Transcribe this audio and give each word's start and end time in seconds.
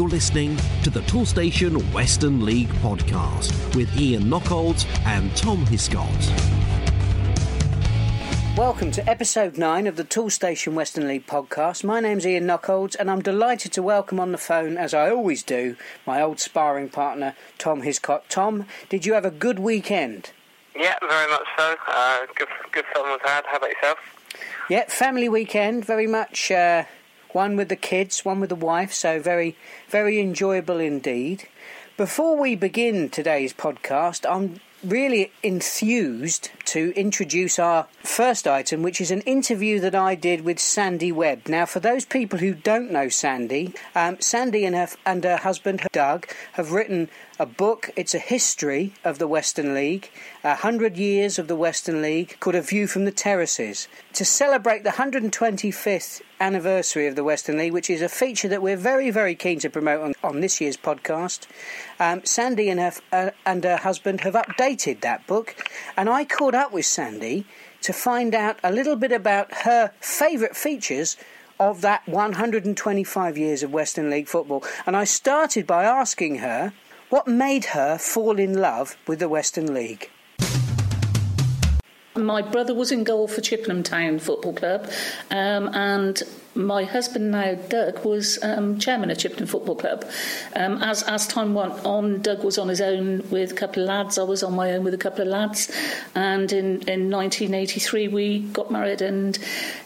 You're 0.00 0.08
listening 0.08 0.56
to 0.82 0.88
the 0.88 1.02
Toolstation 1.02 1.92
Western 1.92 2.42
League 2.42 2.70
podcast 2.80 3.76
with 3.76 3.94
Ian 4.00 4.22
Knockolds 4.22 4.86
and 5.04 5.36
Tom 5.36 5.66
Hiscott. 5.66 6.08
Welcome 8.56 8.92
to 8.92 9.06
episode 9.06 9.58
9 9.58 9.86
of 9.86 9.96
the 9.96 10.04
Toolstation 10.04 10.72
Western 10.72 11.06
League 11.06 11.26
podcast. 11.26 11.84
My 11.84 12.00
name's 12.00 12.26
Ian 12.26 12.46
Knockolds 12.46 12.96
and 12.98 13.10
I'm 13.10 13.20
delighted 13.20 13.74
to 13.74 13.82
welcome 13.82 14.18
on 14.18 14.32
the 14.32 14.38
phone, 14.38 14.78
as 14.78 14.94
I 14.94 15.10
always 15.10 15.42
do, 15.42 15.76
my 16.06 16.22
old 16.22 16.40
sparring 16.40 16.88
partner, 16.88 17.36
Tom 17.58 17.82
Hiscott. 17.82 18.22
Tom, 18.30 18.64
did 18.88 19.04
you 19.04 19.12
have 19.12 19.26
a 19.26 19.30
good 19.30 19.58
weekend? 19.58 20.30
Yeah, 20.74 20.94
very 21.06 21.30
much 21.30 21.46
so. 21.58 21.76
Uh, 21.86 22.20
good, 22.36 22.48
good 22.72 22.86
fun 22.94 23.02
was 23.02 23.20
had. 23.22 23.44
How 23.44 23.58
about 23.58 23.68
yourself? 23.68 23.98
Yeah, 24.70 24.86
family 24.88 25.28
weekend, 25.28 25.84
very 25.84 26.06
much 26.06 26.50
uh, 26.50 26.84
one 27.32 27.56
with 27.56 27.68
the 27.68 27.76
kids, 27.76 28.24
one 28.24 28.40
with 28.40 28.50
the 28.50 28.56
wife, 28.56 28.92
so 28.92 29.20
very, 29.20 29.56
very 29.88 30.20
enjoyable 30.20 30.78
indeed. 30.78 31.48
Before 31.96 32.36
we 32.36 32.56
begin 32.56 33.10
today's 33.10 33.52
podcast, 33.52 34.24
I'm 34.28 34.60
really 34.82 35.30
enthused 35.42 36.50
to 36.64 36.92
introduce 36.96 37.58
our 37.58 37.86
first 38.02 38.48
item, 38.48 38.82
which 38.82 39.00
is 39.00 39.10
an 39.10 39.20
interview 39.22 39.80
that 39.80 39.94
I 39.94 40.14
did 40.14 40.42
with 40.42 40.58
Sandy 40.58 41.12
Webb. 41.12 41.48
Now, 41.48 41.66
for 41.66 41.80
those 41.80 42.04
people 42.04 42.38
who 42.38 42.54
don't 42.54 42.90
know 42.90 43.08
Sandy, 43.08 43.74
um, 43.94 44.18
Sandy 44.20 44.64
and 44.64 44.74
her, 44.74 44.88
and 45.04 45.24
her 45.24 45.36
husband 45.36 45.86
Doug 45.92 46.26
have 46.52 46.72
written 46.72 47.10
a 47.40 47.46
book. 47.46 47.88
It's 47.96 48.14
a 48.14 48.18
history 48.18 48.92
of 49.02 49.18
the 49.18 49.26
Western 49.26 49.72
League, 49.72 50.10
a 50.44 50.56
hundred 50.56 50.98
years 50.98 51.38
of 51.38 51.48
the 51.48 51.56
Western 51.56 52.02
League, 52.02 52.36
called 52.38 52.54
A 52.54 52.60
View 52.60 52.86
from 52.86 53.06
the 53.06 53.10
Terraces. 53.10 53.88
To 54.12 54.26
celebrate 54.26 54.84
the 54.84 54.90
125th 54.90 56.20
anniversary 56.38 57.06
of 57.06 57.16
the 57.16 57.24
Western 57.24 57.56
League, 57.56 57.72
which 57.72 57.88
is 57.88 58.02
a 58.02 58.10
feature 58.10 58.46
that 58.48 58.60
we're 58.60 58.76
very, 58.76 59.10
very 59.10 59.34
keen 59.34 59.58
to 59.60 59.70
promote 59.70 60.02
on, 60.02 60.12
on 60.22 60.40
this 60.40 60.60
year's 60.60 60.76
podcast, 60.76 61.46
um, 61.98 62.22
Sandy 62.26 62.68
and 62.68 62.78
her, 62.78 62.92
uh, 63.10 63.30
and 63.46 63.64
her 63.64 63.78
husband 63.78 64.20
have 64.20 64.34
updated 64.34 65.00
that 65.00 65.26
book, 65.26 65.56
and 65.96 66.10
I 66.10 66.26
caught 66.26 66.54
up 66.54 66.72
with 66.72 66.84
Sandy 66.84 67.46
to 67.80 67.94
find 67.94 68.34
out 68.34 68.58
a 68.62 68.70
little 68.70 68.96
bit 68.96 69.12
about 69.12 69.50
her 69.64 69.92
favourite 69.98 70.54
features 70.54 71.16
of 71.58 71.80
that 71.80 72.06
125 72.06 73.38
years 73.38 73.62
of 73.62 73.72
Western 73.72 74.10
League 74.10 74.28
football. 74.28 74.62
And 74.84 74.94
I 74.94 75.04
started 75.04 75.66
by 75.66 75.84
asking 75.84 76.36
her 76.36 76.74
what 77.10 77.26
made 77.26 77.66
her 77.66 77.98
fall 77.98 78.38
in 78.38 78.54
love 78.54 78.96
with 79.06 79.18
the 79.18 79.28
Western 79.28 79.74
League? 79.74 80.10
My 82.16 82.42
brother 82.42 82.74
was 82.74 82.90
in 82.90 83.04
goal 83.04 83.28
for 83.28 83.40
Chippenham 83.40 83.82
Town 83.82 84.18
Football 84.18 84.54
Club, 84.54 84.90
um, 85.30 85.68
and 85.74 86.22
my 86.66 86.84
husband 86.84 87.30
now, 87.30 87.54
Doug, 87.54 88.04
was 88.04 88.38
um, 88.42 88.78
chairman 88.78 89.10
of 89.10 89.18
Chippenham 89.18 89.46
Football 89.46 89.76
Club. 89.76 90.04
Um, 90.54 90.82
as 90.82 91.02
as 91.02 91.26
time 91.26 91.54
went 91.54 91.84
on, 91.84 92.22
Doug 92.22 92.44
was 92.44 92.58
on 92.58 92.68
his 92.68 92.80
own 92.80 93.28
with 93.30 93.52
a 93.52 93.54
couple 93.54 93.82
of 93.82 93.88
lads. 93.88 94.18
I 94.18 94.22
was 94.22 94.42
on 94.42 94.54
my 94.54 94.72
own 94.72 94.84
with 94.84 94.94
a 94.94 94.98
couple 94.98 95.22
of 95.22 95.28
lads, 95.28 95.70
and 96.14 96.52
in 96.52 96.66
in 96.88 97.10
1983 97.10 98.08
we 98.08 98.40
got 98.40 98.70
married, 98.70 99.02
and 99.02 99.38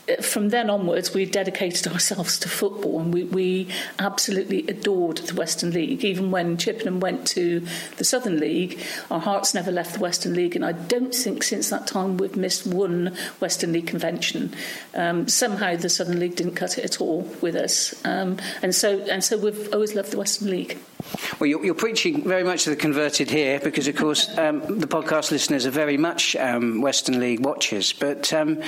uh, 0.08 0.22
from 0.22 0.50
then 0.50 0.70
onwards 0.70 1.14
we 1.14 1.24
dedicated 1.24 1.86
ourselves 1.92 2.38
to 2.40 2.48
football, 2.48 3.00
and 3.00 3.12
we 3.12 3.24
we 3.24 3.68
absolutely 3.98 4.66
adored 4.68 5.18
the 5.18 5.34
Western 5.34 5.70
League. 5.70 6.04
Even 6.04 6.30
when 6.30 6.56
Chippenham 6.56 7.00
went 7.00 7.26
to 7.28 7.66
the 7.96 8.04
Southern 8.04 8.38
League, 8.38 8.80
our 9.10 9.20
hearts 9.20 9.54
never 9.54 9.70
left 9.70 9.94
the 9.94 10.00
Western 10.00 10.34
League, 10.34 10.56
and 10.56 10.64
I 10.64 10.72
don't 10.72 11.14
think 11.14 11.42
since 11.42 11.70
that 11.70 11.86
time 11.86 12.16
we've 12.16 12.36
missed 12.36 12.66
one 12.66 13.16
Western 13.40 13.72
League 13.72 13.86
convention. 13.86 14.54
Um, 14.94 15.28
somehow 15.28 15.76
the 15.76 15.88
Southern 15.88 16.18
League 16.20 16.36
didn't 16.36 16.54
cut 16.64 16.78
it 16.78 16.84
at 16.84 17.00
all 17.00 17.22
with 17.40 17.56
us, 17.56 17.94
um, 18.04 18.38
and 18.62 18.74
so 18.74 18.98
and 19.10 19.22
so 19.22 19.36
we've 19.36 19.72
always 19.74 19.94
loved 19.94 20.10
the 20.10 20.18
Western 20.18 20.50
League. 20.50 20.78
Well, 21.38 21.46
you're, 21.46 21.64
you're 21.64 21.74
preaching 21.74 22.24
very 22.24 22.44
much 22.44 22.64
to 22.64 22.70
the 22.70 22.76
converted 22.76 23.30
here, 23.30 23.60
because 23.60 23.86
of 23.88 23.96
course 23.96 24.36
um, 24.38 24.60
the 24.78 24.86
podcast 24.86 25.30
listeners 25.30 25.66
are 25.66 25.70
very 25.70 25.98
much 25.98 26.34
um, 26.36 26.80
Western 26.80 27.20
League 27.20 27.44
watchers, 27.44 27.92
but 27.92 28.32
um, 28.32 28.62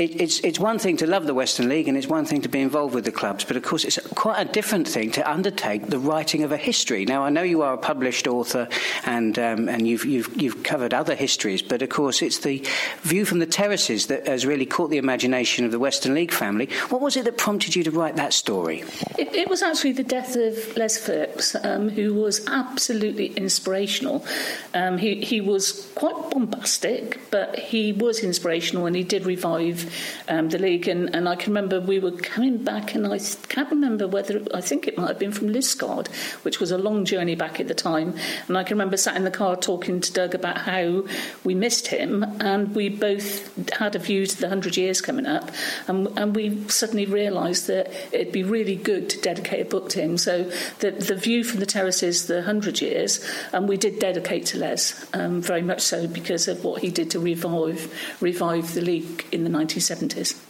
it, 0.00 0.20
it's, 0.20 0.40
it's 0.40 0.58
one 0.58 0.78
thing 0.78 0.96
to 0.96 1.06
love 1.06 1.26
the 1.26 1.34
Western 1.34 1.68
League 1.68 1.86
and 1.86 1.96
it's 1.96 2.06
one 2.06 2.24
thing 2.24 2.40
to 2.42 2.48
be 2.48 2.60
involved 2.60 2.94
with 2.94 3.04
the 3.04 3.12
clubs, 3.12 3.44
but 3.44 3.56
of 3.56 3.62
course 3.62 3.84
it's 3.84 3.98
quite 4.14 4.40
a 4.40 4.50
different 4.50 4.88
thing 4.88 5.10
to 5.12 5.30
undertake 5.30 5.88
the 5.88 5.98
writing 5.98 6.42
of 6.42 6.52
a 6.52 6.56
history. 6.56 7.04
Now, 7.04 7.22
I 7.22 7.28
know 7.28 7.42
you 7.42 7.60
are 7.62 7.74
a 7.74 7.78
published 7.78 8.26
author 8.26 8.66
and, 9.04 9.38
um, 9.38 9.68
and 9.68 9.86
you've, 9.86 10.06
you've, 10.06 10.40
you've 10.40 10.62
covered 10.62 10.94
other 10.94 11.14
histories, 11.14 11.60
but 11.60 11.82
of 11.82 11.90
course 11.90 12.22
it's 12.22 12.38
the 12.38 12.64
view 13.02 13.26
from 13.26 13.40
the 13.40 13.46
terraces 13.46 14.06
that 14.06 14.26
has 14.26 14.46
really 14.46 14.64
caught 14.64 14.90
the 14.90 14.96
imagination 14.96 15.66
of 15.66 15.70
the 15.70 15.78
Western 15.78 16.14
League 16.14 16.32
family. 16.32 16.70
What 16.88 17.02
was 17.02 17.16
it 17.16 17.26
that 17.26 17.36
prompted 17.36 17.76
you 17.76 17.84
to 17.84 17.90
write 17.90 18.16
that 18.16 18.32
story? 18.32 18.84
It, 19.18 19.34
it 19.34 19.48
was 19.50 19.62
actually 19.62 19.92
the 19.92 20.04
death 20.04 20.34
of 20.34 20.76
Les 20.78 20.96
Phillips, 20.96 21.54
um, 21.56 21.90
who 21.90 22.14
was 22.14 22.46
absolutely 22.46 23.26
inspirational. 23.34 24.24
Um, 24.72 24.96
he, 24.96 25.16
he 25.16 25.42
was 25.42 25.92
quite 25.94 26.30
bombastic, 26.30 27.20
but 27.30 27.58
he 27.58 27.92
was 27.92 28.20
inspirational 28.20 28.86
and 28.86 28.96
he 28.96 29.04
did 29.04 29.26
revive 29.26 29.89
um, 30.28 30.48
the 30.48 30.58
league. 30.58 30.88
And, 30.88 31.14
and 31.14 31.28
I 31.28 31.36
can 31.36 31.52
remember 31.52 31.80
we 31.80 31.98
were 31.98 32.12
coming 32.12 32.58
back, 32.58 32.94
and 32.94 33.06
I 33.06 33.18
can't 33.48 33.70
remember 33.70 34.06
whether 34.06 34.42
I 34.54 34.60
think 34.60 34.86
it 34.86 34.96
might 34.96 35.08
have 35.08 35.18
been 35.18 35.32
from 35.32 35.48
Liskeard, 35.48 36.08
which 36.44 36.60
was 36.60 36.70
a 36.70 36.78
long 36.78 37.04
journey 37.04 37.34
back 37.34 37.60
at 37.60 37.68
the 37.68 37.74
time. 37.74 38.14
And 38.48 38.56
I 38.56 38.64
can 38.64 38.76
remember 38.76 38.96
sat 38.96 39.16
in 39.16 39.24
the 39.24 39.30
car 39.30 39.56
talking 39.56 40.00
to 40.00 40.12
Doug 40.12 40.34
about 40.34 40.58
how 40.58 41.04
we 41.44 41.54
missed 41.54 41.88
him, 41.88 42.24
and 42.40 42.74
we 42.74 42.88
both 42.88 43.70
had 43.72 43.94
a 43.94 43.98
view 43.98 44.26
to 44.26 44.40
the 44.40 44.48
hundred 44.48 44.76
years 44.76 45.00
coming 45.00 45.26
up, 45.26 45.50
and, 45.86 46.06
and 46.18 46.34
we 46.34 46.68
suddenly 46.68 47.06
realised 47.06 47.66
that 47.66 47.90
it'd 48.12 48.32
be 48.32 48.42
really 48.42 48.76
good 48.76 49.10
to 49.10 49.20
dedicate 49.20 49.66
a 49.66 49.68
book 49.68 49.88
to 49.90 50.00
him. 50.00 50.18
So 50.18 50.50
the 50.78 50.90
the 50.90 51.14
view 51.14 51.44
from 51.44 51.60
the 51.60 51.66
terraces, 51.66 52.26
the 52.26 52.42
hundred 52.42 52.80
years, 52.80 53.24
and 53.52 53.68
we 53.68 53.76
did 53.76 53.98
dedicate 53.98 54.46
to 54.46 54.58
Les 54.58 55.06
um, 55.12 55.40
very 55.40 55.62
much 55.62 55.80
so 55.80 56.06
because 56.06 56.48
of 56.48 56.64
what 56.64 56.82
he 56.82 56.90
did 56.90 57.10
to 57.10 57.20
revive 57.20 57.92
revive 58.20 58.74
the 58.74 58.80
league 58.80 59.24
in 59.32 59.44
the 59.44 59.50
19 59.50 59.79
1970s. 59.80 60.49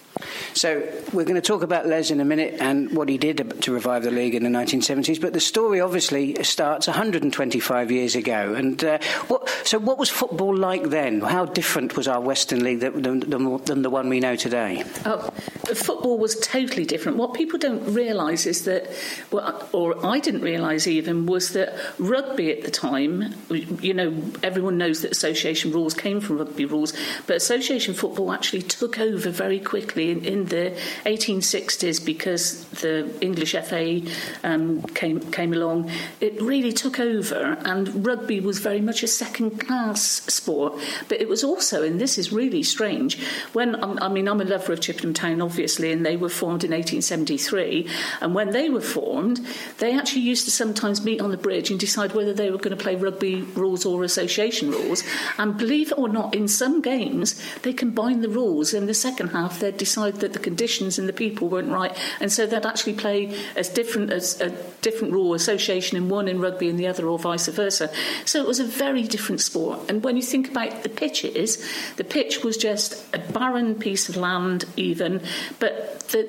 So 0.55 0.87
we're 1.13 1.25
going 1.25 1.35
to 1.35 1.41
talk 1.41 1.63
about 1.63 1.87
Les 1.87 2.11
in 2.11 2.21
a 2.21 2.25
minute 2.25 2.57
and 2.61 2.95
what 2.97 3.09
he 3.09 3.19
did 3.19 3.63
to 3.63 3.73
revive 3.73 4.03
the 4.03 4.11
league 4.11 4.35
in 4.35 4.43
the 4.43 4.51
1970s. 4.51 5.21
But 5.21 5.33
the 5.33 5.41
story 5.41 5.81
obviously 5.81 6.43
starts 6.45 6.87
125 6.87 7.91
years 7.91 8.15
ago. 8.15 8.55
And 8.55 8.83
uh, 8.85 8.99
what, 9.29 9.49
so, 9.65 9.79
what 9.79 9.99
was 9.99 10.11
football 10.11 10.57
like 10.57 10.85
then? 10.91 11.21
How 11.21 11.45
different 11.45 11.97
was 11.97 12.09
our 12.09 12.21
Western 12.21 12.63
League 12.65 12.81
than, 12.81 13.03
than, 13.03 13.57
than 13.65 13.83
the 13.83 13.91
one 13.91 14.09
we 14.09 14.21
know 14.21 14.37
today? 14.37 14.85
Oh, 15.05 15.31
football 15.75 16.19
was 16.19 16.39
totally 16.41 16.85
different. 16.85 17.19
What 17.19 17.35
people 17.35 17.59
don't 17.59 17.95
realise 17.95 18.47
is 18.47 18.65
that, 18.65 18.91
well, 19.31 19.69
or 19.73 20.05
I 20.05 20.21
didn't 20.21 20.43
realise 20.43 20.87
even, 20.87 21.27
was 21.27 21.53
that 21.53 21.75
rugby 21.99 22.51
at 22.51 22.65
the 22.65 22.71
time. 22.71 23.35
You 23.49 23.95
know, 23.95 24.23
everyone 24.43 24.79
knows 24.79 25.03
that 25.03 25.13
association 25.13 25.73
rules 25.73 25.95
came 25.95 26.21
from 26.21 26.39
rugby 26.39 26.65
rules, 26.65 26.93
but 27.27 27.37
association 27.37 27.95
football 27.95 28.33
actually 28.33 28.63
took 28.63 28.99
over 28.99 29.31
very 29.31 29.61
quickly 29.61 30.10
in, 30.11 30.25
in 30.25 30.45
the 30.47 30.77
1860s 31.07 32.05
because 32.05 32.65
the 32.83 33.11
English 33.21 33.53
FA 33.53 34.01
um, 34.45 34.83
came 34.83 35.21
came 35.31 35.53
along. 35.53 35.91
It 36.21 36.41
really 36.41 36.73
took 36.73 36.99
over, 37.01 37.59
and 37.65 38.07
rugby 38.07 38.41
was 38.41 38.59
very 38.59 38.81
much 38.81 39.03
a 39.03 39.09
second 39.09 39.61
class 39.61 40.03
sport. 40.03 40.75
But 41.09 41.21
it 41.21 41.29
was 41.29 41.45
also, 41.45 41.83
and 41.83 42.01
this 42.01 42.19
is 42.19 42.33
really 42.33 42.63
strange, 42.63 43.23
when 43.53 43.83
I 43.83 44.09
mean 44.09 44.29
I'm 44.29 44.41
a 44.41 44.45
lover 44.45 44.73
of 44.73 44.81
Chippenham 44.81 45.15
Town, 45.15 45.41
obviously, 45.41 45.93
and 45.93 46.05
they 46.05 46.17
were 46.17 46.29
formed 46.29 46.65
in 46.65 46.71
1873, 46.71 47.89
and 48.21 48.35
when 48.35 48.51
they 48.51 48.71
were 48.71 48.81
formed, 48.81 49.41
they 49.79 49.97
actually 49.97 50.23
used 50.23 50.45
to 50.45 50.51
sometimes 50.51 51.05
meet 51.05 51.21
on 51.21 51.31
the 51.31 51.37
bridge 51.37 51.71
and 51.71 51.79
decide 51.79 52.15
whether 52.15 52.33
they 52.33 52.51
were 52.51 52.59
going 52.59 52.77
to 52.77 52.83
play 52.83 52.97
rugby 52.97 53.43
rules 53.55 53.85
or 53.85 54.05
association 54.05 54.71
rules. 54.71 55.03
And 55.39 55.57
believe 55.57 55.93
it 55.93 55.99
or 55.99 56.09
not, 56.09 56.35
in 56.35 56.49
some 56.49 56.81
games 56.81 57.41
they 57.63 57.73
combine 57.73 58.21
the 58.21 58.29
rules. 58.29 58.75
In 58.75 58.87
the 58.87 58.95
second 58.95 59.29
half, 59.29 59.61
they'd 59.61 59.77
decide 60.01 60.21
that 60.21 60.33
the 60.33 60.39
conditions 60.39 60.99
and 60.99 61.09
the 61.09 61.13
people 61.13 61.49
weren't 61.49 61.71
right, 61.71 61.97
and 62.21 62.33
so 62.33 62.47
they'd 62.47 62.67
actually 62.67 62.95
play 62.95 63.37
as 63.57 63.69
different 63.69 64.11
as 64.13 64.41
a 64.41 64.51
different 64.83 65.13
rule 65.13 65.35
association 65.35 65.97
in 65.97 66.09
one 66.09 66.29
in 66.29 66.41
rugby 66.41 66.69
and 66.69 66.79
the 66.79 66.87
other, 66.87 67.07
or 67.07 67.19
vice 67.19 67.49
versa. 67.49 67.91
So 68.25 68.41
it 68.41 68.47
was 68.47 68.61
a 68.61 68.65
very 68.65 69.03
different 69.03 69.41
sport. 69.41 69.91
And 69.91 70.03
when 70.03 70.17
you 70.17 70.23
think 70.23 70.51
about 70.51 70.83
the 70.83 70.89
pitches, 70.89 71.59
the 71.97 72.05
pitch 72.05 72.43
was 72.43 72.57
just 72.57 73.05
a 73.15 73.19
barren 73.19 73.75
piece 73.75 74.09
of 74.09 74.17
land, 74.17 74.65
even, 74.77 75.23
but 75.59 76.01
the, 76.11 76.23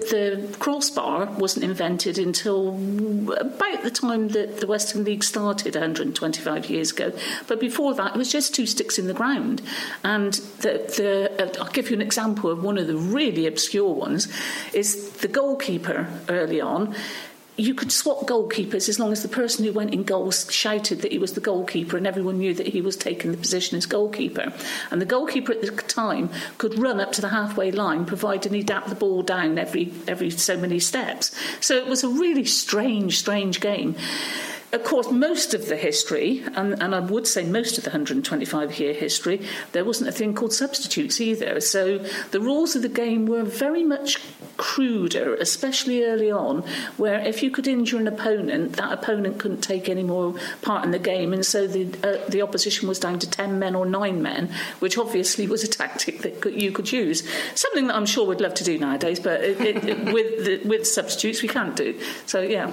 the 0.49 0.57
crossbar 0.57 1.25
wasn't 1.37 1.65
invented 1.65 2.17
until 2.17 2.69
about 3.37 3.83
the 3.83 3.91
time 3.91 4.29
that 4.29 4.59
the 4.59 4.67
Western 4.67 5.03
League 5.03 5.23
started 5.23 5.75
125 5.75 6.69
years 6.69 6.91
ago. 6.91 7.11
But 7.47 7.59
before 7.59 7.95
that, 7.95 8.15
it 8.15 8.17
was 8.17 8.31
just 8.31 8.53
two 8.53 8.65
sticks 8.65 8.99
in 8.99 9.07
the 9.07 9.13
ground. 9.13 9.61
And 10.03 10.33
the, 10.59 10.71
the, 10.97 11.43
uh, 11.43 11.63
I'll 11.63 11.71
give 11.71 11.89
you 11.89 11.95
an 11.95 12.01
example 12.01 12.49
of 12.49 12.63
one 12.63 12.77
of 12.77 12.87
the 12.87 12.95
really 12.95 13.47
obscure 13.51 13.93
ones 13.93 14.27
is 14.73 15.11
the 15.17 15.27
goalkeeper 15.27 16.07
early 16.29 16.61
on 16.61 16.95
you 17.57 17.75
could 17.75 17.91
swap 17.91 18.21
goalkeepers 18.21 18.87
as 18.87 18.99
long 18.99 19.11
as 19.11 19.21
the 19.21 19.29
person 19.29 19.65
who 19.65 19.73
went 19.73 19.93
in 19.93 20.03
goals 20.03 20.51
shouted 20.51 21.01
that 21.01 21.11
he 21.11 21.19
was 21.19 21.33
the 21.33 21.41
goalkeeper 21.41 21.97
and 21.97 22.07
everyone 22.07 22.39
knew 22.39 22.53
that 22.53 22.67
he 22.67 22.81
was 22.81 22.95
taking 22.95 23.31
the 23.31 23.37
position 23.37 23.77
as 23.77 23.85
goalkeeper. 23.85 24.51
And 24.89 25.01
the 25.01 25.05
goalkeeper 25.05 25.51
at 25.51 25.61
the 25.61 25.71
time 25.83 26.29
could 26.57 26.79
run 26.79 26.99
up 26.99 27.11
to 27.13 27.21
the 27.21 27.29
halfway 27.29 27.71
line 27.71 28.05
provided 28.05 28.53
he 28.53 28.63
dapped 28.63 28.89
the 28.89 28.95
ball 28.95 29.21
down 29.21 29.59
every 29.59 29.91
every 30.07 30.31
so 30.31 30.57
many 30.57 30.79
steps. 30.79 31.35
So 31.59 31.75
it 31.75 31.87
was 31.87 32.03
a 32.03 32.09
really 32.09 32.45
strange, 32.45 33.19
strange 33.19 33.59
game 33.59 33.95
of 34.73 34.83
course, 34.83 35.11
most 35.11 35.53
of 35.53 35.67
the 35.67 35.75
history, 35.75 36.43
and, 36.55 36.81
and, 36.81 36.95
I 36.95 36.99
would 36.99 37.27
say 37.27 37.43
most 37.43 37.77
of 37.77 37.83
the 37.83 37.89
125 37.89 38.79
year 38.79 38.93
history, 38.93 39.45
there 39.73 39.83
wasn't 39.83 40.09
a 40.09 40.13
thing 40.13 40.33
called 40.33 40.53
substitutes 40.53 41.19
either. 41.19 41.59
So 41.59 41.97
the 42.31 42.39
rules 42.39 42.75
of 42.75 42.81
the 42.81 42.89
game 42.89 43.25
were 43.25 43.43
very 43.43 43.83
much 43.83 44.17
cruder, 44.57 45.35
especially 45.35 46.03
early 46.05 46.31
on, 46.31 46.63
where 46.97 47.19
if 47.19 47.43
you 47.43 47.51
could 47.51 47.67
injure 47.67 47.97
an 47.97 48.07
opponent, 48.07 48.73
that 48.73 48.91
opponent 48.93 49.39
couldn't 49.39 49.61
take 49.61 49.89
any 49.89 50.03
more 50.03 50.35
part 50.61 50.85
in 50.85 50.91
the 50.91 50.99
game, 50.99 51.33
and 51.33 51.45
so 51.45 51.67
the 51.67 51.87
uh, 52.03 52.29
the 52.29 52.41
opposition 52.41 52.87
was 52.87 52.99
down 52.99 53.19
to 53.19 53.29
10 53.29 53.59
men 53.59 53.75
or 53.75 53.85
9 53.85 54.21
men, 54.21 54.49
which 54.79 54.97
obviously 54.97 55.47
was 55.47 55.63
a 55.63 55.67
tactic 55.81 56.19
that 56.19 56.53
you 56.53 56.71
could 56.71 56.91
use. 56.91 57.27
Something 57.55 57.87
that 57.87 57.95
I'm 57.95 58.05
sure 58.05 58.25
we'd 58.25 58.41
love 58.41 58.53
to 58.55 58.63
do 58.63 58.77
nowadays, 58.77 59.19
but 59.19 59.41
it, 59.41 59.59
it, 59.61 60.13
with, 60.13 60.45
the, 60.45 60.61
with 60.67 60.87
substitutes 60.87 61.41
we 61.41 61.47
can't 61.47 61.75
do. 61.75 61.99
So, 62.25 62.41
yeah. 62.41 62.71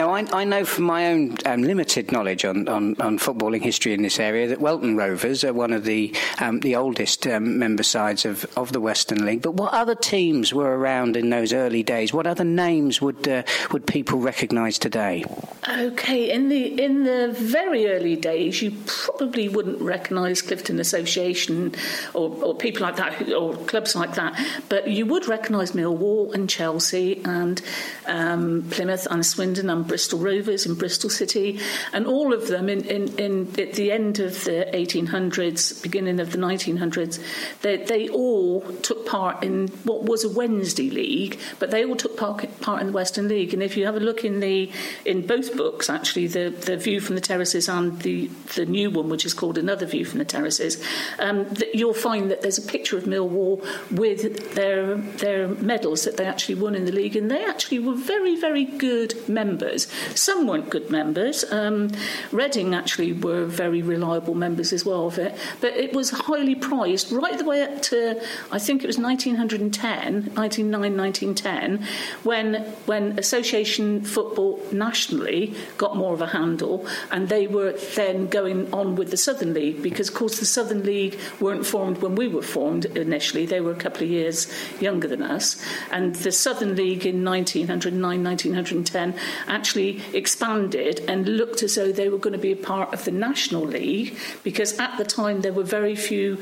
Now, 0.00 0.14
I, 0.14 0.24
I 0.32 0.44
know 0.44 0.64
from 0.64 0.84
my 0.84 1.08
own 1.08 1.36
um, 1.44 1.62
limited 1.62 2.10
knowledge 2.10 2.46
on, 2.46 2.66
on, 2.68 2.98
on, 3.02 3.18
footballing 3.18 3.60
history 3.60 3.92
in 3.92 4.00
this 4.00 4.18
area 4.18 4.48
that 4.48 4.58
Welton 4.58 4.96
Rovers 4.96 5.44
are 5.44 5.52
one 5.52 5.74
of 5.74 5.84
the 5.84 6.16
um, 6.38 6.60
the 6.60 6.74
oldest 6.74 7.26
um, 7.26 7.58
member 7.58 7.82
sides 7.82 8.24
of, 8.24 8.46
of 8.56 8.72
the 8.72 8.80
Western 8.80 9.26
League. 9.26 9.42
But 9.42 9.56
what 9.56 9.74
other 9.74 9.94
teams 9.94 10.54
were 10.54 10.74
around 10.78 11.18
in 11.18 11.28
those 11.28 11.52
early 11.52 11.82
days? 11.82 12.14
What 12.14 12.26
other 12.26 12.44
names 12.44 13.02
would 13.02 13.28
uh, 13.28 13.42
would 13.72 13.86
people 13.86 14.20
recognise 14.20 14.78
today? 14.78 15.22
Okay, 15.68 16.30
in 16.30 16.48
the 16.48 16.82
in 16.82 17.04
the 17.04 17.36
very 17.38 17.86
early 17.86 18.16
days, 18.16 18.62
you 18.62 18.72
probably 18.86 19.50
wouldn't 19.50 19.82
recognise 19.82 20.40
Clifton 20.40 20.80
Association 20.80 21.74
or, 22.14 22.30
or 22.42 22.54
people 22.54 22.80
like 22.80 22.96
that 22.96 23.30
or 23.34 23.54
clubs 23.54 23.94
like 23.94 24.14
that, 24.14 24.42
but 24.70 24.88
you 24.88 25.04
would 25.04 25.28
recognise 25.28 25.72
Millwall 25.72 26.32
and 26.32 26.48
Chelsea 26.48 27.20
and 27.26 27.60
um, 28.06 28.66
Plymouth 28.70 29.06
and 29.10 29.26
Swindon 29.26 29.68
and 29.68 29.89
Bristol 29.90 30.20
Rovers 30.20 30.66
in 30.66 30.74
Bristol 30.74 31.10
City, 31.10 31.58
and 31.92 32.06
all 32.06 32.32
of 32.32 32.46
them 32.46 32.68
in, 32.68 32.84
in, 32.84 33.08
in 33.18 33.48
at 33.58 33.72
the 33.72 33.90
end 33.90 34.20
of 34.20 34.44
the 34.44 34.68
1800s, 34.72 35.82
beginning 35.82 36.20
of 36.20 36.30
the 36.30 36.38
1900s, 36.38 37.18
they, 37.62 37.78
they 37.78 38.08
all 38.08 38.60
took 38.82 39.04
part 39.04 39.42
in 39.42 39.66
what 39.82 40.04
was 40.04 40.22
a 40.22 40.28
Wednesday 40.28 40.90
league, 40.90 41.40
but 41.58 41.72
they 41.72 41.84
all 41.84 41.96
took 41.96 42.16
part, 42.16 42.60
part 42.60 42.80
in 42.80 42.86
the 42.86 42.92
Western 42.92 43.26
League. 43.26 43.52
And 43.52 43.64
if 43.64 43.76
you 43.76 43.84
have 43.84 43.96
a 43.96 44.00
look 44.00 44.24
in 44.24 44.38
the 44.38 44.70
in 45.04 45.26
both 45.26 45.56
books, 45.56 45.90
actually, 45.90 46.28
the, 46.28 46.50
the 46.50 46.76
view 46.76 47.00
from 47.00 47.16
the 47.16 47.20
terraces 47.20 47.68
and 47.68 48.00
the, 48.02 48.28
the 48.54 48.66
new 48.66 48.92
one, 48.92 49.08
which 49.08 49.26
is 49.26 49.34
called 49.34 49.58
Another 49.58 49.86
View 49.86 50.04
from 50.04 50.20
the 50.20 50.24
Terraces, 50.24 50.80
um, 51.18 51.48
that 51.54 51.74
you'll 51.74 51.94
find 51.94 52.30
that 52.30 52.42
there's 52.42 52.58
a 52.58 52.68
picture 52.70 52.96
of 52.96 53.06
Millwall 53.06 53.60
with 53.90 54.54
their 54.54 54.94
their 54.96 55.48
medals 55.48 56.04
that 56.04 56.16
they 56.16 56.26
actually 56.26 56.54
won 56.54 56.76
in 56.76 56.84
the 56.84 56.92
league, 56.92 57.16
and 57.16 57.28
they 57.28 57.44
actually 57.44 57.80
were 57.80 57.96
very, 57.96 58.36
very 58.36 58.64
good 58.64 59.28
members. 59.28 59.69
Some 60.14 60.46
weren't 60.46 60.70
good 60.70 60.90
members. 60.90 61.44
Um, 61.50 61.90
Reading 62.32 62.74
actually 62.74 63.12
were 63.12 63.44
very 63.44 63.82
reliable 63.82 64.34
members 64.34 64.72
as 64.72 64.84
well 64.84 65.06
of 65.06 65.18
it, 65.18 65.36
but 65.60 65.72
it 65.74 65.92
was 65.92 66.10
highly 66.10 66.54
prized 66.54 67.12
right 67.12 67.36
the 67.36 67.44
way 67.44 67.62
up 67.62 67.82
to 67.82 68.20
I 68.50 68.58
think 68.58 68.82
it 68.82 68.86
was 68.86 68.98
1910, 68.98 70.34
1909, 70.34 70.96
1910, 70.96 71.86
when 72.22 72.54
when 72.86 73.18
association 73.18 74.02
football 74.02 74.60
nationally 74.72 75.54
got 75.78 75.96
more 75.96 76.14
of 76.14 76.20
a 76.20 76.28
handle, 76.28 76.86
and 77.10 77.28
they 77.28 77.46
were 77.46 77.72
then 77.94 78.26
going 78.28 78.72
on 78.72 78.96
with 78.96 79.10
the 79.10 79.16
Southern 79.16 79.54
League 79.54 79.82
because, 79.82 80.08
of 80.08 80.14
course, 80.14 80.38
the 80.38 80.46
Southern 80.46 80.84
League 80.84 81.18
weren't 81.40 81.66
formed 81.66 81.98
when 81.98 82.14
we 82.14 82.28
were 82.28 82.42
formed 82.42 82.84
initially. 82.84 83.46
They 83.46 83.60
were 83.60 83.72
a 83.72 83.76
couple 83.76 84.02
of 84.02 84.10
years 84.10 84.52
younger 84.80 85.08
than 85.08 85.22
us, 85.22 85.62
and 85.90 86.14
the 86.16 86.32
Southern 86.32 86.76
League 86.76 87.06
in 87.06 87.24
1909, 87.24 88.24
1910 88.24 89.14
actually 89.60 90.00
expanded 90.14 91.00
and 91.06 91.28
looked 91.28 91.62
as 91.62 91.74
though 91.74 91.92
they 91.92 92.08
were 92.08 92.16
going 92.16 92.32
to 92.32 92.38
be 92.38 92.52
a 92.52 92.56
part 92.72 92.94
of 92.94 93.04
the 93.04 93.10
National 93.10 93.60
League 93.60 94.16
because 94.42 94.72
at 94.78 94.96
the 94.96 95.04
time 95.04 95.42
there 95.42 95.52
were 95.52 95.68
very 95.78 95.94
few 95.94 96.38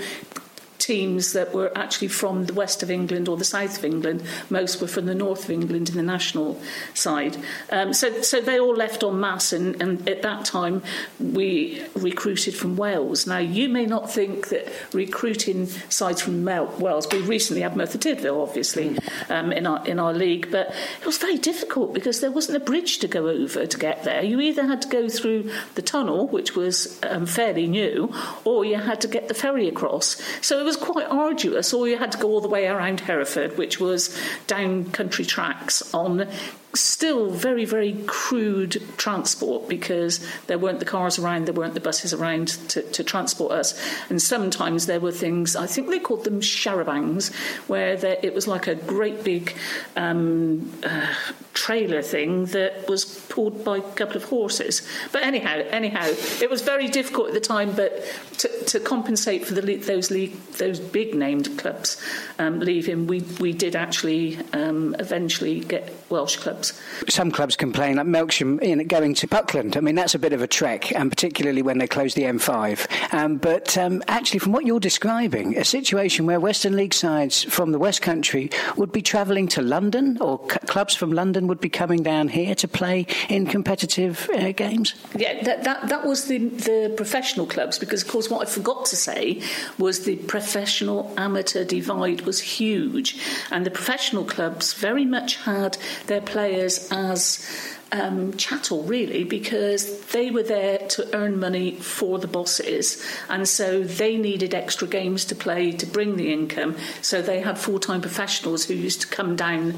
teams 0.79 1.33
that 1.33 1.53
were 1.53 1.77
actually 1.77 2.09
from 2.09 2.47
the 2.47 2.53
west 2.53 2.83
of 2.83 2.91
England 2.91 3.29
or 3.29 3.37
the 3.37 3.45
south 3.45 3.79
of 3.79 3.85
England. 3.85 4.23
Most 4.49 4.81
were 4.81 4.89
from 4.89 5.07
the 5.07 5.15
north 5.15 5.45
of 5.45 5.51
England 5.51 5.89
in 5.89 5.97
the 5.97 6.03
national 6.03 6.61
side. 6.95 7.37
Um, 7.71 7.93
so, 7.93 8.23
so 8.23 8.41
they 8.41 8.59
all 8.59 8.75
left 8.75 9.03
en 9.03 9.19
masse, 9.21 9.53
and, 9.53 9.81
and 9.83 10.09
at 10.09 10.23
that 10.23 10.45
time 10.45 10.83
we 11.19 11.83
recruited 11.95 12.55
from 12.55 12.77
Wales. 12.77 13.27
Now, 13.27 13.39
you 13.39 13.69
may 13.69 13.87
not 13.87 14.11
think 14.11 14.49
that 14.49 14.69
recruiting 14.93 15.67
sides 15.89 16.23
from 16.23 16.45
Wales, 16.45 17.09
we 17.11 17.21
recently 17.21 17.63
had 17.63 17.77
Merthyr 17.77 17.99
Tydfil, 17.99 18.43
obviously, 18.43 18.97
um, 19.29 19.53
in, 19.53 19.67
our, 19.67 19.87
in 19.87 19.99
our 19.99 20.13
league, 20.13 20.51
but 20.51 20.75
it 21.01 21.07
was 21.07 21.19
very 21.19 21.39
difficult 21.39 21.93
because 21.93 22.21
there 22.21 22.31
wasn't 22.31 22.57
a 22.57 22.61
bridge 22.61 22.99
to 22.99 23.09
go 23.09 23.29
over 23.29 23.67
to 23.67 23.79
get 23.79 24.05
there. 24.05 24.23
You 24.23 24.41
either 24.41 24.67
had 24.67 24.83
to 24.83 24.89
go 24.89 25.09
through 25.09 25.51
the 25.75 25.83
tunnel, 25.83 26.29
which 26.29 26.55
was 26.55 27.01
um, 27.03 27.27
fairly 27.27 27.67
new, 27.67 28.13
or 28.45 28.65
you 28.65 28.77
had 28.77 29.01
to 29.01 29.09
get 29.09 29.29
the 29.29 29.35
ferry 29.35 29.69
across. 29.69 30.21
So 30.41 30.68
was 30.69 30.77
quite 30.77 31.07
arduous, 31.07 31.73
or 31.73 31.89
you 31.89 31.97
had 31.97 32.13
to 32.13 32.19
go 32.19 32.29
all 32.29 32.43
the 32.43 32.49
way 32.49 32.67
around 32.67 33.01
Hereford, 33.01 33.57
which 33.57 33.81
was 33.81 34.17
down 34.47 34.91
country 34.91 35.25
tracks 35.25 35.95
on 35.95 36.29
still 36.75 37.31
very, 37.31 37.65
very 37.65 37.95
crude 38.07 38.83
transport 38.97 39.69
because 39.69 40.25
there 40.47 40.59
weren't 40.59 40.79
the 40.79 40.85
cars 40.85 41.19
around, 41.19 41.47
there 41.47 41.55
weren't 41.55 41.75
the 41.75 41.81
buses 41.81 42.13
around 42.13 42.49
to, 42.69 42.83
to 42.83 43.03
transport 43.03 43.53
us. 43.53 43.81
And 44.11 44.21
sometimes 44.21 44.87
there 44.87 45.01
were 45.01 45.13
things, 45.13 45.57
I 45.57 45.67
think 45.67 45.89
they 45.89 45.99
called 45.99 46.25
them 46.25 46.41
charabancs, 46.41 47.35
where 47.69 47.97
there, 47.97 48.19
it 48.23 48.35
was 48.35 48.47
like 48.47 48.67
a 48.67 48.75
great 48.75 49.25
big 49.25 49.55
um, 49.97 50.73
uh, 50.85 51.15
trailer 51.55 52.03
thing 52.03 52.47
that 52.47 52.89
was 52.89 53.05
pulled 53.29 53.65
by 53.65 53.79
a 53.79 53.93
couple 53.93 54.17
of 54.17 54.25
horses. 54.25 54.87
But 55.11 55.23
anyhow, 55.23 55.63
anyhow, 55.71 56.07
it 56.41 56.51
was 56.51 56.63
very 56.63 56.89
difficult 56.89 57.29
at 57.29 57.35
the 57.35 57.41
time, 57.41 57.73
but 57.73 58.05
to, 58.39 58.65
to 58.67 58.81
compensate 58.81 59.47
for 59.47 59.55
the, 59.55 59.77
those, 59.77 60.09
those 60.09 60.81
big 60.81 61.15
named 61.15 61.59
clubs 61.59 62.03
um, 62.39 62.61
leaving, 62.61 63.07
we, 63.07 63.23
we 63.41 63.53
did 63.53 63.75
actually 63.75 64.39
um, 64.53 64.95
eventually 64.99 65.61
get 65.61 65.98
Welsh 66.11 66.37
clubs. 66.37 66.81
Some 67.09 67.31
clubs 67.31 67.57
complain, 67.57 67.97
like 67.97 68.07
Melksham, 68.07 68.61
in 68.61 68.87
going 68.87 69.15
to 69.15 69.29
Buckland. 69.29 69.77
I 69.77 69.81
mean, 69.81 69.95
that's 69.95 70.15
a 70.15 70.19
bit 70.19 70.33
of 70.33 70.43
a 70.43 70.47
trek, 70.47 70.93
and 70.95 71.11
particularly 71.11 71.63
when 71.63 71.79
they 71.79 71.87
close 71.87 72.15
the 72.15 72.23
M5. 72.23 73.13
Um, 73.13 73.37
but 73.37 73.77
um, 73.77 74.03
actually, 74.09 74.41
from 74.41 74.53
what 74.53 74.65
you're 74.65 74.81
describing, 74.81 75.57
a 75.57 75.65
situation 75.65 76.27
where 76.27 76.41
Western 76.41 76.77
League 76.77 76.95
sides 76.95 77.45
from 77.45 77.73
the 77.73 77.79
West 77.79 78.03
Country 78.03 78.51
would 78.77 78.93
be 78.93 79.03
travelling 79.03 79.49
to 79.49 79.63
London, 79.63 80.19
or 80.21 80.41
c- 80.51 80.59
clubs 80.67 80.95
from 80.95 81.13
London 81.13 81.47
would 81.47 81.61
be 81.61 81.69
coming 81.69 82.03
down 82.03 82.29
here 82.29 82.55
to 82.55 82.69
play 82.69 83.07
in 83.29 83.47
competitive 83.47 84.29
uh, 84.35 84.53
games. 84.53 84.95
Yeah, 85.17 85.43
that, 85.45 85.65
that, 85.65 85.89
that 85.89 86.07
was 86.07 86.27
the, 86.27 86.39
the 86.39 86.95
professional 86.97 87.47
clubs, 87.47 87.79
because, 87.79 88.03
of 88.03 88.09
course, 88.09 88.31
what 88.31 88.47
I 88.47 88.51
forgot 88.51 88.87
to 88.87 88.97
say 88.97 89.43
was 89.79 90.05
the 90.05 90.17
professional 90.17 91.13
amateur 91.17 91.65
divide 91.65 92.23
was 92.23 92.41
huge, 92.41 93.21
and 93.51 93.67
the 93.67 93.71
professional 93.71 94.25
clubs 94.25 94.73
very 94.73 95.05
much 95.05 95.37
had 95.37 95.77
their 96.07 96.21
players 96.21 96.89
as 96.91 97.47
um, 97.93 98.37
chattel, 98.37 98.83
really, 98.83 99.25
because 99.25 100.01
they 100.09 100.31
were 100.31 100.43
there 100.43 100.79
to 100.79 101.17
earn 101.17 101.39
money 101.41 101.77
for 101.77 102.19
the 102.19 102.27
bosses, 102.27 103.05
and 103.29 103.49
so 103.49 103.83
they 103.83 104.17
needed 104.17 104.55
extra 104.55 104.87
games 104.87 105.25
to 105.27 105.35
play 105.35 105.73
to 105.73 105.87
bring 105.87 106.17
the 106.17 106.33
income. 106.33 106.77
So 107.01 107.23
they 107.23 107.41
had 107.41 107.59
full 107.59 107.79
time 107.79 108.01
professionals 108.01 108.67
who 108.67 108.75
used 108.75 109.01
to 109.03 109.07
come 109.07 109.37
down. 109.37 109.75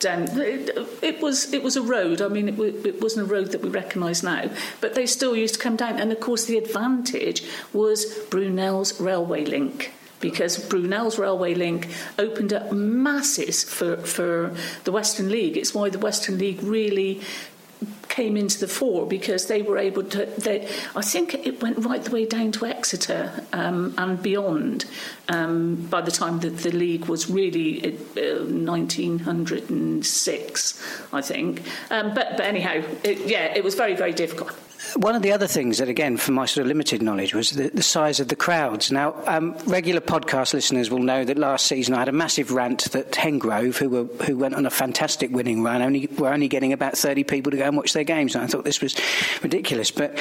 Down. 0.00 0.28
It, 0.38 0.76
it 1.00 1.22
was 1.22 1.54
it 1.54 1.62
was 1.62 1.76
a 1.76 1.82
road. 1.82 2.20
I 2.20 2.28
mean, 2.28 2.48
it, 2.48 2.58
it 2.58 3.00
wasn't 3.00 3.30
a 3.30 3.32
road 3.32 3.52
that 3.52 3.62
we 3.62 3.70
recognise 3.70 4.22
now, 4.22 4.50
but 4.82 4.94
they 4.94 5.06
still 5.06 5.34
used 5.34 5.54
to 5.54 5.60
come 5.60 5.76
down. 5.76 5.98
And 5.98 6.12
of 6.12 6.20
course, 6.20 6.44
the 6.44 6.58
advantage 6.58 7.42
was 7.72 8.04
Brunel's 8.28 9.00
railway 9.00 9.46
link 9.46 9.92
because 10.24 10.56
Brunel's 10.56 11.18
railway 11.18 11.54
link 11.54 11.86
opened 12.18 12.54
up 12.54 12.72
masses 12.72 13.62
for, 13.62 13.98
for 13.98 14.56
the 14.84 14.90
Western 14.90 15.28
League. 15.28 15.58
It's 15.58 15.74
why 15.74 15.90
the 15.90 15.98
Western 15.98 16.38
League 16.38 16.62
really 16.62 17.20
came 18.14 18.36
into 18.36 18.60
the 18.60 18.68
fore 18.68 19.06
because 19.06 19.48
they 19.48 19.60
were 19.60 19.76
able 19.76 20.04
to. 20.04 20.24
They, 20.38 20.68
I 20.94 21.02
think 21.02 21.34
it 21.34 21.60
went 21.60 21.84
right 21.84 22.00
the 22.00 22.12
way 22.12 22.26
down 22.26 22.52
to 22.52 22.66
Exeter 22.66 23.32
um, 23.52 23.92
and 23.98 24.22
beyond. 24.22 24.84
Um, 25.28 25.74
by 25.86 26.00
the 26.02 26.12
time 26.12 26.38
that 26.40 26.58
the 26.58 26.70
league 26.70 27.06
was 27.06 27.30
really 27.30 27.86
uh, 27.86 28.44
1906, 28.44 30.82
I 31.12 31.22
think. 31.22 31.62
Um, 31.90 32.14
but, 32.14 32.36
but 32.36 32.46
anyhow, 32.46 32.84
it, 33.02 33.26
yeah, 33.26 33.52
it 33.56 33.64
was 33.64 33.74
very 33.74 33.96
very 33.96 34.12
difficult. 34.12 34.52
One 34.96 35.16
of 35.16 35.22
the 35.22 35.32
other 35.32 35.48
things 35.48 35.78
that, 35.78 35.88
again, 35.88 36.16
from 36.16 36.34
my 36.34 36.46
sort 36.46 36.62
of 36.62 36.68
limited 36.68 37.02
knowledge, 37.02 37.34
was 37.34 37.50
the, 37.50 37.68
the 37.70 37.82
size 37.82 38.20
of 38.20 38.28
the 38.28 38.36
crowds. 38.36 38.92
Now, 38.92 39.14
um, 39.26 39.56
regular 39.66 40.00
podcast 40.00 40.54
listeners 40.54 40.90
will 40.90 41.00
know 41.00 41.24
that 41.24 41.36
last 41.36 41.66
season 41.66 41.94
I 41.94 42.00
had 42.00 42.08
a 42.08 42.12
massive 42.12 42.52
rant 42.52 42.84
that 42.92 43.10
Hengrove, 43.12 43.78
who 43.78 43.88
were 43.88 44.04
who 44.24 44.36
went 44.36 44.54
on 44.54 44.66
a 44.66 44.70
fantastic 44.70 45.32
winning 45.32 45.62
run, 45.62 45.82
only 45.82 46.08
were 46.18 46.32
only 46.32 46.48
getting 46.48 46.72
about 46.72 46.96
thirty 46.96 47.24
people 47.24 47.50
to 47.50 47.56
go 47.56 47.64
and 47.64 47.76
watch 47.76 47.92
their 47.92 48.03
games, 48.04 48.34
and 48.34 48.44
I 48.44 48.46
thought 48.46 48.64
this 48.64 48.80
was 48.80 48.94
ridiculous. 49.42 49.90
But 49.90 50.18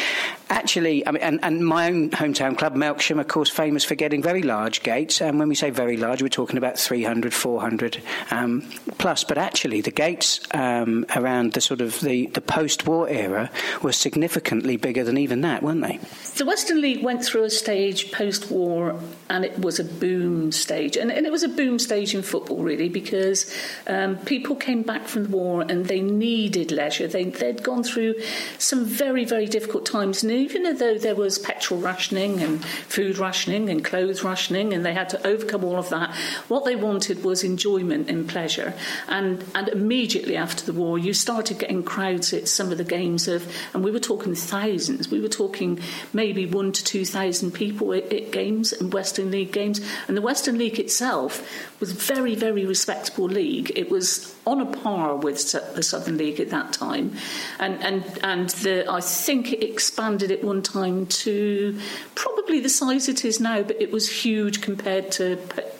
actually, 0.50 1.06
I 1.08 1.12
mean, 1.12 1.22
and, 1.24 1.40
and 1.44 1.66
my 1.66 1.88
own 1.88 2.10
hometown 2.12 2.58
club, 2.58 2.76
Melksham, 2.76 3.20
of 3.20 3.28
course, 3.28 3.50
famous 3.50 3.84
for 3.84 3.96
getting 3.96 4.22
very 4.22 4.44
large 4.44 4.84
gates. 4.84 5.22
And 5.22 5.40
when 5.40 5.50
we 5.50 5.56
say 5.56 5.70
very 5.70 5.98
large, 5.98 6.22
we're 6.22 6.30
talking 6.30 6.58
about 6.58 6.78
300, 6.78 7.34
400 7.34 8.02
um, 8.32 8.70
plus. 8.98 9.24
But 9.24 9.38
actually, 9.38 9.82
the 9.82 9.92
gates 9.92 10.40
um, 10.52 11.06
around 11.16 11.54
the 11.54 11.62
sort 11.62 11.82
of 11.82 12.00
the, 12.02 12.28
the 12.28 12.42
post-war 12.42 13.10
era 13.10 13.50
were 13.82 13.92
significantly 13.92 14.78
bigger 14.78 15.04
than 15.04 15.18
even 15.18 15.42
that, 15.42 15.64
weren't 15.64 15.82
they? 15.82 16.00
The 16.38 16.46
Western 16.46 16.82
League 16.82 17.04
went 17.04 17.24
through 17.24 17.44
a 17.44 17.50
stage 17.50 18.12
post 18.12 18.52
war 18.52 19.00
and 19.30 19.44
it 19.44 19.58
was 19.60 19.80
a 19.80 19.84
boom 19.84 20.52
stage. 20.52 20.96
And, 20.96 21.12
and, 21.12 21.26
it 21.26 21.32
was 21.32 21.42
a 21.42 21.50
boom 21.50 21.80
stage 21.80 22.14
in 22.14 22.22
football, 22.22 22.62
really, 22.62 22.90
because 22.90 23.52
um, 23.88 24.18
people 24.18 24.56
came 24.56 24.84
back 24.84 25.08
from 25.08 25.24
the 25.24 25.30
war 25.30 25.66
and 25.68 25.88
they 25.88 26.02
needed 26.02 26.72
leisure. 26.72 27.08
They, 27.08 27.26
they'd 27.26 27.64
gone 27.64 27.73
through 27.82 28.16
some 28.60 28.86
very, 28.86 29.26
very 29.26 29.48
difficult 29.48 29.86
times. 29.86 30.22
And 30.22 30.32
even 30.32 30.78
though 30.78 30.98
there 30.98 31.16
was 31.16 31.40
petrol 31.40 31.80
rationing 31.80 32.42
and 32.42 32.64
food 32.64 33.18
rationing 33.18 33.70
and 33.70 33.84
clothes 33.84 34.24
rationing, 34.24 34.74
and 34.74 34.86
they 34.86 34.94
had 34.94 35.10
to 35.10 35.26
overcome 35.26 35.64
all 35.64 35.78
of 35.78 35.90
that, 35.90 36.14
what 36.50 36.66
they 36.66 36.76
wanted 36.76 37.24
was 37.24 37.44
enjoyment 37.44 38.10
and 38.10 38.28
pleasure. 38.28 38.74
And, 39.08 39.44
and 39.56 39.70
immediately 39.70 40.36
after 40.36 40.66
the 40.66 40.74
war, 40.74 41.00
you 41.00 41.14
started 41.14 41.60
getting 41.60 41.84
crowds 41.84 42.34
at 42.34 42.50
some 42.50 42.72
of 42.72 42.78
the 42.78 42.84
games 42.84 43.28
of, 43.28 43.48
and 43.74 43.84
we 43.84 43.92
were 43.92 44.00
talking 44.00 44.36
thousands. 44.36 45.10
We 45.10 45.22
were 45.22 45.30
talking 45.30 45.80
maybe 46.12 46.46
one 46.46 46.74
to 46.74 46.84
two 46.84 47.06
thousand 47.06 47.52
people 47.52 47.94
at, 47.94 48.12
at 48.12 48.32
games 48.32 48.74
and 48.74 48.94
Western 48.94 49.32
League 49.32 49.54
games. 49.54 49.80
And 50.10 50.18
the 50.18 50.22
Western 50.22 50.58
League 50.58 50.80
itself 50.80 51.48
was 51.80 51.94
very, 51.94 52.36
very 52.36 52.66
respectable 52.66 53.26
league. 53.26 53.72
It 53.76 53.90
was 53.90 54.36
on 54.46 54.60
a 54.60 54.66
par 54.66 55.16
with 55.16 55.52
the 55.76 55.84
Southern 55.84 56.18
League 56.18 56.40
at 56.40 56.50
that 56.50 56.74
time, 56.74 57.16
and 57.64 57.84
and 57.84 58.20
and 58.24 58.50
the, 58.50 58.92
I 58.92 59.02
think 59.02 59.54
it 59.54 59.64
expanded 59.64 60.32
at 60.32 60.44
one 60.44 60.62
time 60.62 61.06
to 61.08 61.80
probably 62.16 62.60
the 62.60 62.70
size 62.70 63.08
it 63.08 63.24
is 63.24 63.40
now, 63.40 63.64
but 63.64 63.82
it 63.82 63.92
was 63.92 64.24
huge 64.24 64.62
compared 64.62 65.12
to 65.14 65.38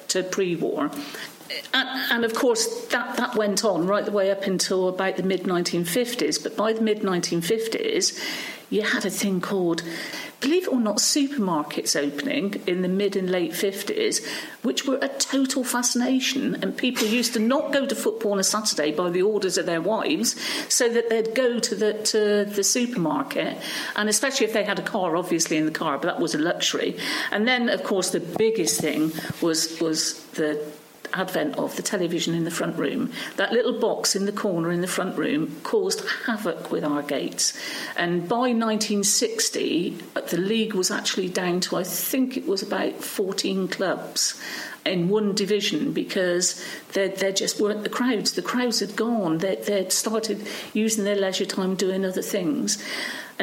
to 0.10 0.24
pre-war. 0.24 0.92
And, 1.72 2.12
and, 2.12 2.26
of 2.26 2.34
course, 2.34 2.86
that, 2.88 3.18
that 3.18 3.36
went 3.36 3.64
on 3.64 3.86
right 3.86 4.04
the 4.04 4.12
way 4.12 4.32
up 4.32 4.44
until 4.44 4.88
about 4.88 5.18
the 5.18 5.24
mid 5.24 5.44
1950s. 5.44 6.42
But 6.42 6.58
by 6.58 6.74
the 6.74 6.82
mid 6.82 7.02
1950s, 7.02 8.20
you 8.74 8.82
had 8.82 9.06
a 9.06 9.10
thing 9.10 9.40
called, 9.40 9.84
believe 10.42 10.64
it 10.64 10.74
or 10.74 10.80
not, 10.80 10.98
supermarkets 10.98 11.96
opening 11.96 12.56
in 12.66 12.82
the 12.82 12.88
mid 12.88 13.16
and 13.16 13.30
late 13.30 13.52
50s, 13.52 14.26
which 14.64 14.86
were 14.88 14.98
a 15.00 15.08
total 15.08 15.64
fascination. 15.64 16.56
And 16.56 16.76
people 16.76 17.08
used 17.08 17.34
to 17.34 17.40
not 17.40 17.72
go 17.72 17.86
to 17.86 17.96
football 17.96 18.32
on 18.32 18.40
a 18.40 18.44
Saturday 18.44 18.92
by 18.92 19.12
the 19.12 19.22
orders 19.22 19.60
of 19.60 19.68
their 19.68 19.82
wives, 19.82 20.36
so 20.74 20.90
that 20.90 21.10
they'd 21.10 21.36
go 21.36 21.60
to 21.60 21.76
the, 21.76 21.94
to 21.94 22.46
the 22.46 22.64
supermarket. 22.64 23.58
And 23.96 24.10
especially 24.10 24.48
if 24.48 24.54
they 24.54 24.64
had 24.64 24.80
a 24.80 24.84
car, 24.84 25.16
obviously, 25.16 25.58
in 25.58 25.66
the 25.66 25.72
car, 25.72 26.00
but 26.00 26.08
that 26.08 26.20
was 26.20 26.34
a 26.34 26.40
luxury. 26.40 26.98
And 27.32 27.48
then, 27.48 27.70
of 27.70 27.84
course, 27.84 28.10
the 28.10 28.22
biggest 28.22 28.82
thing 28.82 29.12
was, 29.40 29.80
was 29.80 30.24
the 30.32 30.60
advent 31.14 31.56
of 31.58 31.76
the 31.76 31.82
television 31.82 32.34
in 32.34 32.44
the 32.44 32.52
front 32.52 32.78
room, 32.78 33.12
that 33.38 33.52
little 33.52 33.80
box 33.80 34.16
in 34.16 34.26
the 34.26 34.32
corner 34.32 34.72
in 34.72 34.82
the 34.82 34.88
front 34.88 35.18
room 35.18 35.56
caused 35.64 36.04
havoc 36.26 36.72
with 36.72 36.84
our 36.84 37.02
gates. 37.02 37.58
And 37.96 38.28
by 38.28 38.52
1960, 38.52 39.98
the 40.30 40.38
league 40.38 40.74
was 40.74 40.92
actually 40.92 41.30
down 41.30 41.60
to, 41.62 41.78
I 41.78 41.84
think 41.84 42.38
it 42.38 42.48
was 42.48 42.62
about 42.62 42.96
14 42.96 43.68
clubs 43.68 44.42
in 44.86 45.08
one 45.08 45.34
division 45.34 45.94
because 45.94 46.64
there, 46.94 47.10
just 47.32 47.60
weren't 47.60 47.84
the 47.84 47.90
crowds. 47.90 48.34
The 48.34 48.42
crowds 48.42 48.80
had 48.80 48.96
gone. 48.96 49.38
They, 49.38 49.56
they'd 49.56 49.92
started 49.92 50.46
using 50.74 51.04
their 51.04 51.16
leisure 51.16 51.46
time 51.46 51.76
doing 51.76 52.06
other 52.06 52.22
things. 52.22 52.84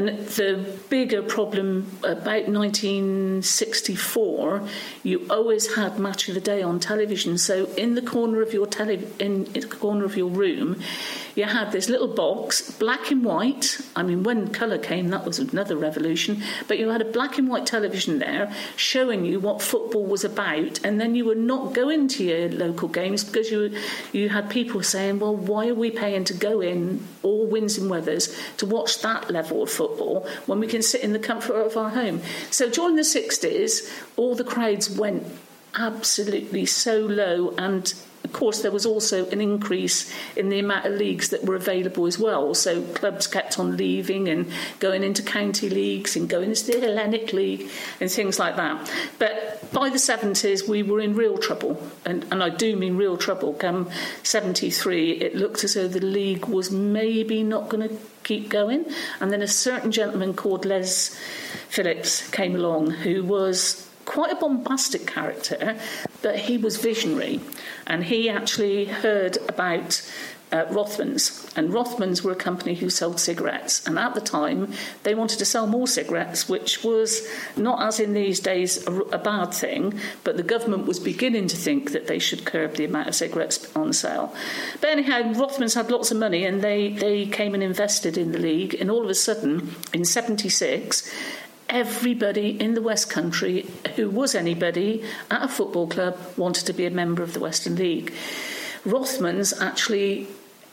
And 0.01 0.09
the 0.29 0.65
bigger 0.89 1.23
problem 1.23 1.99
about 2.03 2.49
1964, 2.49 4.63
you 5.03 5.27
always 5.29 5.75
had 5.75 5.99
Match 5.99 6.27
of 6.29 6.35
the 6.35 6.41
Day 6.41 6.63
on 6.63 6.81
television. 6.81 7.37
So 7.37 7.67
in 7.75 7.97
the 7.97 8.01
corner 8.01 8.41
of 8.41 8.55
your 8.55 8.67
tele- 8.67 9.05
in, 9.19 9.45
in 9.53 9.61
the 9.61 9.67
corner 9.67 10.07
of 10.07 10.17
your 10.17 10.31
room, 10.31 10.81
you 11.35 11.45
had 11.45 11.71
this 11.71 11.91
little 11.91 12.09
box, 12.09 12.71
black 12.71 13.11
and 13.11 13.23
white. 13.23 13.79
I 13.95 14.03
mean, 14.03 14.23
when 14.23 14.49
colour 14.49 14.79
came, 14.79 15.09
that 15.09 15.27
was 15.27 15.39
another 15.39 15.77
revolution. 15.77 16.43
But 16.67 16.79
you 16.79 16.89
had 16.89 17.03
a 17.03 17.05
black 17.05 17.37
and 17.37 17.47
white 17.47 17.67
television 17.67 18.21
there 18.21 18.51
showing 18.77 19.27
you 19.27 19.39
what 19.39 19.61
football 19.61 20.07
was 20.07 20.25
about, 20.25 20.81
and 20.83 20.99
then 20.99 21.15
you 21.15 21.27
were 21.27 21.35
not 21.35 21.75
going 21.75 22.09
to 22.09 22.25
your 22.25 22.49
local 22.49 22.89
games 22.89 23.23
because 23.23 23.51
you 23.51 23.75
you 24.13 24.31
had 24.31 24.49
people 24.49 24.83
saying, 24.83 25.19
"Well, 25.19 25.37
why 25.37 25.69
are 25.69 25.75
we 25.75 25.91
paying 25.91 26.25
to 26.25 26.35
go 26.35 26.63
in 26.63 27.07
all 27.23 27.47
winds 27.47 27.77
and 27.77 27.91
weathers 27.91 28.35
to 28.57 28.65
watch 28.67 29.03
that 29.03 29.31
level 29.31 29.63
of 29.63 29.71
football 29.71 29.90
when 30.47 30.61
we 30.61 30.67
can 30.67 30.83
sit 30.83 31.03
in 31.03 31.13
the 31.13 31.19
comfort 31.19 31.55
of 31.55 31.77
our 31.77 31.91
home?" 31.91 32.23
So 32.51 32.69
during 32.69 32.97
the 32.97 33.03
'60s, 33.03 33.91
all 34.17 34.35
the 34.35 34.45
crowds 34.45 34.91
went 34.91 35.27
absolutely 35.75 36.67
so 36.67 36.99
low 36.99 37.55
and 37.57 37.93
of 38.23 38.33
course, 38.33 38.61
there 38.61 38.71
was 38.71 38.85
also 38.85 39.29
an 39.31 39.41
increase 39.41 40.13
in 40.37 40.51
the 40.51 40.59
amount 40.59 40.87
of 40.87 40.93
leagues 40.93 41.31
that 41.31 41.45
were 41.45 41.57
available 41.57 42.07
as 42.07 42.19
well. 42.19 42.55
So 42.55 42.83
clubs 42.83 43.27
kept 43.27 43.59
on 43.59 43.77
leaving 43.77 44.29
and 44.29 44.51
going 44.79 45.03
into 45.03 45.23
county 45.23 45.71
leagues 45.71 46.17
and 46.17 46.29
going 46.29 46.51
into 46.51 46.67
the 46.67 46.81
Hellenic 46.81 47.33
League 47.33 47.71
and 47.99 48.11
things 48.11 48.39
like 48.39 48.57
that. 48.57 48.91
But 49.19 49.73
by 49.73 49.89
the 49.89 49.97
70s, 49.97 50.69
we 50.69 50.83
were 50.83 51.01
in 51.01 51.15
real 51.15 51.39
trouble. 51.39 51.83
And, 52.05 52.25
and 52.31 52.43
I 52.43 52.51
do 52.51 52.77
mean 52.77 52.97
real 52.97 53.17
trouble. 53.17 53.55
Come 53.55 53.91
73, 54.23 55.13
it 55.13 55.35
looked 55.35 55.65
as 55.65 55.75
though 55.75 55.89
the 55.89 56.05
league 56.05 56.45
was 56.45 56.71
maybe 56.71 57.43
not 57.43 57.69
going 57.69 57.89
to 57.89 57.97
keep 58.23 58.51
going. 58.51 58.85
And 59.21 59.33
then 59.33 59.41
a 59.41 59.49
certain 59.49 59.91
gentleman 59.91 60.35
called 60.35 60.67
Les 60.67 61.19
Phillips 61.69 62.29
came 62.31 62.55
along 62.55 62.91
who 62.91 63.25
was 63.25 63.90
quite 64.05 64.33
a 64.33 64.37
bombastic 64.37 65.07
character, 65.07 65.77
but 66.23 66.37
he 66.37 66.57
was 66.57 66.77
visionary. 66.77 67.41
And 67.87 68.05
he 68.05 68.29
actually 68.29 68.87
heard 68.87 69.39
about 69.49 70.03
uh, 70.53 70.65
Rothmans. 70.67 71.57
And 71.57 71.71
Rothmans 71.71 72.23
were 72.23 72.33
a 72.33 72.37
company 72.37 72.75
who 72.75 72.91
sold 72.91 73.21
cigarettes. 73.21 73.87
And 73.87 73.99
at 73.99 74.15
the 74.15 74.21
time, 74.21 74.73
they 75.03 75.15
wanted 75.15 75.39
to 75.39 75.45
sell 75.45 75.67
more 75.67 75.87
cigarettes, 75.87 76.49
which 76.49 76.83
was 76.83 77.27
not 77.57 77.83
as 77.87 78.01
in 78.01 78.13
these 78.15 78.41
days 78.41 78.87
a, 78.87 78.93
a, 78.93 79.19
bad 79.19 79.53
thing, 79.53 79.99
but 80.25 80.37
the 80.37 80.43
government 80.43 80.87
was 80.87 80.99
beginning 80.99 81.47
to 81.49 81.57
think 81.57 81.93
that 81.93 82.07
they 82.07 82.19
should 82.19 82.45
curb 82.45 82.75
the 82.75 82.85
amount 82.85 83.09
of 83.09 83.15
cigarettes 83.15 83.71
on 83.77 83.93
sale. 83.93 84.35
But 84.81 84.91
anyhow, 84.91 85.23
Rothmans 85.35 85.75
had 85.75 85.91
lots 85.91 86.11
of 86.11 86.17
money 86.17 86.45
and 86.45 86.63
they, 86.63 86.91
they 86.91 87.27
came 87.27 87.55
and 87.55 87.63
invested 87.63 88.17
in 88.17 88.33
the 88.33 88.39
league. 88.39 88.75
And 88.75 88.91
all 88.91 89.05
of 89.05 89.11
a 89.11 89.15
sudden, 89.15 89.75
in 89.93 90.05
76, 90.05 91.09
everybody 91.71 92.61
in 92.61 92.75
the 92.75 92.83
West 92.83 93.09
Country 93.09 93.67
who 93.97 94.11
was 94.11 94.35
anybody 94.35 95.05
at 95.31 95.43
a 95.43 95.49
football 95.49 95.87
club 95.87 96.19
wanted 96.37 96.67
to 96.67 96.73
be 96.73 96.87
a 96.87 96.91
member 96.91 97.23
of 97.23 97.33
the 97.33 97.41
Western 97.41 97.77
League. 97.77 98.13
Rothmans 98.85 99.61
actually 99.61 100.27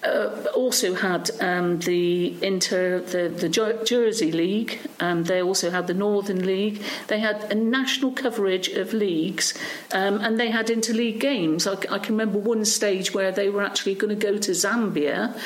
uh, 0.03 0.45
also 0.55 0.93
had 0.93 1.29
um, 1.41 1.79
the 1.79 2.35
inter 2.43 2.99
the, 2.99 3.29
the 3.29 3.49
Jersey 3.49 4.31
League. 4.31 4.79
Um, 4.99 5.23
they 5.23 5.41
also 5.41 5.71
had 5.71 5.87
the 5.87 5.93
Northern 5.93 6.45
League. 6.45 6.81
They 7.07 7.19
had 7.19 7.51
a 7.51 7.55
national 7.55 8.11
coverage 8.11 8.69
of 8.69 8.93
leagues, 8.93 9.53
um, 9.91 10.19
and 10.21 10.39
they 10.39 10.51
had 10.51 10.67
interleague 10.67 11.19
games. 11.19 11.65
I, 11.65 11.73
I, 11.89 11.99
can 11.99 12.15
remember 12.15 12.37
one 12.37 12.63
stage 12.63 13.13
where 13.13 13.31
they 13.31 13.49
were 13.49 13.63
actually 13.63 13.95
going 13.95 14.17
to 14.17 14.27
go 14.27 14.37
to 14.37 14.51
Zambia, 14.51 15.37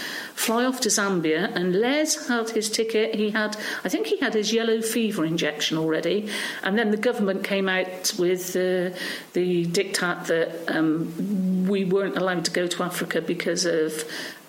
fly 0.41 0.65
off 0.65 0.79
to 0.81 0.89
Zambia, 0.89 1.55
and 1.55 1.75
Les 1.75 2.27
had 2.27 2.49
his 2.49 2.69
ticket. 2.69 3.13
He 3.13 3.29
had, 3.29 3.55
I 3.83 3.89
think, 3.89 4.07
he 4.07 4.17
had 4.17 4.33
his 4.33 4.51
yellow 4.51 4.81
fever 4.81 5.23
injection 5.23 5.77
already, 5.77 6.29
and 6.63 6.77
then 6.77 6.89
the 6.89 6.97
government 6.97 7.43
came 7.43 7.69
out 7.69 8.13
with 8.17 8.55
uh, 8.55 8.89
the 9.33 9.67
diktat 9.67 10.25
that 10.27 10.75
um, 10.75 11.67
we 11.67 11.85
weren't 11.85 12.17
allowed 12.17 12.45
to 12.45 12.51
go 12.51 12.65
to 12.65 12.83
Africa 12.83 13.21
because 13.21 13.65
of 13.65 14.03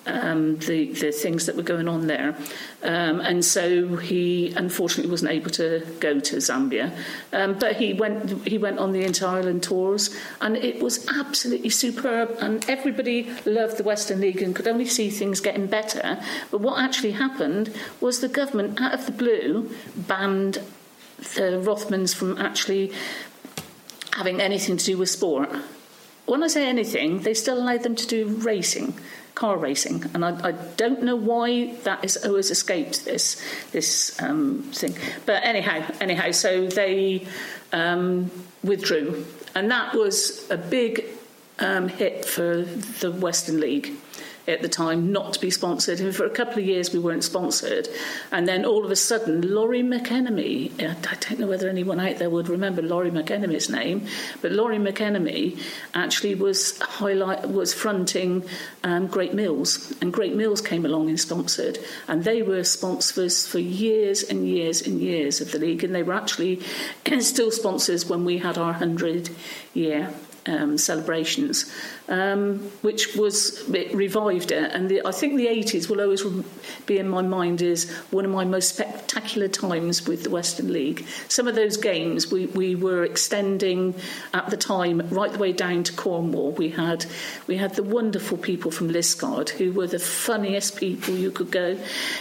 um, 0.06 0.56
the 0.58 0.92
the 0.92 1.12
things 1.12 1.46
that 1.46 1.56
were 1.56 1.62
going 1.62 1.88
on 1.88 2.06
there, 2.06 2.36
um, 2.82 3.20
and 3.20 3.44
so 3.44 3.96
he 3.96 4.52
unfortunately 4.56 5.10
wasn't 5.10 5.30
able 5.30 5.50
to 5.50 5.86
go 6.00 6.18
to 6.18 6.36
Zambia, 6.36 6.92
um, 7.32 7.58
but 7.58 7.76
he 7.76 7.92
went 7.92 8.46
he 8.46 8.58
went 8.58 8.78
on 8.78 8.92
the 8.92 9.04
inter 9.04 9.26
Island 9.26 9.62
tours, 9.62 10.14
and 10.40 10.56
it 10.56 10.82
was 10.82 11.06
absolutely 11.08 11.70
superb, 11.70 12.36
and 12.40 12.68
everybody 12.68 13.30
loved 13.44 13.76
the 13.76 13.84
Western 13.84 14.20
League 14.20 14.42
and 14.42 14.54
could 14.54 14.66
only 14.66 14.86
see 14.86 15.10
things 15.10 15.40
getting 15.40 15.66
better. 15.66 16.18
But 16.50 16.60
what 16.60 16.80
actually 16.80 17.12
happened 17.12 17.72
was 18.00 18.20
the 18.20 18.28
government, 18.28 18.80
out 18.80 18.94
of 18.94 19.06
the 19.06 19.12
blue, 19.12 19.70
banned 19.96 20.54
the 21.18 21.62
Rothmans 21.62 22.14
from 22.14 22.38
actually 22.38 22.92
having 24.14 24.40
anything 24.40 24.76
to 24.76 24.84
do 24.84 24.98
with 24.98 25.08
sport. 25.08 25.48
When 26.26 26.42
I 26.42 26.48
say 26.48 26.68
anything, 26.68 27.20
they 27.20 27.34
still 27.34 27.58
allowed 27.58 27.82
them 27.82 27.96
to 27.96 28.06
do 28.06 28.26
racing 28.26 28.94
car 29.34 29.56
racing, 29.56 30.04
and 30.14 30.24
I, 30.24 30.48
I, 30.48 30.52
don't 30.52 31.02
know 31.02 31.16
why 31.16 31.74
that 31.84 32.02
has 32.02 32.16
always 32.24 32.50
escaped 32.50 33.04
this 33.04 33.42
this 33.72 34.20
um, 34.20 34.62
thing. 34.72 34.94
But 35.26 35.44
anyhow, 35.44 35.86
anyhow, 36.00 36.30
so 36.32 36.66
they 36.66 37.26
um, 37.72 38.30
withdrew, 38.62 39.24
and 39.54 39.70
that 39.70 39.94
was 39.94 40.50
a 40.50 40.56
big 40.56 41.06
um, 41.58 41.88
hit 41.88 42.24
for 42.24 42.62
the 42.62 43.10
Western 43.10 43.60
League 43.60 43.94
at 44.48 44.62
the 44.62 44.68
time 44.68 45.12
not 45.12 45.34
to 45.34 45.40
be 45.40 45.50
sponsored. 45.50 46.00
And 46.00 46.14
for 46.14 46.24
a 46.24 46.30
couple 46.30 46.58
of 46.58 46.66
years, 46.66 46.92
we 46.92 46.98
weren't 46.98 47.24
sponsored. 47.24 47.88
And 48.30 48.48
then 48.48 48.64
all 48.64 48.84
of 48.84 48.90
a 48.90 48.96
sudden, 48.96 49.54
Lawrie 49.54 49.82
McMenemy, 49.82 50.72
I 50.80 51.14
don't 51.20 51.38
know 51.38 51.46
whether 51.46 51.68
anyone 51.68 52.00
out 52.00 52.18
there 52.18 52.30
would 52.30 52.48
remember 52.48 52.82
Lawrie 52.82 53.10
McMenemy's 53.10 53.70
name, 53.70 54.06
but 54.40 54.52
Lawrie 54.52 54.78
McMenemy 54.78 55.60
actually 55.94 56.34
was 56.34 56.78
highlight 56.80 57.48
was 57.48 57.72
fronting 57.72 58.44
um, 58.84 59.06
Great 59.06 59.34
Mills, 59.34 59.94
and 60.00 60.12
Great 60.12 60.34
Mills 60.34 60.60
came 60.60 60.84
along 60.84 61.08
and 61.08 61.20
sponsored, 61.20 61.78
and 62.08 62.24
they 62.24 62.42
were 62.42 62.64
sponsors 62.64 63.46
for 63.46 63.58
years 63.58 64.22
and 64.22 64.46
years 64.48 64.82
and 64.82 65.00
years 65.00 65.40
of 65.40 65.52
the 65.52 65.58
league, 65.58 65.84
and 65.84 65.94
they 65.94 66.02
were 66.02 66.14
actually 66.14 66.60
still 67.20 67.50
sponsors 67.50 68.06
when 68.06 68.24
we 68.24 68.38
had 68.38 68.58
our 68.58 68.72
hundred 68.72 69.30
year 69.74 70.12
um, 70.46 70.76
celebrations, 70.78 71.72
um, 72.08 72.58
which 72.82 73.14
was 73.16 73.68
it 73.70 73.94
revived 73.94 74.50
it. 74.50 74.72
And 74.72 74.88
the, 74.88 75.06
I 75.06 75.12
think 75.12 75.36
the 75.36 75.46
80s 75.46 75.88
will 75.88 76.00
always 76.00 76.22
be 76.86 76.98
in 76.98 77.08
my 77.08 77.22
mind 77.22 77.62
as 77.62 77.90
one 78.10 78.24
of 78.24 78.30
my 78.30 78.44
most 78.44 78.74
spectacular 78.74 79.48
times 79.48 80.06
with 80.06 80.24
the 80.24 80.30
Western 80.30 80.72
League. 80.72 81.06
Some 81.28 81.48
of 81.48 81.54
those 81.54 81.76
games 81.76 82.30
we, 82.30 82.46
we 82.46 82.74
were 82.74 83.04
extending 83.04 83.94
at 84.34 84.50
the 84.50 84.56
time 84.56 85.06
right 85.10 85.32
the 85.32 85.38
way 85.38 85.52
down 85.52 85.84
to 85.84 85.92
Cornwall. 85.92 86.52
We 86.52 86.70
had 86.70 87.06
we 87.46 87.56
had 87.56 87.74
the 87.74 87.82
wonderful 87.82 88.38
people 88.38 88.70
from 88.70 88.88
Liskeard 88.88 89.50
who 89.50 89.72
were 89.72 89.86
the 89.86 89.98
funniest 89.98 90.76
people 90.76 91.14
you 91.14 91.30
could 91.30 91.50
go. 91.50 91.78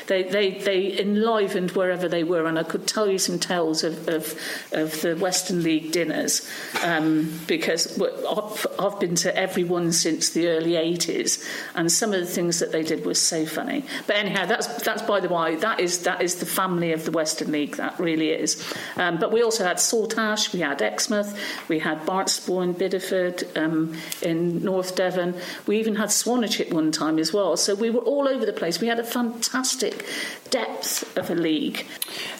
They 0.07 0.23
they, 0.23 0.51
they 0.51 0.99
enlivened 0.99 1.71
wherever 1.71 2.07
they 2.07 2.23
were, 2.23 2.45
and 2.45 2.59
I 2.59 2.63
could 2.63 2.87
tell 2.87 3.09
you 3.09 3.17
some 3.17 3.39
tales 3.39 3.83
of 3.83 4.07
of, 4.07 4.39
of 4.71 5.01
the 5.01 5.15
Western 5.15 5.63
League 5.63 5.91
dinners 5.91 6.49
um, 6.83 7.39
because 7.47 7.99
I've, 7.99 8.67
I've 8.79 8.99
been 8.99 9.15
to 9.15 9.35
every 9.35 9.63
one 9.71 9.91
since 9.91 10.29
the 10.29 10.47
early 10.47 10.73
80s, 10.73 11.43
and 11.75 11.91
some 11.91 12.13
of 12.13 12.19
the 12.19 12.25
things 12.25 12.59
that 12.59 12.71
they 12.71 12.83
did 12.83 13.05
was 13.05 13.19
so 13.19 13.45
funny. 13.45 13.85
But 14.07 14.17
anyhow, 14.17 14.45
that's 14.45 14.67
that's 14.83 15.01
by 15.01 15.19
the 15.19 15.29
way. 15.29 15.55
That 15.55 15.79
is 15.79 16.03
that 16.03 16.21
is 16.21 16.35
the 16.35 16.45
family 16.45 16.91
of 16.93 17.05
the 17.05 17.11
Western 17.11 17.51
League. 17.51 17.77
That 17.77 17.99
really 17.99 18.29
is. 18.29 18.63
Um, 18.97 19.17
but 19.17 19.31
we 19.31 19.41
also 19.41 19.63
had 19.63 19.77
Saltash, 19.77 20.53
we 20.53 20.59
had 20.59 20.81
Exmouth, 20.81 21.37
we 21.67 21.79
had 21.79 22.05
Barnstaple, 22.05 22.63
in 22.63 22.75
Bideford, 22.75 23.57
um, 23.57 23.95
in 24.21 24.63
North 24.63 24.95
Devon. 24.95 25.35
We 25.65 25.79
even 25.79 25.95
had 25.95 26.11
Swanage 26.11 26.61
one 26.71 26.91
time 26.91 27.17
as 27.17 27.33
well. 27.33 27.57
So 27.57 27.75
we 27.75 27.89
were 27.89 28.01
all 28.01 28.27
over 28.27 28.45
the 28.45 28.53
place. 28.53 28.79
We 28.79 28.87
had 28.87 28.99
a 28.99 29.03
fantastic 29.03 30.05
depth 30.49 31.17
of 31.17 31.29
a 31.29 31.35
league. 31.35 31.85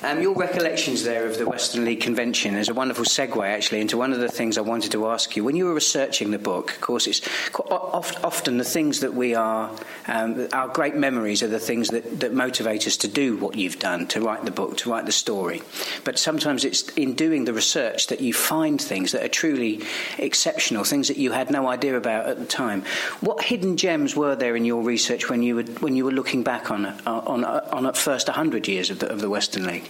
Um, 0.04 0.22
your 0.22 0.36
recollections 0.36 1.04
there 1.04 1.26
of 1.26 1.38
the 1.38 1.48
Western 1.48 1.86
League 1.86 2.02
convention 2.02 2.56
is 2.56 2.68
a 2.68 2.74
wonderful 2.74 3.06
segue 3.06 3.48
actually 3.48 3.80
into 3.80 3.98
one 3.98 4.12
of 4.12 4.20
the 4.20 4.28
things 4.28 4.58
I 4.58 4.62
wanted 4.62 4.92
to 4.92 5.08
ask 5.08 5.36
you. 5.36 5.44
When 5.44 5.56
you 5.56 5.66
were 5.66 5.74
researching 5.74 6.32
the 6.32 6.40
book, 6.40 6.72
of 6.72 6.82
course, 6.82 7.08
it's 7.08 7.21
often 7.60 8.58
the 8.58 8.64
things 8.64 9.00
that 9.02 9.14
we 9.14 9.36
are, 9.36 9.72
um, 10.08 10.48
our 10.54 10.68
great 10.68 10.96
memories 10.96 11.44
are 11.44 11.48
the 11.48 11.60
things 11.60 11.90
that, 11.90 12.20
that 12.20 12.34
motivate 12.34 12.88
us 12.88 12.98
to 12.98 13.08
do 13.08 13.38
what 13.38 13.56
you've 13.56 13.80
done, 13.80 14.08
to 14.08 14.22
write 14.22 14.46
the 14.46 14.52
book, 14.52 14.78
to 14.78 14.90
write 14.90 15.06
the 15.06 15.12
story. 15.12 15.62
But 16.04 16.20
sometimes 16.20 16.66
it's 16.66 16.90
in 16.90 17.14
doing 17.14 17.46
the 17.46 17.54
research 17.54 18.08
that 18.08 18.22
you 18.22 18.34
find 18.34 18.82
things 18.82 19.12
that 19.12 19.24
are 19.24 19.30
truly 19.30 19.82
exceptional, 20.18 20.84
things 20.84 21.08
that 21.08 21.18
you 21.18 21.32
had 21.32 21.52
no 21.52 21.68
idea 21.68 21.98
about 21.98 22.28
at 22.28 22.40
the 22.40 22.46
time. 22.46 22.84
What 23.20 23.44
hidden 23.44 23.78
gems 23.78 24.16
were 24.16 24.36
there 24.36 24.56
in 24.56 24.66
your 24.66 24.84
research 24.84 25.30
when 25.30 25.44
you 25.44 25.56
were, 25.56 25.64
when 25.64 25.96
you 25.96 26.06
were 26.06 26.12
looking 26.12 26.44
back 26.44 26.72
on, 26.72 26.86
on, 26.86 27.44
on, 27.46 27.86
on 27.86 27.94
first 27.94 28.28
100 28.28 28.68
years 28.68 28.90
of 28.90 29.00
the, 29.00 29.10
of 29.10 29.22
the 29.22 29.30
Western 29.30 29.66
League? 29.66 29.90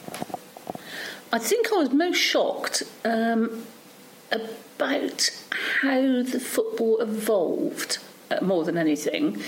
I 1.33 1.39
think 1.39 1.71
I 1.71 1.77
was 1.77 1.91
most 1.91 2.17
shocked 2.17 2.83
um, 3.05 3.63
about 4.81 5.29
how 5.81 6.23
the 6.23 6.39
football 6.39 6.99
evolved 7.01 7.99
uh, 8.31 8.43
more 8.43 8.63
than 8.63 8.77
anything 8.77 9.39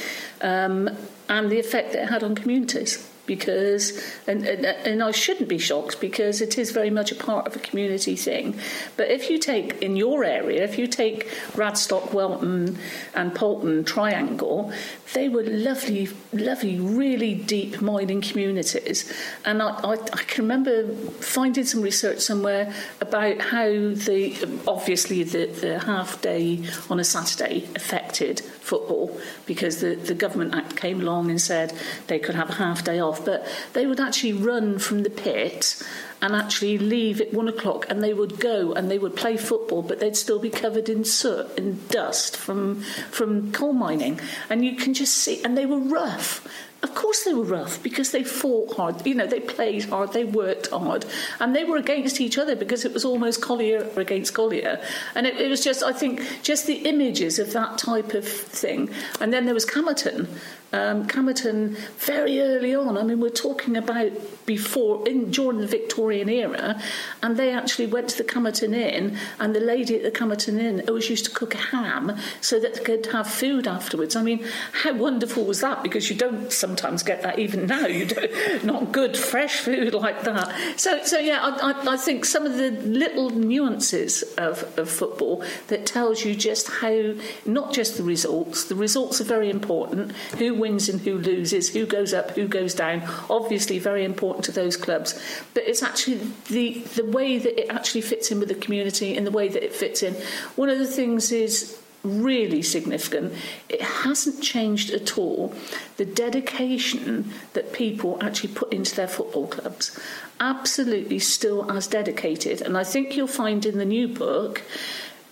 um, 0.42 0.90
and 1.28 1.50
the 1.50 1.60
effect 1.60 1.96
it 1.96 2.08
had 2.10 2.24
on 2.24 2.36
communities 2.36 3.10
because 3.26 4.02
and, 4.28 4.46
and, 4.46 4.66
and 4.66 5.04
I 5.04 5.12
shouldn't 5.12 5.50
be 5.50 5.58
shocked 5.58 6.02
because 6.02 6.42
it 6.42 6.58
is 6.58 6.72
very 6.72 6.90
much 6.90 7.12
a 7.12 7.16
part 7.16 7.48
of 7.48 7.56
a 7.56 7.60
community 7.60 8.16
thing. 8.16 8.58
But 8.98 9.10
if 9.10 9.30
you 9.30 9.38
take 9.38 9.82
in 9.82 9.96
your 9.96 10.24
area 10.24 10.64
if 10.64 10.78
you 10.78 10.88
take 10.88 11.30
Radstock 11.54 12.14
Welton 12.14 12.78
and 13.14 13.34
Paulton 13.34 13.84
Triangle 13.84 14.72
they 15.14 15.30
were 15.30 15.44
lovely 15.44 16.10
lovely 16.32 16.80
really 16.80 17.36
deep 17.36 17.82
mining 17.82 18.22
communities. 18.22 19.12
And 19.46 19.62
I, 19.62 19.70
I, 19.84 19.94
I 19.94 20.24
can 20.24 20.44
remember 20.44 20.94
finding 21.20 21.66
some 21.66 21.82
research 21.82 22.20
somewhere 22.20 22.74
about 23.00 23.40
how 23.40 23.68
the 23.68 24.36
obviously 24.68 25.24
the, 25.24 25.46
the 25.46 25.80
half 25.80 26.22
day 26.22 26.64
on 26.90 27.00
a 27.00 27.04
Saturday 27.04 27.68
affected 27.76 28.42
football 28.64 29.20
because 29.46 29.82
the, 29.82 29.96
the 29.96 30.14
government 30.14 30.56
act 30.56 30.76
came 30.76 31.02
along 31.02 31.30
and 31.30 31.40
said 31.40 31.74
they 32.08 32.18
could 32.18 32.36
have 32.36 32.50
a 32.50 32.54
half 32.54 32.84
day 32.84 33.00
off, 33.00 33.13
but 33.22 33.46
they 33.74 33.86
would 33.86 34.00
actually 34.00 34.34
run 34.34 34.80
from 34.80 35.04
the 35.04 35.10
pit 35.10 35.82
and 36.22 36.36
actually 36.36 36.78
leave 36.78 37.20
at 37.20 37.34
one 37.34 37.48
o'clock 37.48 37.86
and 37.90 38.02
they 38.02 38.14
would 38.14 38.40
go 38.40 38.74
and 38.74 38.90
they 38.90 38.98
would 38.98 39.16
play 39.16 39.36
football 39.36 39.82
but 39.82 40.00
they'd 40.00 40.16
still 40.16 40.40
be 40.40 40.50
covered 40.50 40.88
in 40.88 41.04
soot 41.04 41.48
and 41.58 41.90
dust 41.90 42.38
from 42.38 42.82
from 43.12 43.52
coal 43.52 43.74
mining 43.74 44.20
and 44.50 44.64
you 44.64 44.76
can 44.76 44.94
just 44.94 45.14
see 45.14 45.44
and 45.44 45.58
they 45.58 45.66
were 45.66 45.80
rough 45.80 46.48
of 46.84 46.94
course 46.96 47.24
they 47.24 47.34
were 47.34 47.46
rough 47.46 47.82
because 47.82 48.12
they 48.12 48.26
fought 48.26 48.76
hard. 48.76 49.08
You 49.08 49.16
know, 49.16 49.26
they 49.26 49.40
played 49.40 49.86
hard, 49.86 50.12
they 50.12 50.26
worked 50.26 50.68
hard, 50.68 51.06
and 51.40 51.56
they 51.56 51.64
were 51.64 51.78
against 51.78 52.20
each 52.20 52.38
other 52.38 52.58
because 52.58 52.84
it 52.84 52.94
was 52.94 53.06
almost 53.06 53.42
Collier 53.42 53.90
against 53.96 54.34
Collier. 54.34 54.82
And 55.16 55.26
it, 55.26 55.40
it 55.40 55.48
was 55.48 55.64
just, 55.64 55.82
I 55.82 55.94
think, 55.94 56.22
just 56.44 56.68
the 56.68 56.80
images 56.80 57.40
of 57.40 57.54
that 57.54 57.78
type 57.78 58.14
of 58.14 58.28
thing. 58.28 58.90
And 59.22 59.32
then 59.32 59.46
there 59.46 59.54
was 59.54 59.66
Camerton, 59.66 60.28
um, 60.74 61.08
Camerton 61.08 61.78
very 62.00 62.42
early 62.42 62.76
on. 62.76 62.98
I 62.98 63.04
mean, 63.04 63.20
we're 63.20 63.30
talking 63.30 63.78
about 63.78 64.12
before 64.46 65.08
in 65.08 65.32
during 65.32 65.60
the 65.60 65.68
Victorian 65.68 66.28
era, 66.30 66.82
and 67.22 67.38
they 67.38 67.52
actually 67.52 67.88
went 67.88 68.10
to 68.10 68.18
the 68.18 68.24
Camerton 68.24 68.74
Inn, 68.74 69.18
and 69.40 69.56
the 69.56 69.60
lady 69.60 69.96
at 69.96 70.04
the 70.04 70.12
Camerton 70.12 70.60
Inn 70.60 70.84
always 70.88 71.10
used 71.10 71.26
to 71.26 71.32
cook 71.32 71.54
a 71.54 71.58
ham 71.58 72.18
so 72.42 72.60
that 72.60 72.76
they 72.76 72.84
could 72.84 73.06
have 73.08 73.28
food 73.28 73.68
afterwards. 73.68 74.16
I 74.16 74.24
mean, 74.24 74.46
how 74.72 74.94
wonderful 74.94 75.46
was 75.46 75.62
that? 75.62 75.84
Because 75.84 76.10
you 76.10 76.16
don't 76.16 76.52
sometimes 76.52 77.04
get 77.04 77.22
that 77.22 77.40
even 77.40 77.66
now. 77.68 77.86
You 77.86 78.06
don't 78.06 78.64
not 78.64 78.92
good 78.92 79.16
fresh 79.16 79.60
food 79.60 79.94
like 79.94 80.24
that. 80.24 80.54
So, 80.78 81.04
so 81.04 81.20
yeah, 81.20 81.40
I, 81.42 81.72
I, 81.72 81.94
I 81.94 81.98
think 81.98 82.26
some 82.26 82.46
of 82.46 82.58
the 82.58 82.72
little 82.72 83.30
nuances 83.30 84.24
of, 84.38 84.78
of 84.78 84.90
football 84.90 85.44
that 85.68 85.86
tells 85.86 86.26
you 86.26 86.36
just 86.36 86.68
how 86.68 87.14
not 87.46 87.74
just 87.74 87.98
the 87.98 88.04
results. 88.04 88.66
The 88.66 88.76
results 88.76 89.22
are 89.22 89.26
very 89.26 89.50
important. 89.50 90.12
Who 90.40 90.56
wins 90.64 90.88
and 90.88 91.02
who 91.02 91.18
loses, 91.18 91.74
who 91.74 91.86
goes 91.86 92.14
up, 92.14 92.32
who 92.32 92.48
goes 92.48 92.74
down. 92.74 93.04
Obviously, 93.30 93.80
very 93.80 94.06
important 94.06 94.46
to 94.46 94.52
those 94.52 94.78
clubs. 94.78 95.10
But 95.54 95.64
it's 95.64 95.84
actually 95.84 96.22
the, 96.48 96.80
the 96.96 97.06
way 97.06 97.38
that 97.38 97.60
it 97.62 97.70
actually 97.70 98.02
fits 98.02 98.32
in 98.32 98.40
with 98.40 98.48
the 98.48 98.56
community 98.66 99.18
and 99.18 99.28
the 99.28 99.32
way 99.40 99.50
that 99.50 99.64
it 99.64 99.74
fits 99.74 100.02
in. 100.02 100.14
One 100.56 100.70
of 100.70 100.80
the 100.80 100.88
things 100.88 101.32
is 101.34 101.78
really 102.04 102.62
significant. 102.62 103.34
It 103.68 103.82
hasn't 103.82 104.42
changed 104.42 104.90
at 104.92 105.18
all 105.18 105.54
the 105.98 106.06
dedication 106.06 107.32
that 107.54 107.74
people 107.74 108.18
actually 108.22 108.54
put 108.54 108.72
into 108.72 108.96
their 108.96 109.08
football 109.08 109.48
clubs. 109.48 110.00
Absolutely 110.40 111.20
still 111.20 111.70
as 111.72 111.88
dedicated. 111.88 112.62
And 112.62 112.78
I 112.78 112.86
think 112.86 113.16
you'll 113.16 113.28
find 113.28 113.66
in 113.66 113.78
the 113.78 113.86
new 113.86 114.08
book 114.08 114.64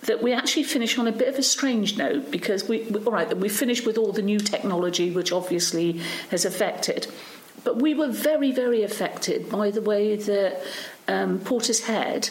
that 0.02 0.22
we 0.22 0.32
actually 0.32 0.64
finish 0.64 0.98
on 0.98 1.06
a 1.06 1.12
bit 1.12 1.28
of 1.28 1.38
a 1.38 1.42
strange 1.42 1.96
note 1.96 2.30
because 2.30 2.68
we, 2.68 2.82
we 2.84 3.04
all 3.04 3.12
right 3.12 3.36
we 3.36 3.48
finish 3.48 3.84
with 3.84 3.96
all 3.96 4.12
the 4.12 4.22
new 4.22 4.38
technology 4.38 5.10
which 5.10 5.32
obviously 5.32 6.00
has 6.30 6.44
affected. 6.44 7.06
But 7.64 7.80
we 7.80 7.94
were 7.94 8.08
very 8.08 8.52
very 8.52 8.82
affected 8.82 9.48
by 9.48 9.70
the 9.70 9.82
way 9.82 10.16
that 10.16 10.62
um, 11.08 11.38
Portishead 11.40 12.30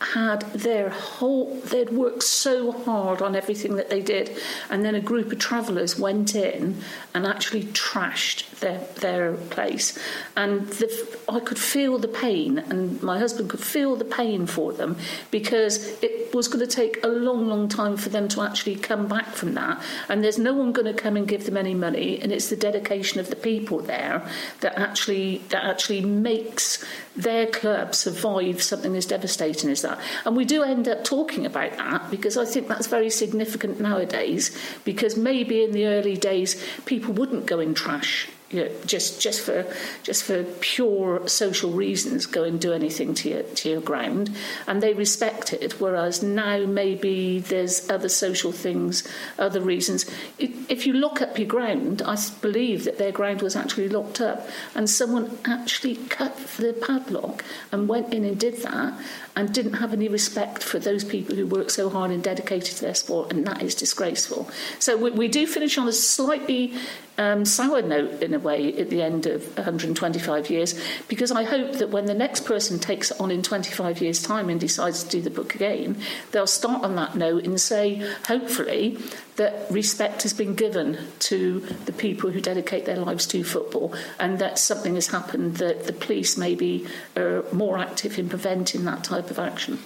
had 0.00 0.42
their 0.52 0.90
whole, 0.90 1.54
they'd 1.60 1.90
worked 1.90 2.22
so 2.22 2.70
hard 2.70 3.20
on 3.20 3.34
everything 3.34 3.76
that 3.76 3.90
they 3.90 4.00
did, 4.00 4.36
and 4.70 4.84
then 4.84 4.94
a 4.94 5.00
group 5.00 5.32
of 5.32 5.38
travellers 5.38 5.98
went 5.98 6.34
in 6.34 6.80
and 7.14 7.26
actually 7.26 7.64
trashed 7.64 8.48
their, 8.60 8.78
their 9.00 9.32
place. 9.34 9.98
And 10.36 10.68
the, 10.68 11.18
I 11.28 11.40
could 11.40 11.58
feel 11.58 11.98
the 11.98 12.08
pain, 12.08 12.58
and 12.58 13.02
my 13.02 13.18
husband 13.18 13.50
could 13.50 13.60
feel 13.60 13.96
the 13.96 14.04
pain 14.04 14.46
for 14.46 14.72
them 14.72 14.96
because 15.30 16.00
it 16.02 16.32
was 16.32 16.46
going 16.46 16.64
to 16.66 16.72
take 16.72 17.02
a 17.02 17.08
long, 17.08 17.48
long 17.48 17.68
time 17.68 17.96
for 17.96 18.08
them 18.08 18.28
to 18.28 18.42
actually 18.42 18.76
come 18.76 19.08
back 19.08 19.28
from 19.28 19.54
that. 19.54 19.82
And 20.08 20.22
there's 20.22 20.38
no 20.38 20.54
one 20.54 20.72
going 20.72 20.94
to 20.94 21.00
come 21.00 21.16
and 21.16 21.26
give 21.26 21.44
them 21.44 21.56
any 21.56 21.74
money, 21.74 22.20
and 22.20 22.30
it's 22.30 22.50
the 22.50 22.56
dedication 22.56 23.18
of 23.18 23.30
the 23.30 23.36
people 23.36 23.80
there 23.80 24.28
that 24.60 24.78
actually 24.78 25.38
that 25.48 25.64
actually 25.64 26.00
makes 26.00 26.84
their 27.18 27.46
club 27.46 27.94
survive 27.94 28.62
something 28.62 28.96
as 28.96 29.06
devastating 29.06 29.70
as 29.70 29.82
that. 29.82 29.98
And 30.24 30.36
we 30.36 30.44
do 30.44 30.62
end 30.62 30.88
up 30.88 31.04
talking 31.04 31.44
about 31.44 31.76
that 31.76 32.10
because 32.10 32.36
I 32.36 32.44
think 32.44 32.68
that's 32.68 32.86
very 32.86 33.10
significant 33.10 33.80
nowadays 33.80 34.56
because 34.84 35.16
maybe 35.16 35.64
in 35.64 35.72
the 35.72 35.86
early 35.86 36.16
days 36.16 36.64
people 36.86 37.12
wouldn't 37.12 37.46
go 37.46 37.58
in 37.58 37.74
trash 37.74 38.28
you 38.50 38.64
know, 38.64 38.70
just 38.86 39.20
just 39.20 39.42
for 39.42 39.66
just 40.02 40.24
for 40.24 40.42
pure 40.60 41.28
social 41.28 41.70
reasons, 41.70 42.24
go 42.24 42.44
and 42.44 42.58
do 42.58 42.72
anything 42.72 43.12
to 43.14 43.28
your 43.28 43.42
to 43.42 43.68
your 43.68 43.80
ground, 43.80 44.34
and 44.66 44.82
they 44.82 44.94
respect 44.94 45.52
it. 45.52 45.80
Whereas 45.80 46.22
now 46.22 46.64
maybe 46.64 47.40
there's 47.40 47.88
other 47.90 48.08
social 48.08 48.52
things, 48.52 49.06
other 49.38 49.60
reasons. 49.60 50.06
If 50.38 50.86
you 50.86 50.94
lock 50.94 51.20
up 51.20 51.38
your 51.38 51.48
ground, 51.48 52.00
I 52.02 52.16
believe 52.40 52.84
that 52.84 52.96
their 52.96 53.12
ground 53.12 53.42
was 53.42 53.54
actually 53.54 53.90
locked 53.90 54.20
up, 54.20 54.48
and 54.74 54.88
someone 54.88 55.38
actually 55.44 55.96
cut 55.96 56.36
the 56.56 56.72
padlock 56.72 57.44
and 57.70 57.86
went 57.88 58.14
in 58.14 58.24
and 58.24 58.40
did 58.40 58.62
that, 58.62 58.98
and 59.36 59.52
didn't 59.52 59.74
have 59.74 59.92
any 59.92 60.08
respect 60.08 60.62
for 60.62 60.78
those 60.78 61.04
people 61.04 61.36
who 61.36 61.46
work 61.46 61.68
so 61.68 61.90
hard 61.90 62.10
and 62.10 62.22
dedicated 62.22 62.76
to 62.76 62.82
their 62.82 62.94
sport, 62.94 63.30
and 63.30 63.46
that 63.46 63.62
is 63.62 63.74
disgraceful. 63.74 64.48
So 64.78 64.96
we, 64.96 65.10
we 65.10 65.28
do 65.28 65.46
finish 65.46 65.76
on 65.76 65.86
a 65.86 65.92
slightly 65.92 66.72
um, 67.18 67.44
sour 67.44 67.82
note 67.82 68.22
in 68.22 68.32
a 68.32 68.38
way 68.38 68.72
at 68.78 68.90
the 68.90 69.02
end 69.02 69.26
of 69.26 69.56
125 69.56 70.50
years 70.50 70.80
because 71.08 71.30
I 71.30 71.42
hope 71.42 71.72
that 71.74 71.90
when 71.90 72.06
the 72.06 72.14
next 72.14 72.44
person 72.44 72.78
takes 72.78 73.10
it 73.10 73.20
on 73.20 73.30
in 73.30 73.42
25 73.42 74.00
years' 74.00 74.22
time 74.22 74.48
and 74.48 74.60
decides 74.60 75.02
to 75.04 75.10
do 75.10 75.20
the 75.20 75.30
book 75.30 75.54
again, 75.54 76.00
they'll 76.30 76.46
start 76.46 76.84
on 76.84 76.94
that 76.96 77.16
note 77.16 77.44
and 77.44 77.60
say, 77.60 77.96
hopefully, 78.26 78.98
that 79.36 79.70
respect 79.70 80.22
has 80.22 80.32
been 80.32 80.54
given 80.54 80.98
to 81.20 81.60
the 81.86 81.92
people 81.92 82.30
who 82.30 82.40
dedicate 82.40 82.84
their 82.86 82.96
lives 82.96 83.26
to 83.26 83.44
football 83.44 83.94
and 84.18 84.38
that 84.38 84.58
something 84.58 84.94
has 84.94 85.08
happened 85.08 85.56
that 85.56 85.86
the 85.86 85.92
police 85.92 86.36
maybe 86.36 86.86
are 87.16 87.44
more 87.52 87.78
active 87.78 88.18
in 88.18 88.28
preventing 88.28 88.84
that 88.84 89.04
type 89.04 89.30
of 89.30 89.38
action. 89.38 89.78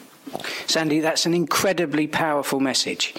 Sandy, 0.66 1.00
that's 1.00 1.26
an 1.26 1.34
incredibly 1.34 2.06
powerful 2.06 2.60
message. 2.60 3.14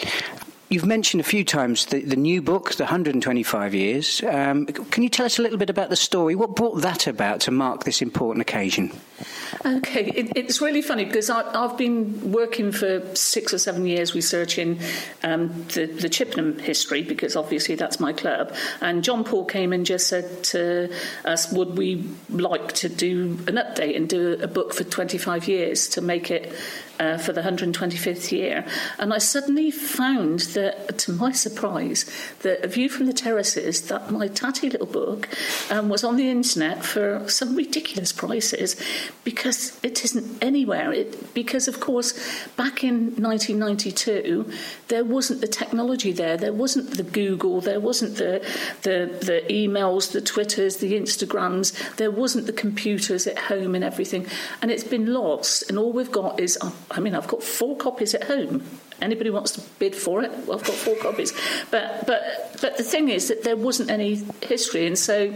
You've 0.74 0.88
mentioned 0.88 1.22
a 1.22 1.24
few 1.24 1.44
times 1.44 1.86
the, 1.86 2.02
the 2.02 2.16
new 2.16 2.42
book, 2.42 2.74
The 2.74 2.86
125 2.86 3.76
Years. 3.76 4.24
Um, 4.24 4.66
can 4.66 5.04
you 5.04 5.10
tell 5.10 5.24
us 5.24 5.38
a 5.38 5.44
little 5.44 5.60
bit 5.60 5.70
about 5.70 5.92
the 5.92 5.96
story? 5.96 6.34
What 6.34 6.56
brought 6.56 6.82
that 6.82 7.06
about 7.06 7.42
to 7.42 7.52
mark 7.52 7.84
this 7.84 8.02
important 8.02 8.42
occasion? 8.42 8.92
Okay, 9.64 10.06
it, 10.06 10.32
it's 10.36 10.62
really 10.62 10.82
funny 10.82 11.06
because 11.06 11.30
I, 11.30 11.44
have 11.56 11.78
been 11.78 12.32
working 12.32 12.72
for 12.72 13.04
six 13.16 13.54
or 13.54 13.60
seven 13.60 13.86
years 13.86 14.16
researching 14.16 14.80
um, 15.22 15.50
the, 15.76 15.86
the 15.86 16.10
Chippenham 16.10 16.58
history 16.58 17.04
because 17.04 17.36
obviously 17.36 17.76
that's 17.76 18.00
my 18.00 18.12
club. 18.12 18.52
And 18.82 19.04
John 19.04 19.24
Paul 19.24 19.46
came 19.46 19.74
and 19.74 19.86
just 19.86 20.08
said 20.08 20.44
to 20.46 20.92
us, 21.24 21.52
Would 21.52 21.78
we 21.78 22.10
like 22.30 22.72
to 22.74 22.90
do 22.90 23.38
an 23.46 23.58
update 23.58 23.96
and 23.96 24.10
do 24.10 24.40
a 24.42 24.48
book 24.48 24.74
for 24.74 24.84
25 24.84 25.48
years 25.48 25.88
to 25.90 26.02
make 26.02 26.32
it 26.32 26.52
uh, 27.00 27.18
for 27.18 27.34
the 27.34 27.42
125th 27.42 28.32
year. 28.32 28.66
And 28.98 29.14
I 29.14 29.18
suddenly 29.18 29.72
found 29.72 30.40
that, 30.58 30.98
to 31.00 31.12
my 31.12 31.32
surprise, 31.32 32.06
that 32.42 32.64
A 32.64 32.68
View 32.68 32.90
from 32.90 33.06
the 33.06 33.14
Terraces, 33.14 33.88
that 33.88 34.12
my 34.12 34.28
tatty 34.28 34.70
little 34.70 34.88
book, 34.88 35.28
um, 35.70 35.90
was 35.90 36.04
on 36.04 36.18
the 36.18 36.30
internet 36.30 36.86
for 36.86 37.28
some 37.28 37.56
ridiculous 37.56 38.12
prices 38.12 38.76
because 39.24 39.80
it 39.84 40.04
isn't 40.06 40.44
anywhere. 40.44 40.92
It, 40.92 41.34
because, 41.34 41.68
of 41.68 41.80
course, 41.80 42.14
back 42.56 42.84
in 42.84 43.16
1992, 43.16 44.52
there 44.88 45.04
wasn't 45.04 45.42
the 45.42 45.48
technology 45.48 46.12
there. 46.12 46.38
There 46.38 46.54
wasn't 46.54 46.92
the 46.92 47.04
Google, 47.04 47.62
there 47.62 47.80
wasn't 47.80 48.18
the, 48.18 48.46
the, 48.84 49.18
the 49.22 49.44
emails, 49.50 50.12
the 50.12 50.22
Twitters, 50.22 50.78
the 50.78 50.94
Instagrams, 50.94 51.74
there 51.96 52.12
wasn't 52.12 52.46
the 52.46 52.54
computers 52.54 53.28
at 53.28 53.38
home 53.38 53.76
and 53.76 53.84
everything. 53.84 54.28
And 54.62 54.72
it's 54.72 54.84
been 54.84 55.14
lost. 55.14 55.70
And 55.70 55.78
all 55.78 55.92
we've 55.92 56.12
got 56.12 56.40
is 56.40 56.58
I 56.96 57.00
mean, 57.00 57.16
I've 57.16 57.28
got 57.28 57.42
four 57.42 57.76
copies 57.76 58.14
at 58.14 58.26
home. 58.26 58.64
Anybody 59.02 59.30
wants 59.32 59.52
to 59.54 59.62
bid 59.80 59.96
for 59.96 60.24
it? 60.24 60.32
Well, 60.46 60.60
I've 60.60 60.66
got 60.66 60.76
four 60.76 60.96
copies. 60.98 61.34
But 61.72 62.06
but 62.06 62.53
but 62.62 62.78
the 62.78 62.84
thing 62.84 63.10
is 63.10 63.28
that 63.28 63.44
there 63.44 63.56
wasn't 63.56 63.90
any 63.90 64.22
history, 64.42 64.86
and 64.86 64.98
so 64.98 65.34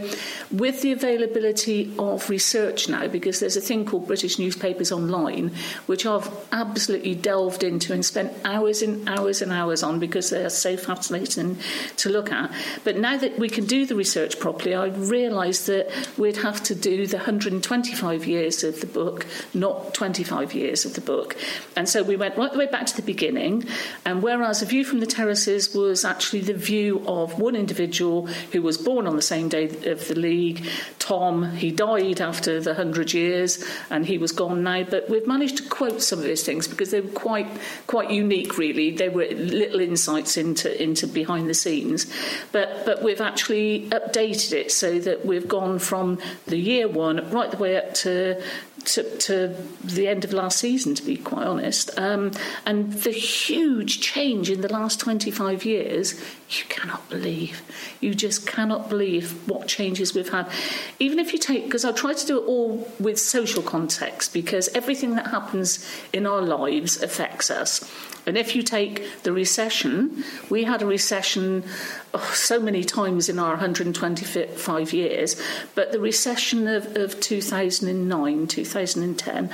with 0.50 0.82
the 0.82 0.92
availability 0.92 1.92
of 1.98 2.28
research 2.30 2.88
now, 2.88 3.08
because 3.08 3.40
there's 3.40 3.56
a 3.56 3.60
thing 3.60 3.84
called 3.84 4.06
British 4.06 4.38
Newspapers 4.38 4.92
Online, 4.92 5.52
which 5.86 6.06
I've 6.06 6.30
absolutely 6.52 7.14
delved 7.14 7.62
into 7.62 7.92
and 7.92 8.04
spent 8.04 8.32
hours 8.44 8.82
and 8.82 9.08
hours 9.08 9.42
and 9.42 9.52
hours 9.52 9.82
on 9.82 9.98
because 9.98 10.30
they 10.30 10.44
are 10.44 10.50
so 10.50 10.76
fascinating 10.76 11.58
to 11.96 12.08
look 12.08 12.32
at. 12.32 12.50
But 12.84 12.96
now 12.96 13.16
that 13.16 13.38
we 13.38 13.48
can 13.48 13.66
do 13.66 13.86
the 13.86 13.94
research 13.94 14.38
properly, 14.38 14.74
I 14.74 14.86
realised 14.86 15.66
that 15.66 15.90
we'd 16.16 16.38
have 16.38 16.62
to 16.64 16.74
do 16.74 17.06
the 17.06 17.16
125 17.16 18.26
years 18.26 18.64
of 18.64 18.80
the 18.80 18.86
book, 18.86 19.26
not 19.54 19.94
25 19.94 20.54
years 20.54 20.84
of 20.84 20.94
the 20.94 21.00
book. 21.00 21.36
And 21.76 21.88
so 21.88 22.02
we 22.02 22.16
went 22.16 22.36
right 22.36 22.52
the 22.52 22.58
way 22.58 22.66
back 22.66 22.86
to 22.86 22.96
the 22.96 23.02
beginning. 23.02 23.64
And 24.04 24.22
whereas 24.22 24.62
a 24.62 24.66
view 24.66 24.84
from 24.84 25.00
the 25.00 25.06
terraces 25.06 25.74
was 25.74 26.04
actually 26.04 26.40
the 26.40 26.54
view 26.54 27.04
of 27.06 27.17
one 27.26 27.56
individual 27.56 28.26
who 28.52 28.62
was 28.62 28.78
born 28.78 29.06
on 29.06 29.16
the 29.16 29.22
same 29.22 29.48
day 29.48 29.64
of 29.90 30.06
the 30.08 30.14
league, 30.14 30.64
Tom, 30.98 31.52
he 31.56 31.70
died 31.70 32.20
after 32.20 32.60
the 32.60 32.74
hundred 32.74 33.12
years 33.12 33.64
and 33.90 34.06
he 34.06 34.18
was 34.18 34.32
gone 34.32 34.62
now. 34.62 34.84
But 34.84 35.08
we've 35.08 35.26
managed 35.26 35.58
to 35.58 35.68
quote 35.68 36.02
some 36.02 36.20
of 36.20 36.24
his 36.24 36.44
things 36.44 36.68
because 36.68 36.90
they 36.90 37.00
were 37.00 37.10
quite 37.10 37.48
quite 37.86 38.10
unique, 38.10 38.58
really. 38.58 38.90
They 38.90 39.08
were 39.08 39.26
little 39.26 39.80
insights 39.80 40.36
into 40.36 40.82
into 40.82 41.06
behind 41.06 41.48
the 41.48 41.54
scenes. 41.54 42.06
But 42.52 42.84
but 42.86 43.02
we've 43.02 43.20
actually 43.20 43.88
updated 43.90 44.52
it 44.52 44.72
so 44.72 44.98
that 45.00 45.26
we've 45.26 45.48
gone 45.48 45.78
from 45.78 46.18
the 46.46 46.58
year 46.58 46.88
one 46.88 47.30
right 47.30 47.50
the 47.50 47.56
way 47.56 47.76
up 47.76 47.94
to 47.94 48.42
to, 48.84 49.16
to 49.18 49.56
the 49.84 50.08
end 50.08 50.24
of 50.24 50.32
last 50.32 50.58
season, 50.58 50.94
to 50.94 51.02
be 51.02 51.16
quite 51.16 51.46
honest. 51.46 51.96
Um, 51.98 52.32
and 52.66 52.92
the 52.92 53.10
huge 53.10 54.00
change 54.00 54.50
in 54.50 54.60
the 54.60 54.72
last 54.72 55.00
25 55.00 55.64
years, 55.64 56.14
you 56.50 56.64
cannot 56.68 57.08
believe. 57.08 57.62
You 58.00 58.14
just 58.14 58.46
cannot 58.46 58.88
believe 58.88 59.48
what 59.48 59.68
changes 59.68 60.14
we've 60.14 60.28
had. 60.28 60.50
Even 60.98 61.18
if 61.18 61.32
you 61.32 61.38
take, 61.38 61.64
because 61.64 61.84
I 61.84 61.92
try 61.92 62.12
to 62.12 62.26
do 62.26 62.38
it 62.38 62.46
all 62.46 62.88
with 62.98 63.18
social 63.18 63.62
context, 63.62 64.32
because 64.32 64.68
everything 64.68 65.14
that 65.16 65.28
happens 65.28 65.86
in 66.12 66.26
our 66.26 66.42
lives 66.42 67.02
affects 67.02 67.50
us. 67.50 67.90
And 68.28 68.36
if 68.36 68.54
you 68.54 68.62
take 68.62 69.22
the 69.22 69.32
recession, 69.32 70.22
we 70.50 70.64
had 70.64 70.82
a 70.82 70.86
recession 70.86 71.64
oh, 72.12 72.30
so 72.34 72.60
many 72.60 72.84
times 72.84 73.30
in 73.30 73.38
our 73.38 73.52
125 73.52 74.92
years, 74.92 75.40
but 75.74 75.92
the 75.92 75.98
recession 75.98 76.68
of, 76.68 76.94
of 76.94 77.18
2009, 77.20 78.46
2010, 78.46 79.50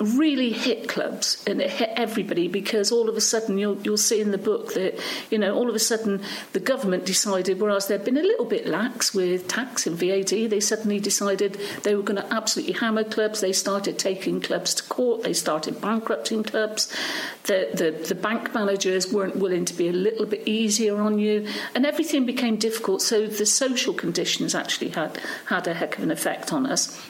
really 0.00 0.50
hit 0.50 0.88
clubs 0.88 1.42
and 1.46 1.60
it 1.60 1.70
hit 1.70 1.90
everybody 1.96 2.48
because 2.48 2.90
all 2.90 3.08
of 3.08 3.16
a 3.16 3.20
sudden 3.20 3.58
you'll, 3.58 3.80
you'll 3.82 3.96
see 3.96 4.20
in 4.20 4.30
the 4.30 4.38
book 4.38 4.74
that 4.74 4.98
you 5.30 5.38
know 5.38 5.54
all 5.54 5.68
of 5.68 5.74
a 5.74 5.78
sudden 5.78 6.22
the 6.52 6.60
government 6.60 7.04
decided 7.04 7.60
whereas 7.60 7.86
they'd 7.88 8.04
been 8.04 8.16
a 8.16 8.22
little 8.22 8.46
bit 8.46 8.66
lax 8.66 9.14
with 9.14 9.46
tax 9.48 9.86
and 9.86 9.96
VAT 9.96 10.30
they 10.30 10.60
suddenly 10.60 10.98
decided 10.98 11.58
they 11.82 11.94
were 11.94 12.02
going 12.02 12.20
to 12.20 12.34
absolutely 12.34 12.74
hammer 12.74 13.04
clubs. 13.04 13.40
They 13.40 13.52
started 13.52 13.98
taking 13.98 14.40
clubs 14.40 14.74
to 14.74 14.82
court. 14.84 15.22
They 15.22 15.32
started 15.32 15.80
bankrupting 15.80 16.44
clubs. 16.44 16.94
The, 17.44 17.70
the, 17.74 18.06
the 18.08 18.14
bank 18.14 18.54
managers 18.54 19.12
weren't 19.12 19.36
willing 19.36 19.64
to 19.66 19.74
be 19.74 19.88
a 19.88 19.92
little 19.92 20.26
bit 20.26 20.46
easier 20.46 21.00
on 21.00 21.18
you. 21.18 21.46
And 21.74 21.86
everything 21.86 22.26
became 22.26 22.56
difficult. 22.56 23.02
So 23.02 23.26
the 23.26 23.46
social 23.46 23.94
conditions 23.94 24.54
actually 24.54 24.90
had 24.90 25.18
had 25.46 25.66
a 25.66 25.74
heck 25.74 25.98
of 25.98 26.04
an 26.04 26.10
effect 26.10 26.52
on 26.52 26.66
us 26.66 27.00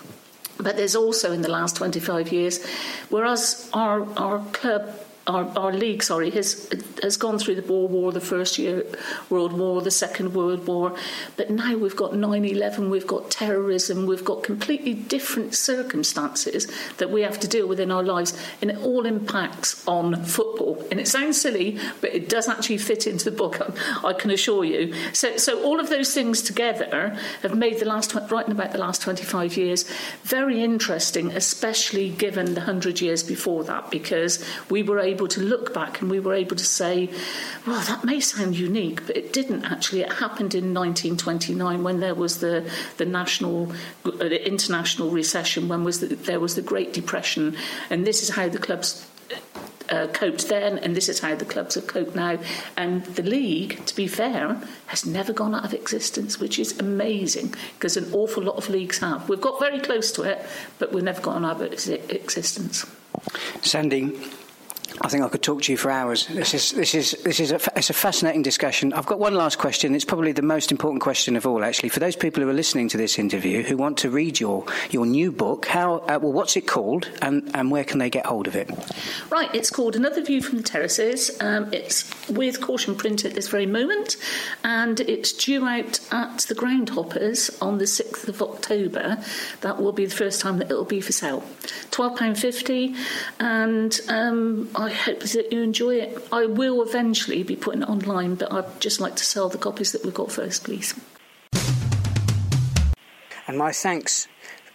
but 0.63 0.77
there's 0.77 0.97
also 0.97 1.33
in 1.33 1.43
the 1.43 1.51
last 1.51 1.77
25 1.77 2.33
years, 2.33 2.65
whereas 3.09 3.69
our, 3.73 4.07
our 4.19 4.41
club 4.53 4.95
our, 5.27 5.47
our 5.57 5.73
league, 5.73 6.03
sorry, 6.03 6.31
has 6.31 6.69
has 7.03 7.17
gone 7.17 7.39
through 7.39 7.55
the 7.55 7.63
Boer 7.63 7.89
War, 7.89 8.13
the 8.13 8.21
First 8.21 8.59
year 8.59 8.85
World 9.29 9.53
War, 9.53 9.81
the 9.81 9.91
Second 9.91 10.35
World 10.35 10.67
War, 10.67 10.97
but 11.37 11.51
now 11.51 11.77
we've 11.77 11.97
got 11.97 12.13
9/11, 12.13 12.91
we've 12.91 13.07
got 13.07 13.31
terrorism, 13.31 14.07
we've 14.07 14.25
got 14.25 14.43
completely 14.43 14.95
different 14.95 15.55
circumstances 15.55 16.67
that 16.99 17.11
we 17.11 17.23
have 17.23 17.39
to 17.41 17.49
deal 17.49 17.69
with 17.69 17.81
in 17.81 17.91
our 17.91 18.03
lives, 18.03 18.37
and 18.61 18.71
it 18.71 18.79
all 18.79 19.07
impacts 19.07 19.87
on 19.87 20.25
football. 20.25 20.85
And 20.91 20.99
it 20.99 21.09
sounds 21.09 21.41
silly, 21.41 21.79
but 22.01 22.15
it 22.15 22.29
does 22.29 22.49
actually 22.49 22.79
fit 22.79 23.07
into 23.07 23.25
the 23.25 23.37
book. 23.37 23.61
I 24.05 24.13
can 24.13 24.31
assure 24.31 24.65
you. 24.65 24.95
So, 25.13 25.37
so 25.37 25.63
all 25.63 25.81
of 25.81 25.89
those 25.89 26.15
things 26.15 26.43
together 26.43 27.17
have 27.43 27.55
made 27.55 27.79
the 27.79 27.87
last 27.87 28.15
right 28.15 28.49
about 28.49 28.73
the 28.73 28.79
last 28.79 29.03
25 29.03 29.57
years 29.57 29.85
very 30.23 30.63
interesting, 30.63 31.31
especially 31.33 32.11
given 32.11 32.55
the 32.55 32.63
hundred 32.63 33.01
years 33.01 33.23
before 33.23 33.65
that, 33.65 33.91
because 33.91 34.45
we 34.69 34.83
were 34.83 34.99
able 35.11 35.29
to 35.29 35.41
look 35.41 35.75
back 35.75 36.01
and 36.01 36.11
we 36.11 36.21
were 36.21 36.35
able 36.35 36.57
to 36.57 36.65
say, 36.65 37.11
well, 37.67 37.81
that 37.83 38.05
may 38.05 38.21
sound 38.21 38.57
unique, 38.57 39.07
but 39.07 39.17
it 39.17 39.33
didn't 39.33 39.65
actually. 39.65 40.01
It 40.01 40.13
happened 40.13 40.55
in 40.55 40.75
1929 40.75 41.83
when 41.83 42.01
there 42.01 42.15
was 42.15 42.41
the, 42.41 42.71
the 42.97 43.05
national, 43.05 43.73
uh, 44.05 44.25
international 44.25 45.11
recession, 45.11 45.69
when 45.69 45.85
was 45.85 46.01
the, 46.01 46.15
there 46.15 46.41
was 46.41 46.55
the 46.55 46.63
Great 46.63 46.93
Depression, 46.93 47.57
and 47.91 48.07
this 48.07 48.23
is 48.23 48.31
how 48.31 48.49
the 48.49 48.59
clubs 48.59 49.07
uh, 49.91 50.07
coped 50.09 50.49
then, 50.49 50.79
and 50.79 50.95
this 50.95 51.09
is 51.09 51.21
how 51.21 51.35
the 51.35 51.45
clubs 51.45 51.75
have 51.75 51.87
coped 51.87 52.15
now. 52.15 52.39
And 52.77 53.05
the 53.05 53.23
league, 53.23 53.85
to 53.87 53.95
be 53.95 54.07
fair, 54.07 54.61
has 54.87 55.05
never 55.05 55.33
gone 55.33 55.55
out 55.55 55.65
of 55.65 55.75
existence, 55.75 56.39
which 56.39 56.59
is 56.59 56.79
amazing 56.79 57.55
because 57.75 57.97
an 57.97 58.13
awful 58.13 58.43
lot 58.43 58.57
of 58.57 58.69
leagues 58.69 58.99
have. 58.99 59.29
We've 59.29 59.41
got 59.41 59.61
very 59.61 59.81
close 59.81 60.13
to 60.13 60.23
it, 60.23 60.45
but 60.79 60.93
we've 60.93 61.05
never 61.05 61.21
gone 61.21 61.45
out 61.45 61.61
of 61.61 61.73
existence. 61.73 62.87
Sandy, 63.63 64.17
I 65.03 65.09
think 65.09 65.25
I 65.25 65.29
could 65.29 65.43
talk 65.43 65.63
to 65.63 65.73
you 65.73 65.79
for 65.79 65.91
hours. 65.91 66.27
This 66.27 66.53
is 66.53 66.73
this 66.73 66.95
is 66.95 67.13
this 67.25 67.41
is 67.41 67.53
a, 67.53 67.61
it's 67.75 67.89
a 67.89 67.95
fascinating 67.95 68.43
discussion. 68.43 68.93
I've 68.93 69.07
got 69.07 69.19
one 69.19 69.35
last 69.35 69.59
question. 69.59 69.95
It's 69.95 70.05
probably 70.05 70.33
the 70.33 70.43
most 70.43 70.71
important 70.71 71.03
question 71.03 71.37
of 71.37 71.47
all, 71.47 71.65
actually, 71.65 71.89
for 71.89 72.01
those 72.01 72.17
people 72.17 72.43
who 72.43 72.51
are 72.51 72.55
listening 72.55 72.89
to 72.91 72.99
this 72.99 73.19
interview 73.19 73.63
who 73.63 73.79
want 73.79 73.97
to 73.99 74.11
read 74.11 74.39
your 74.39 74.67
your 74.91 75.07
new 75.07 75.33
book. 75.33 75.65
How 75.65 75.97
uh, 76.01 76.19
well? 76.21 76.33
What's 76.33 76.55
it 76.57 76.67
called, 76.67 77.09
and 77.23 77.51
and 77.55 77.71
where 77.71 77.83
can 77.83 77.99
they 77.99 78.11
get 78.11 78.27
hold 78.27 78.47
of 78.47 78.55
it? 78.55 78.69
Right, 79.31 79.49
it's 79.55 79.71
called 79.71 79.97
Another 79.97 80.23
View 80.23 80.43
from 80.43 80.59
the 80.59 80.65
Terraces. 80.65 81.31
Um, 81.41 81.73
it's 81.73 82.05
with 82.29 82.61
caution 82.61 82.95
print 82.95 83.25
at 83.25 83.35
this 83.35 83.49
very 83.49 83.67
moment, 83.67 84.19
and 84.65 85.01
it's 85.01 85.33
due 85.33 85.67
out 85.67 85.99
at 86.13 86.41
the 86.41 86.55
Groundhoppers 86.55 87.57
on 87.63 87.79
the 87.79 87.87
sixth 87.87 88.29
of 88.29 88.43
October. 88.43 89.17
That 89.63 89.81
will 89.81 89.93
be 89.93 90.05
the 90.05 90.15
first 90.15 90.43
time 90.43 90.59
that 90.59 90.71
it 90.71 90.75
will 90.75 90.85
be 90.85 91.01
for 91.01 91.13
sale. 91.13 91.43
Twelve 91.91 92.19
pound 92.19 92.39
fifty, 92.39 92.95
and 93.39 93.99
um, 94.09 94.69
I 94.75 94.90
I 94.91 94.93
hope 94.93 95.21
that 95.21 95.53
you 95.53 95.63
enjoy 95.63 96.01
it. 96.01 96.19
I 96.33 96.47
will 96.47 96.83
eventually 96.83 97.45
be 97.45 97.55
putting 97.55 97.83
it 97.83 97.89
online, 97.89 98.35
but 98.35 98.53
I'd 98.53 98.81
just 98.81 99.01
like 99.01 99.15
to 99.15 99.25
sell 99.25 99.49
the 99.49 99.57
copies 99.57 99.93
that 99.93 100.03
we've 100.05 100.13
got 100.13 100.33
first, 100.33 100.65
please. 100.65 100.99
And 103.47 103.57
my 103.57 103.71
thanks 103.71 104.27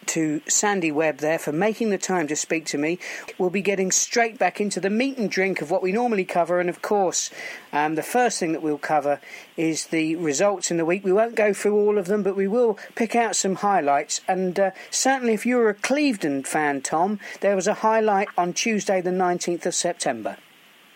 to 0.08 0.42
Sandy 0.48 0.92
Webb 0.92 1.18
there 1.18 1.40
for 1.40 1.52
making 1.52 1.90
the 1.90 1.98
time 1.98 2.28
to 2.28 2.36
speak 2.36 2.66
to 2.68 2.78
me. 2.78 3.00
We'll 3.38 3.50
be 3.50 3.62
getting 3.62 3.92
straight 3.92 4.38
back 4.38 4.62
into 4.62 4.80
the 4.80 4.90
meat 4.90 5.18
and 5.18 5.30
drink 5.30 5.62
of 5.62 5.72
what 5.72 5.84
we 5.84 5.92
normally 5.92 6.26
cover, 6.26 6.60
and 6.60 6.70
of 6.70 6.82
course, 6.82 7.30
um, 7.74 7.96
the 7.96 8.04
first 8.04 8.40
thing 8.40 8.52
that 8.54 8.62
we'll 8.62 8.78
cover 8.78 9.20
is 9.58 9.88
the 9.88 10.16
results 10.16 10.72
in 10.72 10.78
the 10.78 10.86
week. 10.86 11.04
We 11.04 11.14
won't 11.14 11.36
go 11.36 11.54
through 11.54 11.76
all 11.76 11.98
of 11.98 12.08
them, 12.08 12.24
but 12.24 12.36
we 12.36 12.48
will 12.48 12.78
pick 12.96 13.16
out 13.16 13.36
some 13.36 13.56
highlights. 13.56 14.22
And 14.28 14.60
uh, 14.60 14.72
certainly, 14.90 15.34
if 15.34 15.46
you're 15.46 15.70
a 15.70 15.74
Clevedon 15.74 16.44
fan, 16.44 16.82
Tom, 16.82 17.20
there 17.42 17.56
was 17.56 17.68
a 17.68 17.76
highlight 17.76 18.30
on 18.38 18.54
Tuesday, 18.54 19.02
the 19.02 19.12
19th 19.12 19.66
of 19.66 19.76
September. 19.76 20.38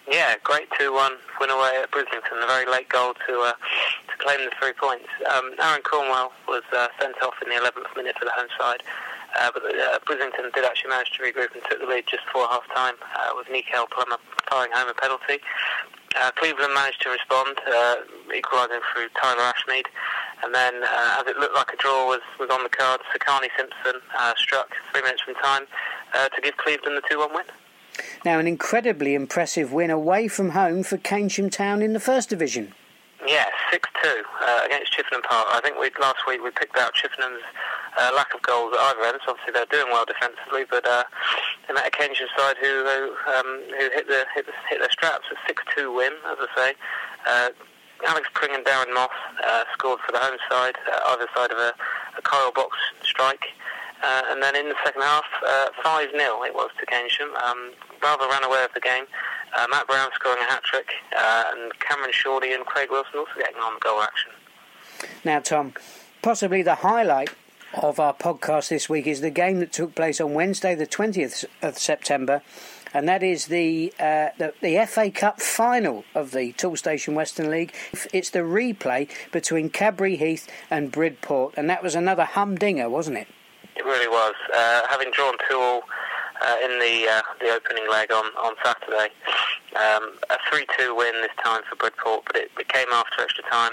Yeah, 0.10 0.36
great 0.44 0.68
2 0.80 0.92
1 0.92 1.12
win 1.40 1.50
away 1.52 1.78
at 1.84 1.92
Brislington. 1.92 2.42
A 2.42 2.48
very 2.48 2.66
late 2.66 2.90
goal 2.90 3.14
to 3.28 3.34
uh, 3.42 3.54
to 3.54 4.16
claim 4.18 4.42
the 4.42 4.52
three 4.60 4.74
points. 4.74 5.06
Um, 5.30 5.54
Aaron 5.62 5.84
Cornwell 5.84 6.32
was 6.48 6.64
uh, 6.74 6.88
sent 7.00 7.22
off 7.22 7.36
in 7.44 7.50
the 7.50 7.56
11th 7.56 7.96
minute 7.96 8.18
for 8.18 8.26
the 8.26 8.34
home 8.34 8.50
side. 8.58 8.82
Uh, 9.38 9.52
but 9.54 9.62
uh, 9.64 10.00
Brislington 10.10 10.50
did 10.54 10.66
actually 10.66 10.90
manage 10.90 11.12
to 11.14 11.22
regroup 11.22 11.54
and 11.54 11.62
took 11.70 11.80
the 11.80 11.86
lead 11.86 12.06
just 12.10 12.26
before 12.26 12.48
half 12.48 12.66
time 12.74 12.96
uh, 13.22 13.38
with 13.38 13.48
Nikel 13.52 13.86
Plummer 13.86 14.18
firing 14.50 14.72
home 14.74 14.90
a 14.90 14.96
penalty. 14.96 15.38
Uh, 16.18 16.32
Clevedon 16.32 16.74
managed 16.74 17.04
to 17.04 17.10
respond, 17.14 17.62
uh, 17.70 17.98
equalising 18.34 18.82
through 18.90 19.14
Tyler 19.22 19.46
Ashmead. 19.46 19.86
And 20.42 20.56
then, 20.56 20.82
uh, 20.82 21.22
as 21.22 21.28
it 21.28 21.38
looked 21.38 21.54
like 21.54 21.70
a 21.72 21.78
draw 21.78 22.08
was, 22.08 22.26
was 22.40 22.50
on 22.50 22.64
the 22.64 22.74
cards, 22.74 23.04
Sakani 23.14 23.54
Simpson 23.56 24.02
struck 24.38 24.74
three 24.92 25.04
minutes 25.04 25.22
from 25.22 25.36
time 25.36 25.68
to 26.18 26.42
give 26.42 26.58
Clevedon 26.58 26.96
the 26.96 27.04
2 27.08 27.20
1 27.20 27.30
win. 27.36 27.46
Now, 28.26 28.38
an 28.38 28.48
incredibly 28.48 29.16
impressive 29.16 29.72
win 29.72 29.90
away 29.90 30.28
from 30.28 30.50
home 30.50 30.84
for 30.84 30.98
Keynsham 30.98 31.50
Town 31.50 31.82
in 31.82 31.94
the 31.94 32.02
First 32.02 32.30
Division. 32.30 32.74
Yeah, 33.26 33.46
6 33.72 33.90
2 34.04 34.24
uh, 34.42 34.62
against 34.66 34.92
Chippenham 34.92 35.22
Park. 35.22 35.48
I 35.52 35.62
think 35.62 35.78
we 35.80 35.90
last 36.02 36.28
week 36.28 36.42
we 36.44 36.52
picked 36.52 36.78
out 36.78 36.94
Chippenham's 36.94 37.44
uh, 37.98 38.12
lack 38.16 38.34
of 38.34 38.42
goals 38.42 38.74
at 38.74 38.80
either 38.80 39.04
end. 39.04 39.20
So 39.26 39.32
obviously 39.32 39.54
they're 39.54 39.72
doing 39.72 39.92
well 39.92 40.06
defensively, 40.06 40.64
but 40.70 40.86
uh, 40.88 41.04
they 41.68 41.74
met 41.74 41.88
a 41.88 42.16
side 42.38 42.56
who 42.60 42.84
who, 42.84 43.16
um, 43.32 43.64
who 43.72 43.90
hit, 43.92 44.08
the, 44.08 44.26
hit, 44.36 44.46
the, 44.46 44.54
hit 44.70 44.80
their 44.80 44.92
straps. 44.92 45.26
A 45.32 45.36
6 45.48 45.64
2 45.76 45.94
win, 45.94 46.12
as 46.28 46.38
I 46.40 46.48
say. 46.56 46.74
Uh, 47.26 47.50
Alex 48.06 48.28
Pring 48.34 48.56
and 48.56 48.66
Darren 48.66 48.94
Moss 48.94 49.12
uh, 49.46 49.64
scored 49.74 50.00
for 50.06 50.12
the 50.12 50.20
home 50.20 50.38
side, 50.50 50.76
uh, 50.92 51.12
either 51.12 51.28
side 51.36 51.52
of 51.52 51.58
a, 51.58 51.74
a 52.18 52.22
Kyle 52.22 52.52
box 52.52 52.78
strike. 53.04 53.48
Uh, 54.04 54.22
and 54.30 54.42
then 54.42 54.56
in 54.56 54.70
the 54.70 54.76
second 54.86 55.02
half, 55.02 55.26
uh, 55.46 55.70
5 55.84 56.12
0 56.12 56.44
it 56.44 56.54
was 56.54 56.70
to 56.80 56.86
Keynsham. 56.86 57.36
Um, 57.44 57.72
rather 58.02 58.28
ran 58.28 58.44
away 58.44 58.62
with 58.64 58.74
the 58.74 58.80
game. 58.80 59.06
Uh, 59.58 59.66
Matt 59.70 59.88
Brown 59.88 60.10
scoring 60.14 60.42
a 60.42 60.52
hat 60.52 60.64
trick, 60.64 60.88
uh, 61.18 61.44
and 61.54 61.78
Cameron 61.80 62.12
Shorty 62.14 62.54
and 62.54 62.66
Craig 62.66 62.90
Wilson 62.92 63.18
also 63.18 63.32
getting 63.38 63.58
on 63.58 63.74
the 63.74 63.80
goal 63.80 64.02
action. 64.02 64.32
Now, 65.24 65.40
Tom, 65.40 65.74
possibly 66.22 66.62
the 66.62 66.76
highlight 66.76 67.32
of 67.74 68.00
our 68.00 68.14
podcast 68.14 68.70
this 68.70 68.90
week 68.90 69.08
is 69.08 69.22
the 69.22 69.30
game 69.30 69.60
that 69.60 69.72
took 69.72 69.96
place 69.96 70.22
on 70.22 70.34
Wednesday, 70.34 70.76
the 70.76 70.88
20th 70.88 71.46
of 71.62 71.78
September, 71.78 72.42
and 72.94 73.08
that 73.08 73.22
is 73.22 73.48
the, 73.48 73.94
uh, 74.00 74.30
the, 74.38 74.54
the 74.62 74.86
FA 74.88 75.12
Cup 75.12 75.42
final 75.42 76.04
of 76.16 76.32
the 76.32 76.54
Toolstation 76.54 77.14
Western 77.14 77.50
League. 77.50 77.74
It's 78.14 78.30
the 78.30 78.40
replay 78.40 79.10
between 79.32 79.70
Cadbury 79.70 80.16
Heath 80.16 80.48
and 80.70 80.92
Bridport, 80.92 81.56
and 81.58 81.70
that 81.70 81.84
was 81.84 81.96
another 81.96 82.26
humdinger, 82.26 82.90
wasn't 82.90 83.18
it? 83.18 83.28
It 83.80 83.86
really 83.86 84.10
was. 84.10 84.36
Uh, 84.54 84.82
having 84.90 85.10
drawn 85.12 85.36
two 85.50 85.56
all 85.56 85.84
uh, 86.42 86.56
in 86.62 86.80
the 86.80 87.08
uh, 87.08 87.22
the 87.40 87.50
opening 87.50 87.90
leg 87.90 88.12
on 88.12 88.26
on 88.36 88.56
Saturday. 88.64 89.08
Um, 89.76 90.18
a 90.30 90.38
3-2 90.52 90.98
win 90.98 91.14
this 91.22 91.32
time 91.44 91.62
for 91.70 91.76
Bridport, 91.78 92.24
but 92.26 92.36
it, 92.36 92.52
it 92.60 92.68
came 92.68 92.88
after 92.92 93.22
extra 93.22 93.44
time. 93.50 93.72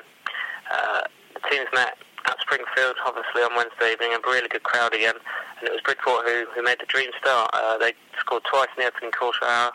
Uh, 0.71 1.01
the 1.35 1.41
teams 1.51 1.67
met 1.75 1.97
at 2.27 2.41
Springfield, 2.41 2.97
obviously 3.07 3.43
on 3.43 3.55
Wednesday 3.55 3.93
evening, 3.93 4.11
a 4.15 4.21
really 4.27 4.49
good 4.49 4.63
crowd 4.63 4.95
again, 4.95 5.15
and 5.59 5.69
it 5.69 5.73
was 5.73 5.81
Bridport 5.81 6.27
who, 6.27 6.47
who 6.55 6.63
made 6.63 6.79
the 6.81 6.87
dream 6.87 7.11
start. 7.21 7.51
Uh, 7.55 7.79
they 7.79 7.95
scored 8.19 8.43
twice 8.45 8.69
in 8.77 8.83
the 8.83 8.89
opening 8.89 9.13
quarter 9.13 9.45
hour 9.47 9.71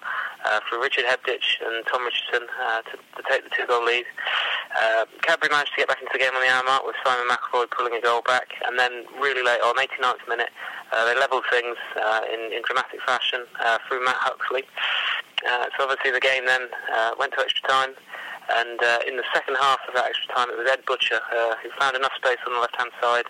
uh, 0.45 0.59
for 0.67 0.79
Richard 0.79 1.05
Hebditch 1.05 1.63
and 1.63 1.85
Tom 1.87 2.03
Richardson 2.03 2.47
uh, 2.59 2.81
to, 2.91 2.95
to 2.99 3.21
take 3.29 3.43
the 3.43 3.51
two-goal 3.55 3.85
lead. 3.85 4.05
Uh, 4.75 5.05
Cadbury 5.23 5.49
managed 5.49 5.71
to 5.73 5.83
get 5.83 5.87
back 5.87 5.99
into 5.99 6.11
the 6.11 6.19
game 6.19 6.35
on 6.35 6.41
the 6.41 6.51
hour 6.51 6.63
mark 6.63 6.85
with 6.85 6.95
Simon 7.03 7.27
McAvoy 7.27 7.71
pulling 7.71 7.95
a 7.95 8.01
goal 8.01 8.21
back, 8.21 8.51
and 8.67 8.77
then 8.77 9.05
really 9.19 9.43
late 9.43 9.61
on, 9.63 9.75
89th 9.75 10.27
minute, 10.27 10.51
uh, 10.91 11.05
they 11.05 11.15
levelled 11.15 11.45
things 11.49 11.77
uh, 11.95 12.21
in, 12.27 12.51
in 12.51 12.61
dramatic 12.67 12.99
fashion 13.05 13.47
uh, 13.63 13.77
through 13.87 14.03
Matt 14.03 14.19
Huxley. 14.19 14.63
So 15.77 15.89
obviously 15.89 16.11
the 16.11 16.19
game 16.19 16.45
then 16.45 16.69
went 17.17 17.33
to 17.33 17.41
extra 17.41 17.67
time. 17.67 17.91
And 18.49 18.81
uh, 18.81 18.99
in 19.07 19.17
the 19.17 19.23
second 19.33 19.55
half 19.55 19.79
of 19.87 19.93
that 19.95 20.05
extra 20.05 20.33
time, 20.33 20.49
it 20.49 20.57
was 20.57 20.67
Ed 20.69 20.83
Butcher 20.85 21.19
uh, 21.31 21.55
who 21.61 21.69
found 21.79 21.95
enough 21.95 22.11
space 22.17 22.41
on 22.45 22.53
the 22.53 22.59
left-hand 22.59 22.91
side 23.01 23.25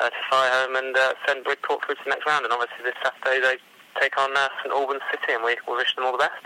uh, 0.00 0.10
to 0.10 0.20
fire 0.30 0.50
home 0.50 0.76
and 0.76 0.96
uh, 0.96 1.14
send 1.26 1.44
Bridport 1.44 1.84
through 1.86 1.94
to 1.96 2.04
the 2.04 2.10
next 2.10 2.26
round. 2.26 2.44
And 2.44 2.52
obviously 2.52 2.84
this 2.84 2.98
Saturday 3.02 3.40
they 3.40 3.56
take 4.00 4.18
on 4.18 4.36
uh, 4.36 4.48
St 4.60 4.74
Albans 4.74 5.02
City, 5.10 5.32
and 5.32 5.44
we, 5.44 5.56
we 5.68 5.76
wish 5.76 5.94
them 5.94 6.04
all 6.04 6.12
the 6.12 6.18
best. 6.18 6.44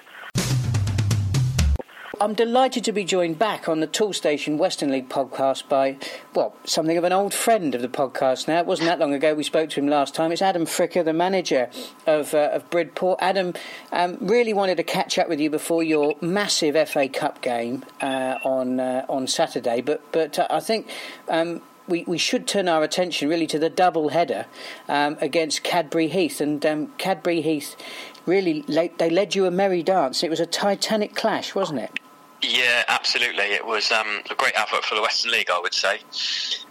I'm 2.23 2.35
delighted 2.35 2.85
to 2.85 2.93
be 2.93 3.05
joined 3.05 3.39
back 3.39 3.67
on 3.67 3.81
the 3.81 3.87
Toolstation 3.87 4.59
Western 4.59 4.91
League 4.91 5.09
podcast 5.09 5.67
by, 5.71 5.97
well, 6.35 6.55
something 6.65 6.99
of 6.99 7.05
an 7.05 7.15
old 7.15 7.33
friend 7.33 7.75
of 7.75 7.81
the 7.81 7.89
podcast 7.89 8.47
now. 8.47 8.61
It 8.61 8.67
wasn't 8.67 8.89
that 8.89 8.99
long 8.99 9.15
ago 9.15 9.33
we 9.33 9.43
spoke 9.43 9.71
to 9.71 9.81
him 9.81 9.89
last 9.89 10.15
time. 10.15 10.31
It's 10.31 10.43
Adam 10.43 10.67
Fricker, 10.67 11.03
the 11.03 11.15
manager 11.15 11.71
of, 12.07 12.35
uh, 12.35 12.51
of 12.53 12.69
Bridport. 12.69 13.21
Adam, 13.23 13.55
um, 13.91 14.19
really 14.21 14.53
wanted 14.53 14.77
to 14.77 14.83
catch 14.83 15.19
up 15.19 15.31
with 15.31 15.41
you 15.41 15.49
before 15.49 15.83
your 15.83 16.15
massive 16.21 16.77
FA 16.91 17.09
Cup 17.09 17.41
game 17.41 17.87
uh, 18.03 18.37
on 18.45 18.81
uh, 18.81 19.07
on 19.09 19.27
Saturday, 19.27 19.81
but 19.81 20.03
but 20.13 20.39
uh, 20.39 20.47
I 20.51 20.61
think. 20.61 20.91
Um, 21.29 21.63
we, 21.89 22.05
we 22.07 22.19
should 22.19 22.47
turn 22.47 22.69
our 22.69 22.85
attention 22.85 23.29
really 23.29 23.49
to 23.49 23.59
the 23.59 23.69
double 23.69 24.11
header 24.11 24.47
um, 24.89 25.19
against 25.21 25.65
Cadbury 25.65 26.07
Heath. 26.07 26.41
And 26.41 26.65
um, 26.65 26.93
Cadbury 26.99 27.41
Heath 27.41 27.75
really, 28.27 28.61
they 28.69 29.11
led 29.11 29.35
you 29.35 29.45
a 29.47 29.51
merry 29.51 29.83
dance. 29.83 30.23
It 30.23 30.31
was 30.31 30.39
a 30.39 30.47
titanic 30.47 31.17
clash, 31.17 31.53
wasn't 31.53 31.81
it? 31.81 32.00
Yeah, 32.43 32.85
absolutely. 32.89 33.45
It 33.45 33.65
was 33.67 33.93
um, 33.93 34.23
a 34.31 34.35
great 34.35 34.55
effort 34.57 34.85
for 34.85 34.95
the 34.95 35.03
Western 35.03 35.33
League, 35.33 35.51
I 35.51 35.61
would 35.61 35.75
say. 35.75 36.01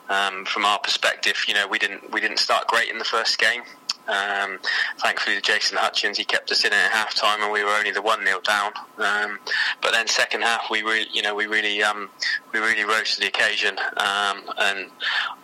Um, 0.09 0.45
from 0.45 0.65
our 0.65 0.79
perspective, 0.79 1.35
you 1.47 1.53
know, 1.53 1.67
we 1.67 1.77
didn't 1.77 2.11
we 2.11 2.19
didn't 2.19 2.39
start 2.39 2.67
great 2.67 2.89
in 2.89 2.97
the 2.97 3.05
first 3.05 3.37
game. 3.37 3.61
Um, 4.09 4.59
thankfully, 4.97 5.39
Jason 5.41 5.77
Hutchins 5.77 6.17
he 6.17 6.25
kept 6.25 6.51
us 6.51 6.65
in 6.65 6.73
it 6.73 6.75
at 6.75 6.91
half 6.91 7.13
time, 7.13 7.41
and 7.41 7.51
we 7.51 7.63
were 7.63 7.71
only 7.71 7.91
the 7.91 8.01
one 8.01 8.25
0 8.25 8.41
down. 8.41 8.71
Um, 8.97 9.39
but 9.81 9.91
then 9.91 10.07
second 10.07 10.41
half, 10.41 10.69
we 10.69 10.81
really, 10.81 11.07
you 11.13 11.21
know, 11.21 11.35
we 11.35 11.45
really, 11.45 11.83
um, 11.83 12.09
we 12.53 12.59
really 12.59 12.83
rose 12.83 13.15
to 13.15 13.21
the 13.21 13.27
occasion, 13.27 13.77
um, 13.97 14.41
and 14.57 14.89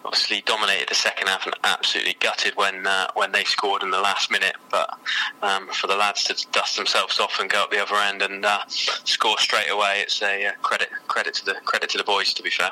obviously 0.04 0.41
dominated 0.45 0.89
the 0.89 0.95
second 0.95 1.28
half 1.28 1.45
and 1.45 1.56
absolutely 1.63 2.15
gutted 2.19 2.56
when 2.56 2.88
uh, 2.88 3.08
when 3.13 3.32
they 3.32 3.43
scored 3.43 3.84
in 3.84 3.91
the 3.91 4.01
last 4.01 4.32
minute. 4.32 4.56
But 4.71 4.97
um, 5.41 5.67
for 5.69 5.88
the 5.88 5.95
lads 5.95 6.23
to 6.25 6.47
dust 6.51 6.75
themselves 6.75 7.19
off 7.19 7.39
and 7.39 7.49
go 7.49 7.63
up 7.63 7.71
the 7.71 7.82
other 7.82 7.95
end 7.95 8.21
and 8.21 8.45
uh, 8.45 8.60
score 8.67 9.38
straight 9.38 9.69
away, 9.69 10.01
it's 10.01 10.21
a 10.21 10.47
uh, 10.47 10.51
credit 10.62 10.89
credit 11.08 11.36
to 11.36 11.45
the 11.45 11.54
credit 11.65 11.89
to 11.91 11.97
the 11.97 12.04
boys. 12.04 12.34
To 12.34 12.43
be 12.43 12.49
fair. 12.49 12.71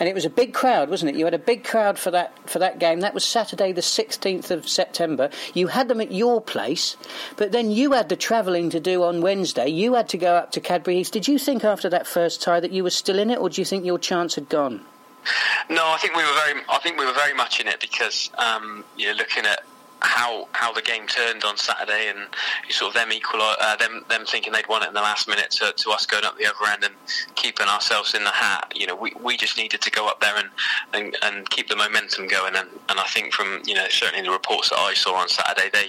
And 0.00 0.08
it 0.08 0.14
was 0.14 0.24
a 0.24 0.30
big 0.30 0.54
crowd, 0.54 0.90
wasn't 0.90 1.10
it? 1.10 1.18
You 1.18 1.24
had 1.24 1.34
a 1.34 1.38
big 1.38 1.64
crowd 1.64 1.98
for 1.98 2.10
that 2.10 2.48
for 2.48 2.58
that 2.58 2.78
game. 2.78 3.00
That 3.00 3.14
was 3.14 3.24
Saturday, 3.24 3.72
the 3.72 3.82
sixteenth 3.82 4.50
of 4.50 4.68
September. 4.68 5.30
You 5.54 5.68
had 5.68 5.88
them 5.88 6.00
at 6.00 6.12
your 6.12 6.40
place, 6.40 6.96
but 7.36 7.52
then 7.52 7.70
you 7.70 7.92
had 7.92 8.08
the 8.08 8.16
travelling 8.16 8.70
to 8.70 8.80
do 8.80 9.02
on 9.04 9.20
Wednesday. 9.20 9.68
You 9.68 9.94
had 9.94 10.08
to 10.10 10.18
go 10.18 10.34
up 10.34 10.52
to 10.52 10.60
Cadbury 10.60 10.96
Heath. 10.96 11.10
Did 11.10 11.28
you 11.28 11.38
think 11.38 11.64
after 11.64 11.88
that 11.90 12.06
first 12.06 12.42
tie 12.42 12.60
that 12.60 12.72
you 12.72 12.82
were 12.82 12.90
still 12.90 13.18
in 13.18 13.30
it, 13.30 13.38
or 13.38 13.48
do 13.48 13.60
you 13.60 13.64
think 13.64 13.84
your 13.84 13.98
chance 13.98 14.34
had 14.34 14.48
gone? 14.48 14.84
No, 15.68 15.86
I 15.88 15.98
think 15.98 16.16
we 16.16 16.22
were 16.22 16.32
very. 16.32 16.62
I 16.68 16.78
think 16.78 16.98
we 16.98 17.04
were 17.04 17.12
very 17.12 17.34
much 17.34 17.60
in 17.60 17.68
it 17.68 17.80
because 17.80 18.30
um, 18.38 18.84
you're 18.96 19.14
looking 19.14 19.44
at 19.44 19.62
how 20.00 20.46
how 20.52 20.72
the 20.72 20.82
game 20.82 21.06
turned 21.06 21.44
on 21.44 21.56
Saturday 21.56 22.08
and 22.08 22.28
sort 22.70 22.90
of 22.90 22.94
them 22.94 23.12
equal 23.12 23.40
uh, 23.42 23.76
them 23.76 24.04
them 24.08 24.24
thinking 24.26 24.52
they'd 24.52 24.68
won 24.68 24.82
it 24.82 24.88
in 24.88 24.94
the 24.94 25.00
last 25.00 25.28
minute 25.28 25.50
to, 25.50 25.72
to 25.76 25.90
us 25.90 26.06
going 26.06 26.24
up 26.24 26.36
the 26.38 26.46
other 26.46 26.72
end 26.72 26.84
and 26.84 26.94
keeping 27.34 27.66
ourselves 27.66 28.14
in 28.14 28.24
the 28.24 28.30
hat. 28.30 28.72
You 28.74 28.86
know, 28.86 28.96
we, 28.96 29.12
we 29.20 29.36
just 29.36 29.56
needed 29.56 29.80
to 29.80 29.90
go 29.90 30.06
up 30.06 30.20
there 30.20 30.36
and, 30.36 30.48
and, 30.92 31.16
and 31.22 31.50
keep 31.50 31.68
the 31.68 31.76
momentum 31.76 32.28
going. 32.28 32.54
And, 32.54 32.68
and 32.88 33.00
I 33.00 33.04
think 33.04 33.32
from 33.32 33.62
you 33.66 33.74
know 33.74 33.86
certainly 33.88 34.24
the 34.24 34.30
reports 34.30 34.70
that 34.70 34.78
I 34.78 34.94
saw 34.94 35.14
on 35.14 35.28
Saturday, 35.28 35.70
they 35.72 35.88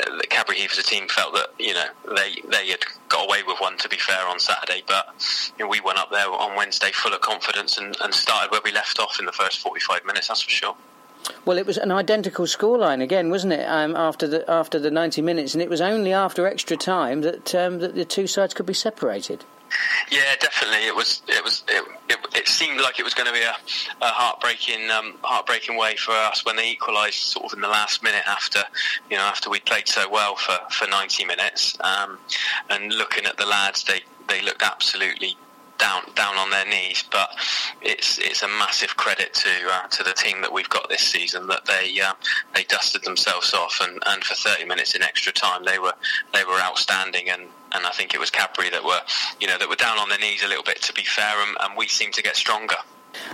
uh, 0.00 0.16
the 0.18 0.66
as 0.70 0.78
a 0.78 0.82
team 0.82 1.08
felt 1.08 1.34
that 1.34 1.48
you 1.58 1.74
know 1.74 1.86
they 2.14 2.42
they 2.50 2.68
had 2.68 2.80
got 3.08 3.26
away 3.26 3.42
with 3.46 3.58
one 3.60 3.76
to 3.78 3.88
be 3.88 3.96
fair 3.96 4.26
on 4.26 4.38
Saturday, 4.38 4.82
but 4.86 5.08
you 5.58 5.64
know, 5.64 5.68
we 5.68 5.80
went 5.80 5.98
up 5.98 6.10
there 6.10 6.28
on 6.28 6.56
Wednesday 6.56 6.90
full 6.92 7.12
of 7.12 7.20
confidence 7.20 7.78
and, 7.78 7.96
and 8.02 8.14
started 8.14 8.50
where 8.50 8.60
we 8.64 8.72
left 8.72 8.98
off 8.98 9.18
in 9.18 9.26
the 9.26 9.32
first 9.32 9.58
45 9.60 10.04
minutes. 10.04 10.28
That's 10.28 10.42
for 10.42 10.50
sure. 10.50 10.76
Well, 11.44 11.58
it 11.58 11.66
was 11.66 11.78
an 11.78 11.90
identical 11.90 12.46
scoreline 12.46 13.02
again, 13.02 13.30
wasn't 13.30 13.54
it? 13.54 13.64
Um, 13.64 13.96
after 13.96 14.26
the 14.26 14.50
after 14.50 14.78
the 14.78 14.90
ninety 14.90 15.22
minutes, 15.22 15.54
and 15.54 15.62
it 15.62 15.70
was 15.70 15.80
only 15.80 16.12
after 16.12 16.46
extra 16.46 16.76
time 16.76 17.22
that 17.22 17.54
um, 17.54 17.78
that 17.78 17.94
the 17.94 18.04
two 18.04 18.26
sides 18.26 18.54
could 18.54 18.66
be 18.66 18.74
separated. 18.74 19.44
Yeah, 20.10 20.34
definitely. 20.40 20.86
It 20.86 20.96
was. 20.96 21.22
It 21.28 21.44
was. 21.44 21.62
It, 21.68 21.84
it, 22.08 22.18
it 22.34 22.48
seemed 22.48 22.80
like 22.80 22.98
it 22.98 23.04
was 23.04 23.14
going 23.14 23.28
to 23.28 23.32
be 23.32 23.42
a, 23.42 23.54
a 24.02 24.08
heartbreaking, 24.08 24.90
um, 24.90 25.14
heartbreaking 25.22 25.76
way 25.76 25.94
for 25.96 26.12
us 26.12 26.44
when 26.44 26.56
they 26.56 26.70
equalised, 26.70 27.14
sort 27.14 27.46
of 27.46 27.52
in 27.52 27.60
the 27.60 27.68
last 27.68 28.02
minute 28.02 28.24
after, 28.26 28.60
you 29.10 29.16
know, 29.16 29.22
after 29.22 29.48
we 29.48 29.60
played 29.60 29.86
so 29.86 30.10
well 30.10 30.34
for, 30.34 30.58
for 30.70 30.88
ninety 30.88 31.24
minutes. 31.24 31.78
Um, 31.80 32.18
and 32.68 32.92
looking 32.92 33.26
at 33.26 33.36
the 33.36 33.46
lads, 33.46 33.84
they 33.84 34.00
they 34.28 34.42
looked 34.42 34.62
absolutely 34.62 35.36
down 35.80 36.02
down 36.14 36.36
on 36.36 36.50
their 36.50 36.66
knees. 36.66 37.04
But 37.10 37.30
it's 37.82 38.18
it's 38.18 38.42
a 38.42 38.48
massive 38.48 38.96
credit 38.96 39.34
to 39.34 39.50
uh, 39.70 39.86
to 39.88 40.02
the 40.02 40.12
team 40.12 40.40
that 40.42 40.52
we've 40.52 40.68
got 40.68 40.88
this 40.88 41.02
season 41.02 41.46
that 41.48 41.64
they 41.66 42.00
uh, 42.00 42.12
they 42.54 42.64
dusted 42.64 43.02
themselves 43.02 43.54
off 43.54 43.80
and, 43.82 44.00
and 44.06 44.22
for 44.22 44.34
30 44.34 44.66
minutes 44.66 44.94
in 44.94 45.02
extra 45.02 45.32
time 45.32 45.64
they 45.64 45.78
were 45.78 45.94
they 46.32 46.44
were 46.44 46.60
outstanding 46.60 47.30
and. 47.30 47.42
And 47.72 47.86
I 47.86 47.90
think 47.90 48.14
it 48.14 48.18
was 48.18 48.30
Cadbury 48.30 48.68
that 48.70 48.84
were, 48.84 48.98
you 49.38 49.46
know, 49.46 49.56
that 49.56 49.68
were 49.68 49.76
down 49.76 49.96
on 49.96 50.08
their 50.08 50.18
knees 50.18 50.42
a 50.42 50.48
little 50.48 50.64
bit. 50.64 50.82
To 50.82 50.92
be 50.92 51.04
fair, 51.04 51.40
and, 51.46 51.56
and 51.60 51.78
we 51.78 51.86
seem 51.86 52.10
to 52.10 52.20
get 52.20 52.34
stronger. 52.34 52.74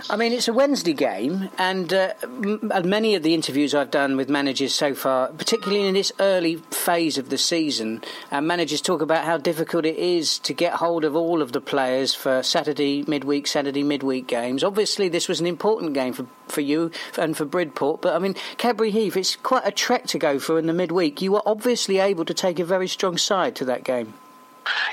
I 0.09 0.15
mean, 0.15 0.33
it's 0.33 0.47
a 0.47 0.53
Wednesday 0.53 0.93
game, 0.93 1.49
and 1.57 1.91
uh, 1.93 2.13
m- 2.23 2.71
many 2.85 3.15
of 3.15 3.23
the 3.23 3.33
interviews 3.33 3.75
I've 3.75 3.91
done 3.91 4.17
with 4.17 4.29
managers 4.29 4.73
so 4.73 4.93
far, 4.93 5.29
particularly 5.29 5.87
in 5.87 5.93
this 5.93 6.11
early 6.19 6.57
phase 6.71 7.17
of 7.17 7.29
the 7.29 7.37
season, 7.37 8.03
uh, 8.31 8.41
managers 8.41 8.81
talk 8.81 9.01
about 9.01 9.25
how 9.25 9.37
difficult 9.37 9.85
it 9.85 9.97
is 9.97 10.39
to 10.39 10.53
get 10.53 10.73
hold 10.73 11.03
of 11.03 11.15
all 11.15 11.41
of 11.41 11.51
the 11.51 11.61
players 11.61 12.13
for 12.13 12.43
Saturday 12.43 13.03
midweek, 13.07 13.47
Saturday 13.47 13.83
midweek 13.83 14.27
games. 14.27 14.63
Obviously, 14.63 15.09
this 15.09 15.27
was 15.27 15.39
an 15.39 15.47
important 15.47 15.93
game 15.93 16.13
for, 16.13 16.25
for 16.47 16.61
you 16.61 16.91
and 17.17 17.35
for 17.35 17.45
Bridport, 17.45 18.01
but 18.01 18.15
I 18.15 18.19
mean, 18.19 18.35
Cadbury 18.57 18.91
Heath, 18.91 19.17
it's 19.17 19.35
quite 19.35 19.65
a 19.65 19.71
trek 19.71 20.05
to 20.07 20.19
go 20.19 20.39
through 20.39 20.57
in 20.57 20.67
the 20.67 20.73
midweek. 20.73 21.21
You 21.21 21.33
were 21.33 21.43
obviously 21.45 21.99
able 21.99 22.25
to 22.25 22.33
take 22.33 22.59
a 22.59 22.65
very 22.65 22.87
strong 22.87 23.17
side 23.17 23.55
to 23.57 23.65
that 23.65 23.83
game. 23.83 24.13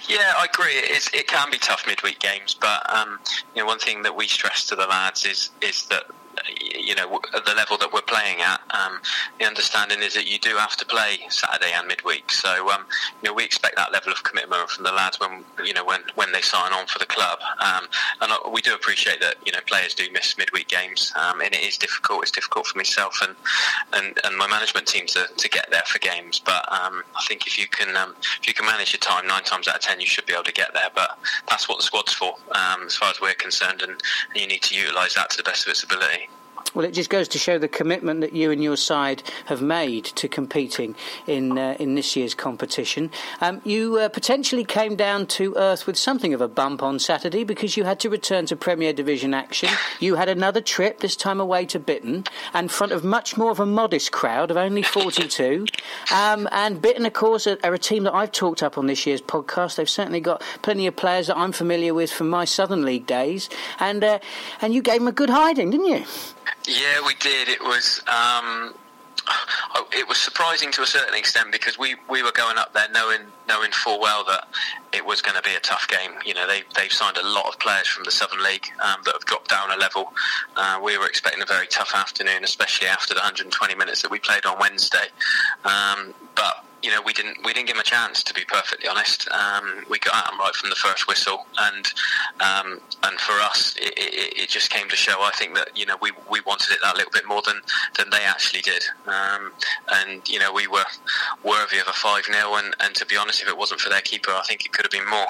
Yeah, 0.08 0.34
I 0.37 0.46
agree. 0.52 0.72
It's, 0.74 1.12
it 1.14 1.26
can 1.26 1.50
be 1.50 1.58
tough 1.58 1.87
midweek 1.87 2.18
games, 2.18 2.54
but 2.54 2.88
um, 2.94 3.18
you 3.54 3.62
know, 3.62 3.66
one 3.66 3.78
thing 3.78 4.02
that 4.02 4.14
we 4.14 4.26
stress 4.28 4.66
to 4.68 4.76
the 4.76 4.87
lads 4.87 5.24
is 5.24 5.50
is 5.60 5.87
that 5.87 6.04
you 6.61 6.94
know, 6.94 7.20
at 7.35 7.44
the 7.44 7.54
level 7.54 7.76
that 7.78 7.92
we're 7.92 8.02
playing 8.02 8.40
at, 8.40 8.61
um, 8.70 9.00
the 9.38 9.46
understanding 9.46 10.02
is 10.02 10.14
that 10.14 10.26
you 10.26 10.38
do 10.38 10.57
have 10.57 10.76
to 10.76 10.87
play 10.87 11.18
Saturday 11.28 11.72
and 11.74 11.87
midweek. 11.87 12.30
So, 12.30 12.70
um, 12.70 12.87
you 13.22 13.28
know, 13.30 13.35
we 13.35 13.44
expect 13.44 13.76
that 13.76 13.92
level 13.92 14.12
of 14.12 14.22
commitment 14.22 14.68
from 14.70 14.85
the 14.85 14.92
lads 14.92 15.18
when, 15.18 15.44
you 15.64 15.72
know, 15.72 15.85
when, 15.85 16.00
when 16.14 16.33
they 16.33 16.40
sign 16.40 16.72
on 16.72 16.87
for 16.87 16.98
the 16.98 17.07
club. 17.07 17.38
Um, 17.61 17.87
and 18.20 18.33
we 18.52 18.61
do 18.61 18.74
appreciate 18.74 19.20
that, 19.20 19.37
you 19.44 19.52
know, 19.52 19.61
players 19.66 19.94
do 19.94 20.04
miss 20.12 20.37
midweek 20.37 20.68
games, 20.68 21.12
um, 21.16 21.40
and 21.40 21.54
it 21.54 21.62
is 21.62 21.78
difficult. 21.78 22.22
It's 22.22 22.30
difficult 22.30 22.66
for 22.66 22.78
myself 22.78 23.18
and, 23.22 23.35
and, 23.92 24.18
and 24.24 24.37
my 24.37 24.46
management 24.48 24.87
team 24.87 25.07
to, 25.07 25.26
to 25.37 25.48
get 25.48 25.70
there 25.70 25.83
for 25.87 25.98
games. 25.98 26.40
But 26.44 26.70
um, 26.72 27.02
I 27.16 27.24
think 27.26 27.46
if 27.46 27.59
you 27.59 27.66
can 27.68 27.96
um, 27.96 28.14
if 28.40 28.46
you 28.46 28.54
can 28.54 28.66
manage 28.66 28.92
your 28.92 29.00
time, 29.00 29.26
nine 29.26 29.44
times 29.44 29.68
out 29.68 29.76
of 29.76 29.80
ten, 29.80 30.00
you 30.00 30.07
should 30.07 30.26
be 30.26 30.33
able 30.33 30.44
to 30.44 30.52
get 30.52 30.72
there. 30.74 30.90
But 30.94 31.18
that's 31.48 31.68
what 31.68 31.78
the 31.78 31.85
squad's 31.85 32.12
for, 32.12 32.35
as 32.54 32.96
far 32.96 33.11
as 33.11 33.20
we're 33.20 33.35
concerned, 33.35 33.83
and, 33.83 33.92
and 33.92 34.40
you 34.40 34.46
need 34.46 34.62
to 34.62 34.74
utilise 34.74 35.14
that 35.14 35.30
to 35.30 35.37
the 35.37 35.42
best 35.42 35.66
of 35.66 35.70
its 35.70 35.83
ability. 35.83 36.28
Well, 36.74 36.84
it 36.84 36.92
just 36.92 37.08
goes 37.08 37.28
to 37.28 37.38
show 37.38 37.56
the 37.56 37.68
commitment 37.68 38.20
that 38.22 38.32
you 38.32 38.50
and 38.50 38.62
your 38.62 38.76
side 38.76 39.22
have 39.46 39.62
made 39.62 40.06
to 40.06 40.26
competing 40.26 40.96
in 41.26 41.56
uh, 41.56 41.76
in 41.78 41.94
this 41.94 42.16
year's 42.16 42.34
competition. 42.34 43.12
Um, 43.40 43.60
you 43.64 43.98
uh, 43.98 44.08
potentially 44.08 44.64
came 44.64 44.96
down 44.96 45.26
to 45.38 45.54
earth 45.56 45.87
with 45.87 45.96
something 45.96 46.34
of 46.34 46.40
a 46.40 46.48
bump 46.48 46.82
on 46.82 46.98
Saturday 46.98 47.44
because 47.44 47.76
you 47.76 47.84
had 47.84 48.00
to 48.00 48.10
return 48.10 48.46
to 48.46 48.56
Premier 48.56 48.92
Division 48.92 49.34
action. 49.34 49.68
You 50.00 50.16
had 50.16 50.28
another 50.28 50.60
trip, 50.60 50.98
this 50.98 51.14
time 51.14 51.40
away 51.40 51.64
to 51.66 51.78
Bitton, 51.78 52.26
in 52.52 52.66
front 52.66 52.92
of 52.92 53.04
much 53.04 53.37
more 53.37 53.52
of 53.52 53.60
a 53.60 53.66
modest 53.66 54.10
crowd 54.10 54.50
of 54.50 54.56
only 54.56 54.82
42. 54.82 55.66
Um, 56.12 56.48
and 56.50 56.82
Bitton, 56.82 57.06
of 57.06 57.12
course, 57.12 57.46
are, 57.46 57.58
are, 57.62 57.74
a 57.74 57.78
team 57.78 58.02
that 58.02 58.14
I've 58.14 58.32
talked 58.32 58.64
up 58.64 58.76
on 58.76 58.88
this 58.88 59.06
year's 59.06 59.22
podcast. 59.22 59.76
They've 59.76 59.88
certainly 59.88 60.20
got 60.20 60.42
plenty 60.62 60.88
of 60.88 60.96
players 60.96 61.28
that 61.28 61.37
I'm 61.37 61.52
familiar 61.52 61.94
with 61.94 62.10
from 62.10 62.28
my 62.28 62.44
Southern 62.44 62.84
League 62.84 63.06
days. 63.06 63.48
And, 63.78 64.02
uh, 64.02 64.18
and 64.60 64.74
you 64.74 64.82
gave 64.82 64.98
them 64.98 65.08
a 65.08 65.12
good 65.12 65.30
hiding, 65.30 65.70
didn't 65.70 65.87
you? 65.87 66.04
Yeah, 66.66 67.05
we 67.07 67.14
did. 67.14 67.48
It 67.48 67.62
was 67.62 68.00
um, 68.09 68.74
it 69.92 70.07
was 70.09 70.18
surprising 70.18 70.70
to 70.72 70.83
a 70.83 70.87
certain 70.87 71.14
extent 71.14 71.53
because 71.53 71.79
we, 71.79 71.96
we 72.09 72.22
were 72.22 72.33
going 72.33 72.59
up 72.59 72.72
there 72.74 72.88
knowing 72.92 73.20
knowing 73.48 73.70
full 73.72 74.00
well 74.00 74.24
that 74.24 74.48
it 74.92 75.05
was 75.05 75.20
going 75.20 75.37
to 75.37 75.42
be 75.42 75.55
a 75.55 75.61
tough 75.61 75.87
game. 75.88 76.12
You 76.24 76.35
know, 76.35 76.46
they 76.46 76.62
they've 76.77 76.92
signed 76.92 77.16
a 77.16 77.27
lot 77.27 77.46
of 77.46 77.59
players 77.59 77.87
from 77.87 78.05
the 78.05 78.11
Southern 78.11 78.42
League 78.42 78.66
um, 78.83 78.96
that 79.05 79.12
have 79.12 79.24
dropped 79.24 79.50
down 79.50 79.70
a 79.70 79.77
level. 79.77 80.12
Uh, 80.57 80.81
we 80.83 80.96
were 80.98 81.07
expecting 81.07 81.42
a 81.42 81.46
very 81.46 81.66
tough 81.66 81.92
afternoon, 81.94 82.44
especially 82.44 82.88
after 82.88 83.14
the 83.14 83.20
120 83.20 83.74
minutes 83.74 84.03
that 84.03 84.11
we 84.11 84.18
played 84.18 84.46
on 84.46 84.59
Wednesday. 84.59 85.07
Um, 85.64 86.14
but 86.35 86.64
you 86.84 86.90
know, 86.90 87.00
we 87.00 87.14
didn't 87.14 87.42
we 87.42 87.54
didn't 87.54 87.66
give 87.66 87.76
him 87.76 87.80
a 87.80 87.84
chance 87.84 88.22
to 88.22 88.34
be 88.34 88.42
perfectly 88.44 88.86
honest. 88.86 89.26
Um, 89.30 89.84
we 89.88 89.98
got 89.98 90.14
at 90.14 90.32
him 90.32 90.38
right 90.38 90.54
from 90.54 90.68
the 90.68 90.76
first 90.76 91.08
whistle, 91.08 91.46
and 91.58 91.86
um, 92.40 92.78
and 93.02 93.18
for 93.18 93.32
us, 93.40 93.74
it, 93.78 93.94
it, 93.96 94.38
it, 94.42 94.48
just 94.50 94.70
came 94.70 94.86
to 94.90 94.96
show. 94.96 95.22
I 95.22 95.30
think 95.30 95.54
that 95.54 95.74
you 95.74 95.86
know 95.86 95.96
we, 96.02 96.12
we 96.30 96.42
wanted 96.42 96.72
it 96.72 96.80
that 96.82 96.94
little 96.96 97.10
bit 97.10 97.26
more 97.26 97.40
than, 97.40 97.62
than 97.96 98.10
they 98.10 98.22
actually 98.24 98.60
did, 98.60 98.84
um, 99.06 99.52
and 99.92 100.28
you 100.28 100.38
know 100.38 100.52
we 100.52 100.66
were 100.66 100.84
worthy 101.42 101.78
of 101.78 101.88
a 101.88 101.92
five 101.92 102.26
0 102.26 102.54
and, 102.56 102.76
and 102.80 102.94
to 102.96 103.06
be 103.06 103.16
honest, 103.16 103.40
if 103.40 103.48
it 103.48 103.56
wasn't 103.56 103.80
for 103.80 103.88
their 103.88 104.02
keeper, 104.02 104.32
I 104.32 104.42
think 104.42 104.66
it 104.66 104.72
could 104.72 104.84
have 104.84 104.92
been 104.92 105.08
more. 105.08 105.26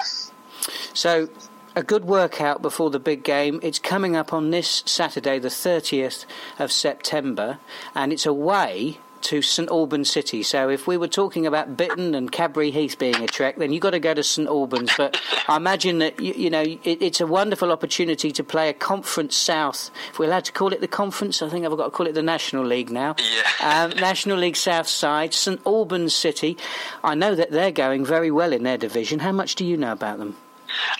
So 0.93 1.29
a 1.73 1.83
good 1.83 2.03
workout 2.03 2.61
before 2.61 2.89
the 2.89 2.99
big 2.99 3.23
game. 3.23 3.61
It's 3.63 3.79
coming 3.79 4.15
up 4.15 4.33
on 4.33 4.51
this 4.51 4.83
Saturday, 4.85 5.39
the 5.39 5.49
30th 5.49 6.25
of 6.57 6.71
September, 6.71 7.59
and 7.93 8.11
it's 8.11 8.25
away 8.25 8.99
to 9.25 9.41
St 9.41 9.69
Albans 9.69 10.09
City. 10.09 10.43
So 10.43 10.69
if 10.69 10.87
we 10.87 10.97
were 10.97 11.07
talking 11.07 11.47
about 11.47 11.75
Bitton 11.75 12.15
and 12.15 12.31
Cadbury 12.31 12.71
Heath 12.71 12.97
being 12.99 13.15
a 13.23 13.27
trek, 13.27 13.57
then 13.57 13.73
you've 13.73 13.81
got 13.81 13.91
to 13.91 13.99
go 13.99 14.13
to 14.13 14.23
St 14.23 14.47
Albans. 14.47 14.91
But 14.95 15.19
I 15.47 15.57
imagine 15.57 15.97
that 15.99 16.19
you, 16.19 16.33
you 16.33 16.49
know 16.49 16.61
it, 16.61 16.79
it's 16.83 17.21
a 17.21 17.27
wonderful 17.27 17.71
opportunity 17.71 18.31
to 18.31 18.43
play 18.43 18.69
a 18.69 18.73
Conference 18.73 19.35
South. 19.35 19.89
If 20.11 20.19
we're 20.19 20.25
allowed 20.25 20.45
to 20.45 20.51
call 20.51 20.73
it 20.73 20.81
the 20.81 20.87
Conference, 20.87 21.41
I 21.41 21.49
think 21.49 21.65
I've 21.65 21.75
got 21.75 21.85
to 21.85 21.91
call 21.91 22.07
it 22.07 22.13
the 22.13 22.23
National 22.23 22.65
League 22.65 22.91
now. 22.91 23.15
Yeah. 23.61 23.83
Um, 23.83 23.99
National 23.99 24.37
League 24.37 24.55
South 24.55 24.87
side, 24.87 25.33
St 25.33 25.59
Albans 25.65 26.15
City. 26.15 26.57
I 27.03 27.15
know 27.15 27.33
that 27.35 27.51
they're 27.51 27.71
going 27.71 28.05
very 28.05 28.29
well 28.31 28.53
in 28.53 28.63
their 28.63 28.77
division. 28.77 29.19
How 29.19 29.31
much 29.31 29.55
do 29.55 29.65
you 29.65 29.75
know 29.77 29.91
about 29.91 30.19
them? 30.19 30.35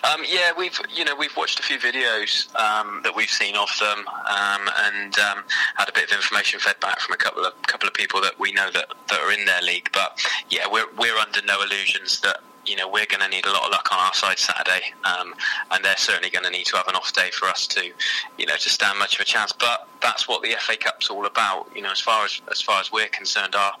Um, 0.04 0.22
yeah, 0.28 0.52
we've 0.56 0.78
you 0.94 1.04
know 1.04 1.14
we've 1.16 1.36
watched 1.36 1.58
a 1.60 1.62
few 1.62 1.78
videos 1.78 2.54
um, 2.56 3.00
that 3.04 3.14
we've 3.14 3.30
seen 3.30 3.56
of 3.56 3.68
them, 3.80 4.06
um, 4.08 4.70
and 4.86 5.18
um, 5.18 5.44
had 5.74 5.88
a 5.88 5.92
bit 5.92 6.04
of 6.04 6.12
information 6.12 6.60
fed 6.60 6.78
back 6.80 7.00
from 7.00 7.14
a 7.14 7.16
couple 7.16 7.44
of 7.44 7.60
couple 7.62 7.88
of 7.88 7.94
people 7.94 8.20
that 8.20 8.38
we 8.38 8.52
know 8.52 8.70
that, 8.72 8.86
that 9.08 9.20
are 9.20 9.32
in 9.32 9.44
their 9.44 9.62
league. 9.62 9.88
But 9.92 10.24
yeah, 10.50 10.66
we're 10.70 10.86
we're 10.98 11.16
under 11.16 11.40
no 11.46 11.62
illusions 11.62 12.20
that 12.20 12.40
you 12.66 12.76
know 12.76 12.88
we're 12.88 13.06
going 13.06 13.20
to 13.20 13.28
need 13.28 13.46
a 13.46 13.52
lot 13.52 13.64
of 13.64 13.70
luck 13.70 13.88
on 13.92 13.98
our 13.98 14.14
side 14.14 14.38
Saturday, 14.38 14.92
um, 15.04 15.34
and 15.70 15.84
they're 15.84 15.96
certainly 15.96 16.30
going 16.30 16.44
to 16.44 16.50
need 16.50 16.66
to 16.66 16.76
have 16.76 16.88
an 16.88 16.96
off 16.96 17.12
day 17.12 17.30
for 17.32 17.48
us 17.48 17.66
to, 17.68 17.90
you 18.38 18.46
know, 18.46 18.56
to 18.56 18.68
stand 18.68 18.98
much 18.98 19.14
of 19.14 19.20
a 19.20 19.24
chance. 19.24 19.52
But 19.52 19.88
that's 20.02 20.28
what 20.28 20.42
the 20.42 20.54
FA 20.60 20.76
Cup's 20.76 21.08
all 21.10 21.26
about. 21.26 21.68
You 21.74 21.82
know, 21.82 21.90
as 21.90 22.00
far 22.00 22.24
as 22.24 22.40
as 22.50 22.60
far 22.60 22.80
as 22.80 22.92
we're 22.92 23.08
concerned, 23.08 23.54
our 23.54 23.72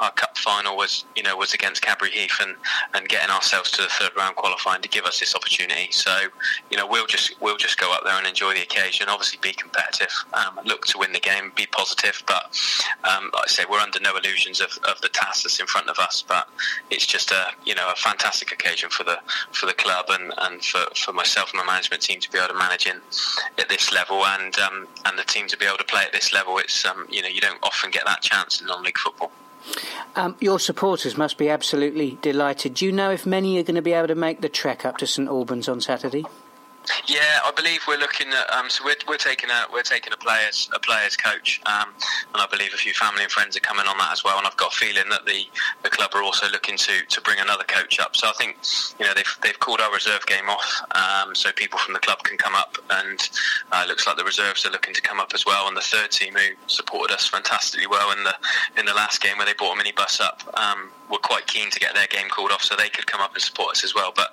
our 0.00 0.10
cup 0.12 0.36
final 0.38 0.76
was 0.76 1.04
you 1.16 1.22
know 1.22 1.36
was 1.36 1.54
against 1.54 1.82
Cadbury 1.82 2.10
Heath 2.10 2.38
and, 2.40 2.54
and 2.94 3.08
getting 3.08 3.30
ourselves 3.30 3.70
to 3.72 3.82
the 3.82 3.88
third 3.88 4.10
round 4.16 4.36
qualifying 4.36 4.82
to 4.82 4.88
give 4.88 5.04
us 5.04 5.20
this 5.20 5.34
opportunity. 5.34 5.90
So 5.90 6.12
you 6.70 6.76
know 6.76 6.86
we'll 6.86 7.06
just 7.06 7.40
we'll 7.40 7.56
just 7.56 7.78
go 7.78 7.92
up 7.92 8.04
there 8.04 8.14
and 8.14 8.26
enjoy 8.26 8.54
the 8.54 8.62
occasion. 8.62 9.08
Obviously, 9.08 9.38
be 9.42 9.52
competitive, 9.52 10.12
um, 10.34 10.58
look 10.64 10.86
to 10.86 10.98
win 10.98 11.12
the 11.12 11.20
game, 11.20 11.52
be 11.54 11.66
positive. 11.66 12.22
But 12.26 12.44
um, 13.04 13.30
like 13.34 13.44
I 13.44 13.48
say, 13.48 13.64
we're 13.68 13.78
under 13.78 14.00
no 14.00 14.16
illusions 14.16 14.60
of, 14.60 14.70
of 14.84 15.00
the 15.02 15.08
task 15.08 15.44
that's 15.44 15.60
in 15.60 15.66
front 15.66 15.88
of 15.88 15.98
us. 15.98 16.24
But 16.26 16.48
it's 16.90 17.06
just 17.06 17.30
a 17.30 17.48
you 17.64 17.74
know 17.74 17.90
a 17.90 17.96
fantastic 17.96 18.29
occasion 18.52 18.90
for 18.90 19.04
the 19.04 19.18
for 19.52 19.66
the 19.66 19.74
club 19.74 20.06
and, 20.08 20.32
and 20.38 20.64
for, 20.64 20.80
for 20.96 21.12
myself 21.12 21.52
and 21.52 21.58
my 21.58 21.72
management 21.72 22.02
team 22.02 22.20
to 22.20 22.30
be 22.30 22.38
able 22.38 22.48
to 22.48 22.54
manage 22.54 22.86
in 22.86 23.00
at 23.58 23.68
this 23.68 23.92
level 23.92 24.24
and 24.24 24.58
um, 24.58 24.86
and 25.04 25.18
the 25.18 25.24
team 25.24 25.46
to 25.48 25.56
be 25.56 25.64
able 25.64 25.78
to 25.78 25.84
play 25.84 26.02
at 26.02 26.12
this 26.12 26.32
level. 26.32 26.58
It's 26.58 26.84
um, 26.84 27.06
you 27.10 27.22
know 27.22 27.28
you 27.28 27.40
don't 27.40 27.58
often 27.62 27.90
get 27.90 28.04
that 28.06 28.22
chance 28.22 28.60
in 28.60 28.66
non-league 28.66 28.98
football. 28.98 29.30
Um, 30.16 30.36
your 30.40 30.58
supporters 30.58 31.16
must 31.16 31.36
be 31.36 31.48
absolutely 31.48 32.18
delighted. 32.22 32.74
Do 32.74 32.86
you 32.86 32.92
know 32.92 33.10
if 33.10 33.26
many 33.26 33.58
are 33.58 33.62
going 33.62 33.74
to 33.74 33.82
be 33.82 33.92
able 33.92 34.08
to 34.08 34.14
make 34.14 34.40
the 34.40 34.48
trek 34.48 34.84
up 34.84 34.96
to 34.98 35.06
St 35.06 35.28
Albans 35.28 35.68
on 35.68 35.80
Saturday? 35.80 36.24
Yeah, 37.06 37.40
I 37.44 37.52
believe 37.54 37.80
we're 37.86 37.98
looking 37.98 38.28
at. 38.28 38.52
Um, 38.52 38.70
so 38.70 38.84
we're, 38.84 38.96
we're 39.08 39.16
taking 39.16 39.50
a 39.50 39.66
we're 39.72 39.82
taking 39.82 40.12
a 40.12 40.16
players 40.16 40.70
a 40.74 40.78
players 40.78 41.16
coach, 41.16 41.60
um, 41.66 41.88
and 42.32 42.42
I 42.42 42.46
believe 42.50 42.72
a 42.74 42.76
few 42.76 42.92
family 42.92 43.22
and 43.22 43.32
friends 43.32 43.56
are 43.56 43.60
coming 43.60 43.86
on 43.86 43.98
that 43.98 44.12
as 44.12 44.24
well. 44.24 44.38
And 44.38 44.46
I've 44.46 44.56
got 44.56 44.72
a 44.72 44.76
feeling 44.76 45.08
that 45.10 45.26
the, 45.26 45.44
the 45.82 45.90
club 45.90 46.10
are 46.14 46.22
also 46.22 46.48
looking 46.50 46.76
to, 46.76 47.02
to 47.08 47.20
bring 47.20 47.38
another 47.38 47.64
coach 47.64 48.00
up. 48.00 48.16
So 48.16 48.28
I 48.28 48.32
think 48.32 48.56
you 48.98 49.06
know 49.06 49.14
they've 49.14 49.36
they've 49.42 49.58
called 49.58 49.80
our 49.80 49.92
reserve 49.92 50.24
game 50.26 50.48
off, 50.48 50.82
um, 50.92 51.34
so 51.34 51.52
people 51.52 51.78
from 51.78 51.94
the 51.94 52.00
club 52.00 52.22
can 52.22 52.38
come 52.38 52.54
up, 52.54 52.76
and 52.90 53.18
uh, 53.72 53.84
looks 53.88 54.06
like 54.06 54.16
the 54.16 54.24
reserves 54.24 54.64
are 54.66 54.70
looking 54.70 54.94
to 54.94 55.02
come 55.02 55.20
up 55.20 55.32
as 55.34 55.44
well. 55.46 55.68
And 55.68 55.76
the 55.76 55.82
third 55.82 56.10
team 56.10 56.34
who 56.34 56.54
supported 56.66 57.14
us 57.14 57.28
fantastically 57.28 57.86
well 57.86 58.12
in 58.16 58.24
the 58.24 58.34
in 58.78 58.86
the 58.86 58.94
last 58.94 59.20
game 59.20 59.36
where 59.36 59.46
they 59.46 59.54
brought 59.54 59.78
a 59.78 59.82
minibus 59.82 60.20
up 60.20 60.42
um, 60.54 60.90
were 61.10 61.18
quite 61.18 61.46
keen 61.46 61.70
to 61.70 61.80
get 61.80 61.94
their 61.94 62.06
game 62.06 62.28
called 62.28 62.50
off 62.50 62.62
so 62.62 62.76
they 62.76 62.88
could 62.88 63.06
come 63.06 63.20
up 63.20 63.34
and 63.34 63.42
support 63.42 63.72
us 63.72 63.84
as 63.84 63.94
well. 63.94 64.12
But 64.14 64.28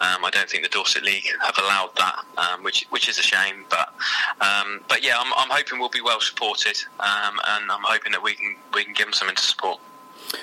um, 0.00 0.24
I 0.24 0.30
don't 0.32 0.48
think 0.48 0.62
the 0.62 0.68
Dorset 0.68 1.02
League 1.04 1.28
have 1.40 1.58
allowed 1.58 1.90
that, 1.96 2.24
um, 2.38 2.64
which 2.64 2.86
which 2.90 3.08
is 3.08 3.18
a 3.18 3.22
shame. 3.22 3.64
But 3.68 3.94
um, 4.40 4.80
but 4.88 5.04
yeah, 5.04 5.18
I'm, 5.18 5.32
I'm, 5.36 5.50
hoping 5.50 5.78
we'll 5.78 5.88
be 5.88 6.00
well 6.00 6.20
supported, 6.20 6.82
um, 7.00 7.38
and 7.46 7.70
I'm 7.70 7.82
hoping 7.82 8.12
that 8.12 8.22
we 8.22 8.34
can 8.34 8.56
we 8.74 8.84
can 8.84 8.94
give 8.94 9.06
them 9.06 9.12
something 9.12 9.36
to 9.36 9.42
support. 9.42 9.80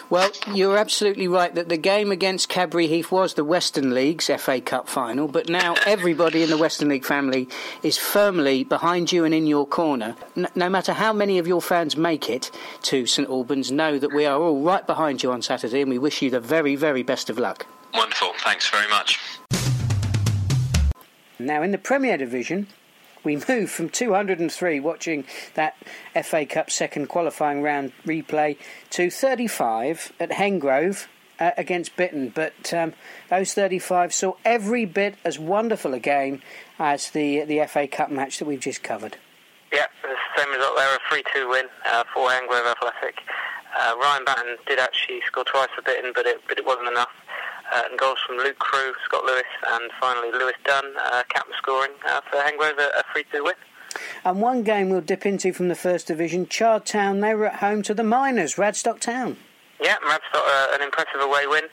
Well, 0.10 0.32
you're 0.54 0.78
absolutely 0.78 1.28
right 1.28 1.54
that 1.56 1.70
the 1.70 1.78
game 1.78 2.12
against 2.12 2.50
Cadbury 2.50 2.88
Heath 2.88 3.12
was 3.12 3.34
the 3.34 3.44
Western 3.44 3.94
League's 3.94 4.30
FA 4.38 4.62
Cup 4.62 4.88
final, 4.88 5.28
but 5.28 5.50
now 5.50 5.76
everybody 5.86 6.44
in 6.44 6.50
the 6.50 6.58
Western 6.58 6.90
League 6.90 7.06
family 7.06 7.48
is 7.84 7.98
firmly 7.98 8.64
behind 8.64 9.12
you 9.12 9.26
and 9.26 9.34
in 9.34 9.48
your 9.48 9.66
corner. 9.66 10.16
no 10.56 10.70
matter 10.70 10.94
how 10.94 11.14
many 11.14 11.38
of 11.38 11.48
your 11.48 11.62
fans 11.62 11.96
make 11.96 12.30
it 12.30 12.52
to 12.84 13.06
St 13.06 13.30
Albans, 13.30 13.72
know 13.72 14.00
that 14.00 14.14
we 14.14 14.26
are 14.26 14.40
all 14.40 14.62
right 14.62 14.86
behind 14.86 15.24
you 15.24 15.32
on 15.32 15.42
Saturday 15.42 15.82
and 15.82 15.90
we 15.90 15.98
wish 15.98 16.22
you 16.22 16.30
the 16.30 16.40
very, 16.40 16.76
very 16.76 17.04
best 17.04 17.30
of 17.30 17.38
luck. 17.38 17.66
Wonderful. 17.94 18.34
Thanks 18.40 18.70
very 18.70 18.88
much. 18.88 19.20
Now, 21.40 21.62
in 21.62 21.72
the 21.72 21.78
Premier 21.78 22.18
Division, 22.18 22.68
we 23.30 23.44
move 23.48 23.70
from 23.70 23.90
203 23.90 24.80
watching 24.80 25.24
that 25.54 25.76
FA 26.24 26.48
Cup 26.48 26.72
second 26.72 27.10
qualifying 27.10 27.62
round 27.62 27.92
replay 28.06 28.58
to 28.90 29.12
35 29.12 30.14
at 30.20 30.32
Hengrove 30.32 31.06
uh, 31.40 31.52
against 31.56 31.96
Bitton. 31.96 32.34
But 32.34 32.74
um, 32.74 32.94
those 33.30 33.54
35 33.54 34.16
saw 34.16 34.34
every 34.44 34.86
bit 34.86 35.16
as 35.24 35.38
wonderful 35.38 35.94
a 35.94 36.00
game 36.00 36.42
as 36.80 37.12
the 37.12 37.44
the 37.44 37.64
FA 37.68 37.88
Cup 37.88 38.10
match 38.10 38.40
that 38.40 38.46
we've 38.46 38.60
just 38.60 38.82
covered. 38.82 39.18
Yeah, 39.72 39.86
the 40.02 40.16
same 40.36 40.52
result 40.52 40.76
there, 40.76 40.96
a 40.96 41.00
3-2 41.14 41.52
win 41.52 41.66
uh, 41.86 42.04
for 42.12 42.30
Hengrove 42.30 42.72
Athletic. 42.72 43.20
Uh, 43.78 43.94
Ryan 44.02 44.26
Batten 44.26 44.58
did 44.66 44.80
actually 44.80 45.22
score 45.28 45.44
twice 45.44 45.70
for 45.76 45.84
Bitton, 45.84 46.16
but 46.16 46.26
it, 46.26 46.42
but 46.48 46.58
it 46.58 46.66
wasn't 46.66 46.88
enough 46.88 47.10
uh, 47.74 47.84
and 47.90 48.00
goals 48.00 48.18
from 48.26 48.38
Luke 48.38 48.60
Crew, 48.60 48.94
Scott 49.06 49.26
Lewis, 49.26 49.44
and 49.72 49.92
finally 50.00 50.32
Lewis 50.32 50.56
Dunn, 50.66 50.86
uh, 50.98 51.24
captain 51.30 51.54
scoring 51.58 51.92
uh, 52.08 52.22
for 52.30 52.38
Hengrove, 52.38 52.80
a 52.80 53.04
3 53.14 53.26
2 53.32 53.44
win. 53.44 53.54
And 54.24 54.42
one 54.42 54.64
game 54.64 54.90
we'll 54.90 55.02
dip 55.02 55.26
into 55.26 55.54
from 55.54 55.68
the 55.68 55.76
First 55.76 56.08
Division, 56.08 56.48
Chard 56.48 56.86
Town, 56.86 57.22
they 57.22 57.34
were 57.34 57.48
at 57.48 57.56
home 57.56 57.82
to 57.84 57.94
the 57.94 58.04
Miners, 58.04 58.56
Radstock 58.56 59.00
Town. 59.00 59.38
Yeah, 59.82 59.96
Radstock, 60.04 60.44
uh, 60.46 60.68
an 60.74 60.82
impressive 60.82 61.22
away 61.22 61.48
win. 61.48 61.64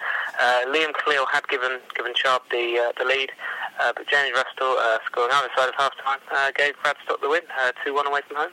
Uh, 0.40 0.62
Liam 0.68 0.94
Khalil 0.94 1.26
had 1.26 1.46
given 1.48 1.80
given 1.96 2.14
Chard 2.14 2.42
the 2.50 2.78
uh, 2.78 2.92
the 2.98 3.04
lead, 3.04 3.32
uh, 3.80 3.92
but 3.96 4.06
James 4.06 4.30
Rustle, 4.32 4.78
uh, 4.78 4.98
scoring 5.06 5.32
either 5.32 5.48
side 5.56 5.68
of 5.68 5.74
half 5.74 5.92
time, 6.04 6.20
uh, 6.30 6.52
gave 6.54 6.74
Radstock 6.84 7.20
the 7.20 7.28
win, 7.28 7.42
2 7.84 7.92
1 7.92 8.06
away 8.06 8.20
from 8.28 8.36
home. 8.36 8.52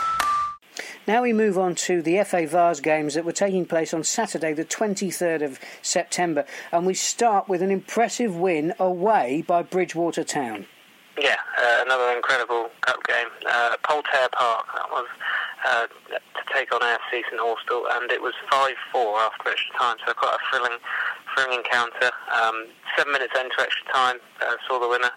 Now 1.07 1.23
we 1.23 1.33
move 1.33 1.57
on 1.57 1.73
to 1.75 2.03
the 2.03 2.23
FA 2.23 2.45
Vase 2.45 2.79
games 2.79 3.15
that 3.15 3.25
were 3.25 3.31
taking 3.31 3.65
place 3.65 3.91
on 3.91 4.03
Saturday, 4.03 4.53
the 4.53 4.63
23rd 4.63 5.41
of 5.41 5.59
September, 5.81 6.45
and 6.71 6.85
we 6.85 6.93
start 6.93 7.49
with 7.49 7.63
an 7.63 7.71
impressive 7.71 8.35
win 8.35 8.73
away 8.77 9.43
by 9.47 9.63
Bridgwater 9.63 10.23
Town. 10.23 10.67
Yeah, 11.19 11.37
uh, 11.59 11.83
another 11.85 12.15
incredible 12.15 12.69
cup 12.81 13.03
game. 13.07 13.27
Uh, 13.49 13.77
Poltair 13.83 14.31
Park, 14.31 14.67
that 14.75 14.91
was 14.91 15.07
uh, 15.67 15.87
to 15.87 16.53
take 16.53 16.71
on 16.71 16.81
AFC 16.81 17.23
St 17.29 17.41
Austell, 17.41 17.87
and 17.93 18.11
it 18.11 18.21
was 18.21 18.33
5-4 18.51 18.75
after 19.25 19.49
extra 19.49 19.77
time, 19.79 19.97
so 20.05 20.13
quite 20.13 20.35
a 20.35 20.39
thrilling, 20.51 20.77
thrilling 21.33 21.57
encounter. 21.57 22.11
Um, 22.31 22.67
seven 22.95 23.11
minutes 23.11 23.33
into 23.35 23.59
extra 23.59 23.91
time, 23.91 24.17
uh, 24.41 24.55
saw 24.67 24.79
the 24.79 24.87
winner 24.87 25.11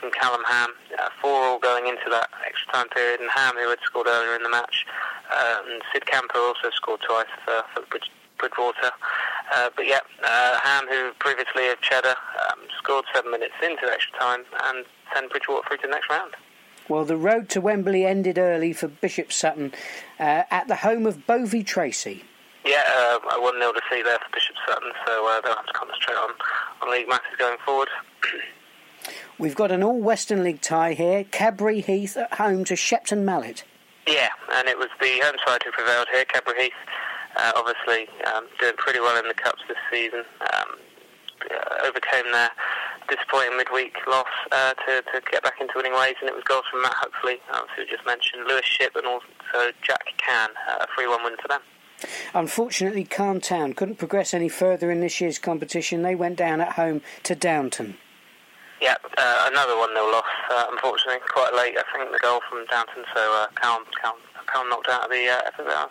from 0.00 0.10
Callum 0.10 0.42
Ham. 0.46 0.70
Uh, 0.98 1.08
four 1.20 1.44
all 1.44 1.58
going 1.58 1.86
into 1.86 2.08
that 2.10 2.30
extra 2.46 2.72
time 2.72 2.88
period, 2.88 3.20
and 3.20 3.30
Ham, 3.30 3.54
who 3.54 3.68
had 3.68 3.78
scored 3.84 4.06
earlier 4.08 4.34
in 4.34 4.42
the 4.42 4.48
match, 4.48 4.86
uh, 5.30 5.62
and 5.68 5.82
Sid 5.92 6.06
Camper 6.06 6.38
also 6.38 6.70
scored 6.74 7.00
twice 7.06 7.28
for, 7.44 7.62
for 7.74 7.86
Bridge, 7.86 8.10
Bridgwater. 8.38 8.90
Uh, 9.52 9.68
but 9.76 9.86
yeah, 9.86 10.00
uh, 10.24 10.58
Ham, 10.62 10.88
who 10.88 11.12
previously 11.18 11.68
of 11.68 11.80
Cheddar, 11.80 12.16
um, 12.50 12.58
scored 12.78 13.04
seven 13.14 13.30
minutes 13.30 13.54
into 13.62 13.84
extra 13.84 14.18
time 14.18 14.44
and 14.64 14.86
sent 15.14 15.30
Bridgwater 15.30 15.68
through 15.68 15.76
to 15.78 15.86
the 15.86 15.92
next 15.92 16.08
round. 16.08 16.32
Well, 16.88 17.04
the 17.04 17.16
road 17.16 17.48
to 17.50 17.60
Wembley 17.60 18.04
ended 18.04 18.36
early 18.36 18.72
for 18.72 18.88
Bishop 18.88 19.32
Sutton 19.32 19.72
uh, 20.18 20.42
at 20.50 20.66
the 20.66 20.76
home 20.76 21.06
of 21.06 21.26
Bovey 21.26 21.62
Tracey. 21.62 22.24
Yeah, 22.64 22.82
uh, 22.94 23.18
a 23.36 23.40
1 23.40 23.58
0 23.58 23.72
defeat 23.72 24.04
there 24.04 24.18
for 24.18 24.32
Bishop 24.32 24.56
Sutton, 24.66 24.90
so 25.06 25.26
uh, 25.28 25.40
they'll 25.40 25.54
have 25.54 25.66
to 25.66 25.72
concentrate 25.72 26.16
on, 26.16 26.30
on 26.82 26.90
league 26.90 27.08
matters 27.08 27.36
going 27.38 27.58
forward. 27.64 27.88
We've 29.40 29.56
got 29.56 29.72
an 29.72 29.82
all 29.82 29.98
Western 29.98 30.44
League 30.44 30.60
tie 30.60 30.92
here. 30.92 31.24
Cadbury 31.24 31.80
Heath 31.80 32.14
at 32.18 32.34
home 32.34 32.62
to 32.66 32.76
Shepton 32.76 33.24
Mallet. 33.24 33.64
Yeah, 34.06 34.28
and 34.52 34.68
it 34.68 34.76
was 34.76 34.88
the 35.00 35.18
home 35.24 35.36
side 35.46 35.62
who 35.64 35.70
prevailed 35.72 36.08
here. 36.12 36.26
Cadbury 36.26 36.64
Heath, 36.64 36.72
uh, 37.36 37.52
obviously 37.56 38.06
um, 38.26 38.44
doing 38.58 38.74
pretty 38.76 39.00
well 39.00 39.18
in 39.18 39.26
the 39.26 39.34
cups 39.34 39.62
this 39.66 39.78
season. 39.90 40.24
Um, 40.52 40.76
uh, 41.50 41.86
overcame 41.88 42.30
their 42.32 42.50
disappointing 43.08 43.56
midweek 43.56 43.96
loss 44.06 44.26
uh, 44.52 44.74
to, 44.74 45.00
to 45.10 45.22
get 45.30 45.42
back 45.42 45.58
into 45.58 45.72
winning 45.74 45.94
ways, 45.94 46.16
and 46.20 46.28
it 46.28 46.34
was 46.34 46.44
goals 46.44 46.64
from 46.70 46.82
Matt 46.82 46.96
Huxley, 46.96 47.38
obviously 47.50 47.84
we 47.84 47.90
just 47.90 48.04
mentioned, 48.04 48.44
Lewis 48.46 48.66
Ship, 48.66 48.92
and 48.94 49.06
also 49.06 49.72
Jack 49.82 50.04
Can, 50.18 50.50
uh, 50.68 50.84
a 50.84 51.00
3-1 51.00 51.24
win 51.24 51.36
for 51.40 51.48
them. 51.48 51.62
Unfortunately, 52.34 53.04
Calne 53.04 53.40
Town 53.40 53.72
couldn't 53.72 53.96
progress 53.96 54.34
any 54.34 54.50
further 54.50 54.90
in 54.90 55.00
this 55.00 55.18
year's 55.18 55.38
competition. 55.38 56.02
They 56.02 56.14
went 56.14 56.36
down 56.36 56.60
at 56.60 56.72
home 56.72 57.00
to 57.22 57.34
Downton. 57.34 57.96
Yeah, 58.80 58.96
uh, 59.18 59.48
another 59.50 59.76
1 59.76 59.90
0 59.92 60.04
loss, 60.10 60.24
uh, 60.50 60.66
unfortunately, 60.70 61.20
quite 61.28 61.52
late, 61.54 61.76
I 61.76 61.84
think, 61.96 62.10
the 62.12 62.18
goal 62.18 62.40
from 62.48 62.64
Downton, 62.66 63.04
so 63.14 63.20
uh, 63.34 63.46
Calne, 63.54 63.84
Calne, 64.02 64.18
Calne 64.46 64.70
knocked 64.70 64.88
out 64.88 65.04
of 65.04 65.10
the 65.10 65.28
uh, 65.28 65.50
FFLs. 65.58 65.90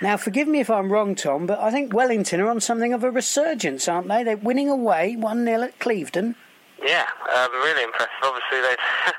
Now, 0.00 0.16
forgive 0.16 0.48
me 0.48 0.60
if 0.60 0.70
I'm 0.70 0.90
wrong, 0.90 1.14
Tom, 1.14 1.46
but 1.46 1.58
I 1.58 1.70
think 1.70 1.92
Wellington 1.92 2.40
are 2.40 2.48
on 2.48 2.60
something 2.60 2.92
of 2.92 3.04
a 3.04 3.10
resurgence, 3.10 3.88
aren't 3.88 4.08
they? 4.08 4.22
They're 4.22 4.36
winning 4.36 4.68
away 4.68 5.16
1 5.16 5.44
0 5.44 5.62
at 5.62 5.78
Clevedon. 5.78 6.36
Yeah, 6.82 7.06
um, 7.34 7.52
really 7.52 7.82
impressive. 7.82 8.12
Obviously, 8.22 8.60
they've 8.60 8.78
had 9.04 9.14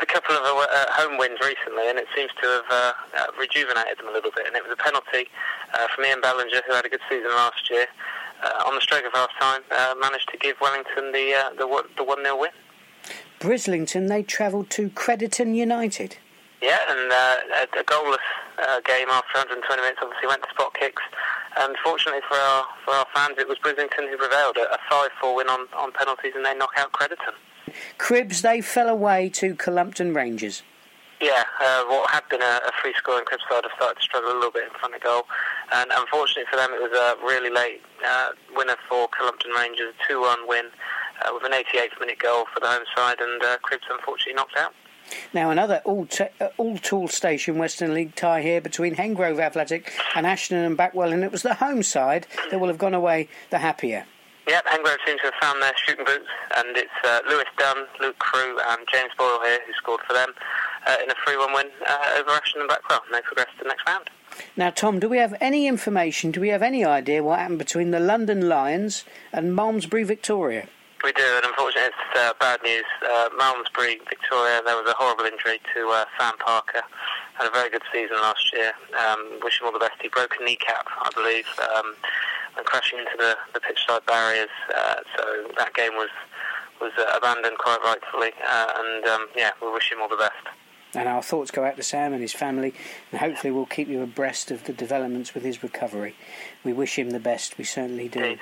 a 0.00 0.06
couple 0.06 0.34
of 0.34 0.42
uh, 0.42 0.66
uh, 0.70 0.86
home 0.90 1.18
wins 1.18 1.38
recently, 1.40 1.88
and 1.88 1.98
it 1.98 2.06
seems 2.16 2.30
to 2.42 2.46
have 2.48 2.64
uh, 2.70 2.92
uh, 3.18 3.26
rejuvenated 3.38 3.98
them 3.98 4.08
a 4.08 4.12
little 4.12 4.30
bit. 4.34 4.46
And 4.46 4.56
it 4.56 4.62
was 4.62 4.72
a 4.72 4.82
penalty 4.82 5.30
uh, 5.74 5.86
from 5.94 6.04
Ian 6.04 6.20
Ballinger, 6.20 6.62
who 6.66 6.74
had 6.74 6.84
a 6.84 6.88
good 6.88 7.02
season 7.08 7.30
last 7.30 7.70
year, 7.70 7.86
on 8.66 8.74
the 8.74 8.80
stroke 8.80 9.04
of 9.04 9.12
half 9.12 9.30
time, 9.40 9.62
uh, 9.70 9.94
managed 10.00 10.28
to 10.30 10.38
give 10.38 10.56
Wellington 10.60 11.12
the 11.12 11.34
uh, 11.34 11.50
the, 11.50 11.84
the 11.96 12.04
1 12.04 12.22
0 12.22 12.38
win. 12.38 12.50
Brislington, 13.40 14.08
they 14.08 14.22
travelled 14.22 14.70
to 14.70 14.90
Crediton 14.90 15.54
United. 15.54 16.16
Yeah, 16.62 16.78
and 16.88 17.12
uh, 17.12 17.66
a, 17.76 17.80
a 17.80 17.84
goalless 17.84 18.24
uh, 18.58 18.80
game 18.80 19.08
after 19.10 19.38
120 19.38 19.82
minutes 19.82 19.98
obviously 20.02 20.26
went 20.26 20.42
to 20.42 20.48
spot 20.50 20.74
kicks. 20.74 21.02
And 21.58 21.76
fortunately 21.84 22.22
for 22.28 22.36
our 22.36 22.66
for 22.84 22.92
our 22.92 23.06
fans, 23.14 23.36
it 23.38 23.48
was 23.48 23.58
Brislington 23.58 24.10
who 24.10 24.16
prevailed. 24.16 24.56
A 24.56 24.78
5-4 24.90 25.36
win 25.36 25.48
on, 25.48 25.68
on 25.76 25.92
penalties, 25.92 26.32
and 26.34 26.44
they 26.44 26.54
knock 26.54 26.72
out 26.76 26.92
Crediton. 26.92 27.34
Cribbs, 27.98 28.42
they 28.42 28.60
fell 28.60 28.88
away 28.88 29.28
to 29.30 29.54
Cullompton 29.54 30.14
Rangers. 30.14 30.62
Yeah, 31.20 31.44
uh, 31.60 31.84
what 31.86 32.10
had 32.10 32.28
been 32.28 32.42
a, 32.42 32.60
a 32.68 32.72
free 32.82 32.92
scoring 32.96 33.24
Cribbs 33.24 33.48
side 33.48 33.64
have 33.64 33.72
started 33.76 33.96
to 33.96 34.02
struggle 34.02 34.32
a 34.32 34.36
little 34.36 34.50
bit 34.50 34.64
in 34.64 34.78
front 34.78 34.94
of 34.94 35.00
goal. 35.00 35.22
And 35.72 35.90
unfortunately 35.94 36.44
for 36.50 36.56
them, 36.56 36.70
it 36.72 36.82
was 36.82 36.92
a 36.92 37.16
really 37.24 37.50
late 37.50 37.80
uh, 38.06 38.30
winner 38.54 38.76
for 38.88 39.08
Cullompton 39.08 39.52
Rangers, 39.52 39.94
a 40.08 40.12
2-1 40.12 40.46
win 40.46 40.66
uh, 41.24 41.30
with 41.32 41.44
an 41.44 41.52
88th 41.52 41.98
minute 42.00 42.18
goal 42.18 42.44
for 42.52 42.60
the 42.60 42.66
home 42.66 42.84
side, 42.94 43.16
and 43.20 43.42
uh, 43.42 43.56
Cribbs 43.64 43.88
unfortunately 43.90 44.34
knocked 44.34 44.56
out. 44.58 44.74
Now, 45.32 45.50
another 45.50 45.80
all, 45.84 46.04
te- 46.04 46.34
uh, 46.40 46.48
all 46.58 46.76
Toolstation 46.78 47.56
Western 47.56 47.94
League 47.94 48.14
tie 48.14 48.42
here 48.42 48.60
between 48.60 48.96
Hengrove 48.96 49.38
Athletic 49.38 49.92
and 50.14 50.26
Ashton 50.26 50.58
and 50.58 50.76
Backwell, 50.76 51.12
and 51.12 51.24
it 51.24 51.32
was 51.32 51.42
the 51.42 51.54
home 51.54 51.82
side 51.82 52.26
that 52.50 52.60
will 52.60 52.68
have 52.68 52.78
gone 52.78 52.94
away 52.94 53.28
the 53.50 53.58
happier. 53.58 54.04
Yep, 54.48 54.66
Hengrove 54.66 54.98
seems 55.06 55.20
to 55.22 55.26
have 55.26 55.34
found 55.40 55.62
their 55.62 55.72
shooting 55.84 56.04
boots, 56.04 56.28
and 56.56 56.76
it's 56.76 56.90
uh, 57.04 57.20
Lewis 57.28 57.46
Dunn, 57.56 57.86
Luke 58.00 58.18
Crew, 58.18 58.58
and 58.68 58.86
James 58.92 59.10
Boyle 59.18 59.40
here 59.42 59.58
who 59.66 59.72
scored 59.72 60.00
for 60.06 60.12
them 60.12 60.32
uh, 60.86 60.96
in 61.02 61.10
a 61.10 61.14
3 61.24 61.36
1 61.36 61.52
win 61.52 61.66
uh, 61.86 62.18
over 62.18 62.30
Ashton 62.30 62.62
and 62.62 62.70
Backwell, 62.70 63.00
and 63.06 63.14
they 63.14 63.20
progressed 63.22 63.56
to 63.58 63.64
the 63.64 63.68
next 63.68 63.86
round. 63.86 64.10
Now, 64.56 64.70
Tom, 64.70 64.98
do 65.00 65.08
we 65.08 65.18
have 65.18 65.34
any 65.40 65.66
information, 65.66 66.30
do 66.30 66.40
we 66.40 66.48
have 66.48 66.62
any 66.62 66.84
idea 66.84 67.22
what 67.22 67.38
happened 67.38 67.58
between 67.58 67.90
the 67.90 68.00
London 68.00 68.48
Lions 68.48 69.04
and 69.32 69.54
Malmesbury 69.54 70.04
Victoria? 70.04 70.68
We 71.04 71.12
do, 71.12 71.22
and 71.22 71.44
unfortunately, 71.44 71.90
it's 71.92 72.18
uh, 72.18 72.32
bad 72.40 72.60
news. 72.62 72.84
Uh, 73.02 73.28
Malmesbury, 73.36 74.00
Victoria, 74.08 74.62
there 74.64 74.76
was 74.76 74.88
a 74.88 74.94
horrible 74.94 75.24
injury 75.24 75.60
to 75.74 75.88
uh, 75.90 76.04
Sam 76.18 76.36
Parker. 76.38 76.82
Had 77.34 77.46
a 77.46 77.50
very 77.50 77.70
good 77.70 77.82
season 77.92 78.16
last 78.16 78.52
year. 78.52 78.72
Um, 78.98 79.38
wish 79.42 79.60
him 79.60 79.66
all 79.66 79.72
the 79.72 79.78
best. 79.78 80.00
He 80.00 80.08
broke 80.08 80.34
a 80.40 80.44
kneecap, 80.44 80.86
I 80.88 81.10
believe, 81.14 81.46
um, 81.76 81.94
and 82.56 82.64
crashing 82.66 82.98
into 82.98 83.12
the, 83.18 83.36
the 83.52 83.60
pitch 83.60 83.84
side 83.86 84.04
barriers. 84.06 84.48
Uh, 84.74 84.96
so 85.16 85.50
that 85.58 85.74
game 85.74 85.92
was 85.94 86.10
was 86.80 86.92
uh, 86.98 87.16
abandoned 87.16 87.58
quite 87.58 87.78
rightfully. 87.84 88.32
Uh, 88.46 88.72
and 88.76 89.04
um, 89.06 89.26
yeah, 89.36 89.50
we 89.62 89.70
wish 89.72 89.90
him 89.90 90.00
all 90.00 90.08
the 90.08 90.16
best. 90.16 90.56
And 90.94 91.08
our 91.08 91.22
thoughts 91.22 91.50
go 91.50 91.64
out 91.64 91.76
to 91.76 91.82
Sam 91.82 92.12
and 92.12 92.22
his 92.22 92.32
family, 92.32 92.72
and 93.10 93.20
hopefully 93.20 93.50
we'll 93.50 93.66
keep 93.66 93.88
you 93.88 94.02
abreast 94.02 94.50
of 94.50 94.64
the 94.64 94.72
developments 94.72 95.34
with 95.34 95.42
his 95.42 95.62
recovery. 95.62 96.14
We 96.64 96.72
wish 96.72 96.98
him 96.98 97.10
the 97.10 97.20
best, 97.20 97.58
we 97.58 97.64
certainly 97.64 98.08
do. 98.08 98.38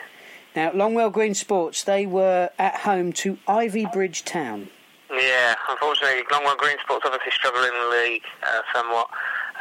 Now, 0.55 0.70
Longwell 0.70 1.11
Green 1.11 1.34
Sports, 1.34 1.82
they 1.82 2.07
were 2.07 2.51
at 2.59 2.76
home 2.76 3.12
to 3.14 3.38
Ivybridge 3.49 4.24
Town. 4.24 4.68
Yeah, 5.11 5.55
unfortunately, 5.68 6.22
Longwell 6.30 6.57
Green 6.57 6.76
Sports 6.82 7.05
obviously 7.05 7.32
struggle 7.32 7.62
in 7.64 7.72
the 7.72 7.88
league 8.05 8.22
uh, 8.42 8.62
somewhat. 8.72 9.09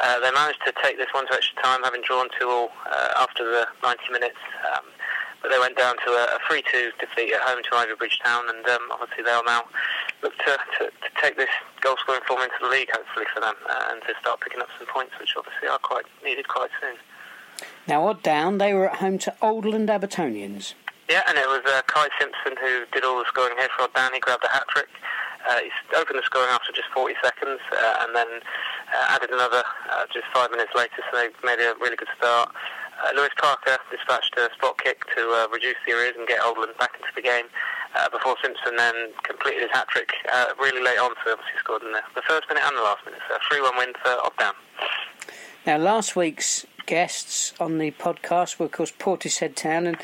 Uh, 0.02 0.20
they 0.20 0.30
managed 0.30 0.60
to 0.66 0.72
take 0.82 0.96
this 0.96 1.08
one 1.12 1.26
to 1.26 1.34
extra 1.34 1.62
time, 1.62 1.82
having 1.82 2.02
drawn 2.02 2.28
two 2.38 2.48
all 2.48 2.70
uh, 2.90 3.12
after 3.16 3.44
the 3.44 3.66
90 3.82 4.12
minutes. 4.12 4.38
Um, 4.72 4.84
but 5.44 5.52
they 5.52 5.60
went 5.60 5.76
down 5.76 5.94
to 6.00 6.10
a, 6.16 6.24
a 6.36 6.38
3-2 6.48 6.96
defeat 6.96 7.34
at 7.36 7.42
home 7.44 7.60
to 7.62 7.76
Ivybridge 7.76 8.16
Town, 8.24 8.48
and 8.48 8.64
um, 8.64 8.88
obviously 8.90 9.28
they'll 9.28 9.44
now 9.44 9.68
look 10.22 10.32
to, 10.38 10.56
to, 10.80 10.88
to 10.88 11.08
take 11.20 11.36
this 11.36 11.52
goal-scoring 11.82 12.22
form 12.26 12.40
into 12.40 12.56
the 12.62 12.68
league, 12.68 12.88
hopefully 12.90 13.26
for 13.28 13.40
them, 13.44 13.52
uh, 13.68 13.92
and 13.92 14.00
to 14.08 14.14
start 14.18 14.40
picking 14.40 14.62
up 14.64 14.72
some 14.78 14.88
points, 14.88 15.12
which 15.20 15.36
obviously 15.36 15.68
are 15.68 15.78
quite 15.78 16.08
needed 16.24 16.48
quite 16.48 16.70
soon. 16.80 16.96
Now, 17.86 18.08
odd 18.08 18.22
down, 18.22 18.56
they 18.56 18.72
were 18.72 18.88
at 18.88 19.04
home 19.04 19.18
to 19.18 19.34
Oldland 19.42 19.92
Abertonians. 19.92 20.72
Yeah, 21.10 21.20
and 21.28 21.36
it 21.36 21.46
was 21.46 21.60
uh, 21.68 21.82
Kai 21.86 22.08
Simpson 22.18 22.56
who 22.56 22.88
did 22.96 23.04
all 23.04 23.20
the 23.20 23.28
scoring 23.28 23.52
here 23.58 23.68
for 23.76 23.84
Odd 23.84 23.92
Down. 23.92 24.14
He 24.14 24.20
grabbed 24.20 24.44
a 24.44 24.48
hat 24.48 24.64
trick. 24.68 24.88
Uh, 25.44 25.60
he 25.60 25.68
opened 26.00 26.18
the 26.18 26.24
scoring 26.24 26.48
after 26.48 26.72
just 26.72 26.88
40 26.96 27.12
seconds, 27.22 27.60
uh, 27.76 28.00
and 28.00 28.16
then 28.16 28.40
uh, 28.96 29.12
added 29.12 29.28
another 29.28 29.62
uh, 29.92 30.08
just 30.08 30.24
five 30.32 30.50
minutes 30.50 30.72
later. 30.74 31.04
So 31.12 31.20
they 31.20 31.28
made 31.44 31.60
a 31.60 31.74
really 31.76 31.96
good 31.96 32.08
start. 32.16 32.48
Uh, 33.02 33.16
Lewis 33.16 33.30
Parker 33.36 33.78
dispatched 33.90 34.36
a 34.36 34.48
spot 34.54 34.78
kick 34.82 35.04
to 35.16 35.22
uh, 35.30 35.48
reduce 35.52 35.76
the 35.86 35.92
arrears 35.92 36.14
and 36.16 36.26
get 36.26 36.40
Oldland 36.40 36.76
back 36.78 36.94
into 36.94 37.12
the 37.14 37.22
game. 37.22 37.46
Uh, 37.96 38.08
before 38.08 38.36
Simpson 38.42 38.76
then 38.76 39.12
completed 39.22 39.62
his 39.62 39.70
hat 39.70 39.86
trick 39.88 40.12
uh, 40.32 40.46
really 40.58 40.82
late 40.82 40.98
on, 40.98 41.12
so 41.24 41.32
obviously 41.32 41.58
scored 41.60 41.82
in 41.82 41.92
the, 41.92 42.00
the 42.14 42.22
first 42.22 42.48
minute 42.48 42.64
and 42.66 42.76
the 42.76 42.82
last 42.82 43.04
minute. 43.04 43.20
So 43.28 43.36
a 43.36 43.38
3 43.48 43.60
1 43.60 43.76
win 43.78 43.92
for 44.02 44.10
Odd 44.10 44.54
Now, 45.64 45.78
last 45.78 46.16
week's 46.16 46.66
guests 46.86 47.52
on 47.60 47.78
the 47.78 47.92
podcast 47.92 48.58
were, 48.58 48.66
of 48.66 48.72
course, 48.72 48.92
Portishead 48.92 49.54
Town, 49.54 49.86
and 49.86 49.96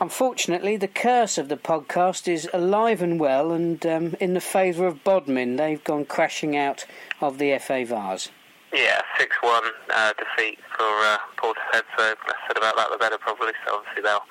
unfortunately, 0.00 0.76
the 0.76 0.88
curse 0.88 1.36
of 1.36 1.48
the 1.48 1.56
podcast 1.56 2.28
is 2.28 2.48
alive 2.54 3.02
and 3.02 3.20
well 3.20 3.52
and 3.52 3.84
um, 3.84 4.16
in 4.20 4.34
the 4.34 4.40
favour 4.40 4.86
of 4.86 5.04
Bodmin. 5.04 5.56
They've 5.56 5.84
gone 5.84 6.06
crashing 6.06 6.56
out 6.56 6.86
of 7.20 7.38
the 7.38 7.58
FA 7.58 7.84
Vase. 7.84 8.30
Yeah, 8.72 9.00
6 9.18 9.36
1 9.42 9.62
uh, 9.90 10.12
defeat 10.14 10.58
for 10.76 11.17
uh, 11.38 11.42
Portishead, 11.42 11.82
so 11.96 12.02
less 12.02 12.36
said 12.46 12.56
about 12.56 12.76
that 12.76 12.88
the 12.90 12.98
better, 12.98 13.18
probably. 13.18 13.52
So 13.66 13.76
obviously 13.76 14.02
they'll 14.02 14.26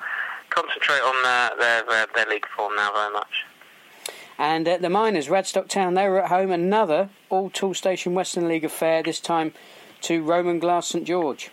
concentrate 0.50 1.00
on 1.00 1.16
uh, 1.24 1.50
their, 1.58 1.84
their, 1.88 2.06
their 2.14 2.26
league 2.26 2.46
form 2.56 2.74
now 2.76 2.92
very 2.92 3.12
much. 3.12 3.44
And 4.38 4.68
uh, 4.68 4.78
the 4.78 4.88
Miners, 4.88 5.28
Radstock 5.28 5.68
Town, 5.68 5.94
they 5.94 6.08
were 6.08 6.22
at 6.22 6.28
home. 6.28 6.50
Another 6.50 7.10
all 7.28 7.50
Toolstation 7.50 8.12
Western 8.12 8.46
League 8.46 8.64
affair, 8.64 9.02
this 9.02 9.20
time 9.20 9.52
to 10.02 10.22
Roman 10.22 10.58
Glass 10.58 10.88
St 10.88 11.04
George. 11.04 11.50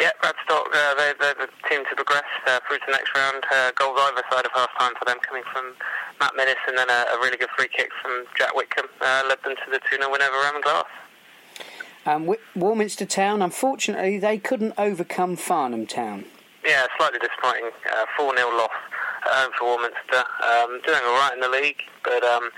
Yeah, 0.00 0.10
Radstock, 0.22 0.66
uh, 0.72 0.94
they, 0.94 1.12
they're 1.18 1.34
the 1.34 1.48
team 1.68 1.82
to 1.88 1.96
progress 1.96 2.28
uh, 2.46 2.60
through 2.68 2.78
to 2.78 2.84
the 2.86 2.92
next 2.92 3.10
round. 3.16 3.42
Uh, 3.50 3.72
goals 3.74 3.98
either 3.98 4.22
side 4.30 4.44
of 4.44 4.52
half 4.54 4.70
time 4.78 4.92
for 4.98 5.04
them, 5.06 5.18
coming 5.26 5.42
from 5.52 5.74
Matt 6.20 6.34
Minnis 6.34 6.60
and 6.68 6.76
then 6.76 6.88
a, 6.90 7.14
a 7.14 7.18
really 7.18 7.36
good 7.36 7.48
free 7.56 7.68
kick 7.68 7.90
from 8.02 8.24
Jack 8.36 8.54
Whitcomb 8.54 8.86
uh, 9.00 9.22
led 9.28 9.38
them 9.42 9.54
to 9.56 9.70
the 9.70 9.80
2 9.90 9.96
0 9.96 10.10
win 10.10 10.22
over 10.22 10.36
Roman 10.36 10.62
Glass. 10.62 10.86
Um, 12.08 12.34
Warminster 12.56 13.04
Town, 13.04 13.42
unfortunately, 13.42 14.18
they 14.18 14.38
couldn't 14.38 14.72
overcome 14.78 15.36
Farnham 15.36 15.86
Town. 15.86 16.24
Yeah, 16.64 16.86
slightly 16.96 17.18
disappointing. 17.18 17.68
Uh, 17.84 18.06
4 18.16 18.34
0 18.34 18.48
loss 18.56 18.70
at 19.26 19.30
home 19.30 19.52
for 19.58 19.64
Warminster. 19.66 20.24
Um, 20.42 20.80
doing 20.86 21.00
all 21.04 21.18
right 21.18 21.32
in 21.34 21.40
the 21.40 21.50
league, 21.50 21.82
but 22.02 22.24
um, 22.24 22.48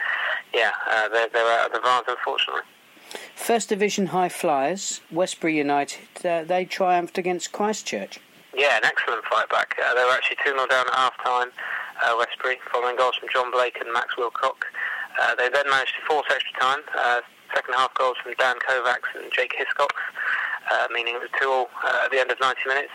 yeah, 0.55 0.71
uh, 0.89 1.09
they're, 1.09 1.29
they're 1.33 1.59
out 1.59 1.67
of 1.67 1.73
the 1.73 1.81
Vase, 1.81 2.05
unfortunately. 2.07 2.63
First 3.35 3.71
Division 3.71 4.07
High 4.07 4.29
Flyers, 4.29 5.01
Westbury 5.11 5.57
United, 5.57 6.25
uh, 6.25 6.45
they 6.45 6.65
triumphed 6.65 7.19
against 7.19 7.51
Christchurch. 7.51 8.21
Yeah, 8.57 8.77
an 8.77 8.85
excellent 8.85 9.25
fight 9.25 9.49
back. 9.49 9.77
Uh, 9.85 9.95
they 9.95 10.05
were 10.05 10.13
actually 10.13 10.37
2 10.45 10.53
0 10.53 10.67
down 10.69 10.87
at 10.87 10.95
half 10.95 11.25
time, 11.25 11.49
uh, 12.05 12.15
Westbury, 12.17 12.59
following 12.71 12.95
goals 12.95 13.17
from 13.17 13.29
John 13.33 13.51
Blake 13.51 13.79
and 13.81 13.93
Max 13.93 14.15
Wilcock. 14.15 14.63
Uh, 15.21 15.35
they 15.35 15.49
then 15.49 15.69
managed 15.69 15.95
to 16.01 16.07
force 16.07 16.27
extra 16.31 16.61
time. 16.61 17.23
Second 17.55 17.75
half 17.75 17.93
goals 17.95 18.17
from 18.23 18.35
Dan 18.39 18.57
Kovacs 18.67 19.11
and 19.15 19.33
Jake 19.33 19.55
Hiscox, 19.59 19.91
uh, 20.71 20.87
meaning 20.93 21.15
it 21.15 21.21
was 21.21 21.31
2 21.41 21.49
all 21.49 21.69
uh, 21.85 22.05
at 22.05 22.11
the 22.11 22.21
end 22.21 22.31
of 22.31 22.41
90 22.41 22.61
minutes. 22.67 22.93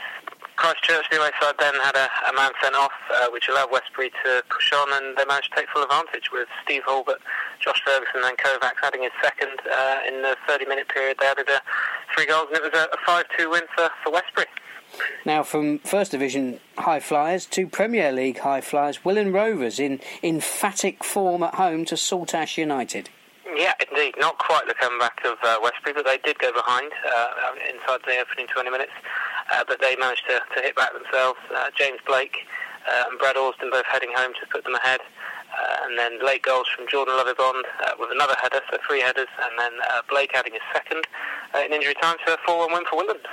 Christchurch, 0.55 1.05
the 1.11 1.19
away 1.19 1.31
side, 1.41 1.55
then 1.59 1.73
had 1.75 1.95
a, 1.95 2.07
a 2.29 2.33
man 2.33 2.51
sent 2.61 2.75
off, 2.75 2.93
uh, 3.13 3.27
which 3.31 3.49
allowed 3.49 3.71
Westbury 3.71 4.09
to 4.23 4.43
push 4.49 4.71
on, 4.71 4.87
and 4.93 5.17
they 5.17 5.25
managed 5.25 5.51
to 5.51 5.59
take 5.59 5.69
full 5.69 5.83
advantage 5.83 6.31
with 6.31 6.47
Steve 6.63 6.83
Hulbert, 6.85 7.19
Josh 7.59 7.81
Ferguson, 7.83 8.21
and 8.23 8.37
Kovacs 8.37 8.81
adding 8.83 9.03
his 9.03 9.11
second 9.21 9.59
uh, 9.69 9.99
in 10.07 10.21
the 10.21 10.37
30-minute 10.47 10.87
period. 10.87 11.17
They 11.19 11.27
added 11.27 11.49
uh, 11.49 11.59
three 12.15 12.25
goals, 12.25 12.47
and 12.47 12.57
it 12.57 12.63
was 12.63 12.73
a, 12.73 12.87
a 12.93 12.97
5-2 13.43 13.51
win 13.51 13.63
for, 13.75 13.89
for 14.03 14.11
Westbury. 14.11 14.47
Now, 15.25 15.43
from 15.43 15.79
First 15.79 16.11
Division 16.11 16.59
High 16.77 16.99
Flyers 16.99 17.45
to 17.47 17.67
Premier 17.67 18.11
League 18.11 18.39
High 18.39 18.61
Flyers, 18.61 18.99
Willand 18.99 19.33
Rovers 19.33 19.79
in 19.79 19.99
emphatic 20.23 21.03
form 21.03 21.43
at 21.43 21.55
home 21.55 21.83
to 21.85 21.97
Saltash 21.97 22.57
United. 22.57 23.09
Yeah, 23.55 23.73
indeed. 23.79 24.15
Not 24.17 24.37
quite 24.37 24.67
the 24.67 24.73
comeback 24.73 25.23
of 25.23 25.37
uh, 25.41 25.57
Westbury, 25.63 25.93
but 25.93 26.05
they 26.05 26.17
did 26.17 26.37
go 26.39 26.51
behind 26.51 26.91
uh, 27.07 27.27
inside 27.71 28.01
the 28.05 28.19
opening 28.19 28.47
20 28.47 28.69
minutes. 28.69 28.91
Uh, 29.51 29.63
but 29.67 29.79
they 29.79 29.95
managed 29.95 30.23
to, 30.27 30.41
to 30.55 30.61
hit 30.61 30.75
back 30.75 30.91
themselves. 30.93 31.39
Uh, 31.55 31.69
James 31.77 31.99
Blake 32.05 32.45
uh, 32.89 33.05
and 33.09 33.17
Brad 33.17 33.37
Austin 33.37 33.69
both 33.71 33.85
heading 33.85 34.11
home 34.13 34.33
to 34.41 34.47
put 34.51 34.63
them 34.65 34.75
ahead. 34.75 34.99
Uh, 34.99 35.85
and 35.85 35.97
then 35.97 36.23
late 36.25 36.41
goals 36.41 36.67
from 36.75 36.85
Jordan 36.89 37.13
Lovibond 37.13 37.63
with 37.97 38.09
another 38.11 38.35
header, 38.41 38.59
so 38.69 38.77
three 38.85 38.99
headers, 38.99 39.29
and 39.41 39.57
then 39.57 39.71
Blake 40.09 40.31
adding 40.35 40.51
his 40.51 40.61
second 40.73 41.07
in 41.65 41.71
injury 41.71 41.93
time 42.01 42.17
to 42.25 42.33
a 42.33 42.37
4 42.45 42.57
1 42.67 42.73
win 42.73 42.83
for 42.89 43.01
Willand. 43.01 43.23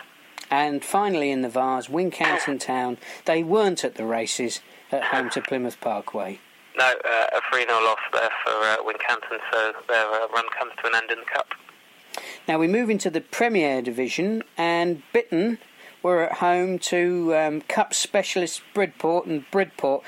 And 0.48 0.84
finally 0.84 1.32
in 1.32 1.42
the 1.42 1.48
Vase, 1.48 1.88
Wincanton 1.88 2.60
Town, 2.60 2.98
they 3.24 3.42
weren't 3.42 3.82
at 3.82 3.96
the 3.96 4.04
races 4.04 4.60
at 4.92 5.02
home 5.04 5.30
to 5.30 5.40
Plymouth 5.40 5.80
Parkway. 5.80 6.38
No, 6.76 6.84
uh, 6.84 7.26
a 7.32 7.40
3 7.50 7.66
0 7.66 7.82
loss 7.82 7.98
there 8.12 8.30
for 8.44 8.52
uh, 8.52 8.76
Wincanton, 8.78 9.38
so 9.52 9.72
their 9.88 10.06
uh, 10.06 10.28
run 10.34 10.44
comes 10.58 10.72
to 10.80 10.88
an 10.88 10.94
end 10.94 11.10
in 11.10 11.18
the 11.18 11.24
Cup. 11.24 11.48
Now 12.48 12.58
we 12.58 12.66
move 12.66 12.90
into 12.90 13.10
the 13.10 13.20
Premier 13.20 13.82
Division, 13.82 14.42
and 14.56 15.02
Bitton 15.14 15.58
were 16.02 16.22
at 16.22 16.38
home 16.38 16.78
to 16.78 17.34
um, 17.36 17.60
Cup 17.62 17.94
specialist 17.94 18.62
Bridport, 18.74 19.26
and 19.26 19.44
Bridport, 19.50 20.02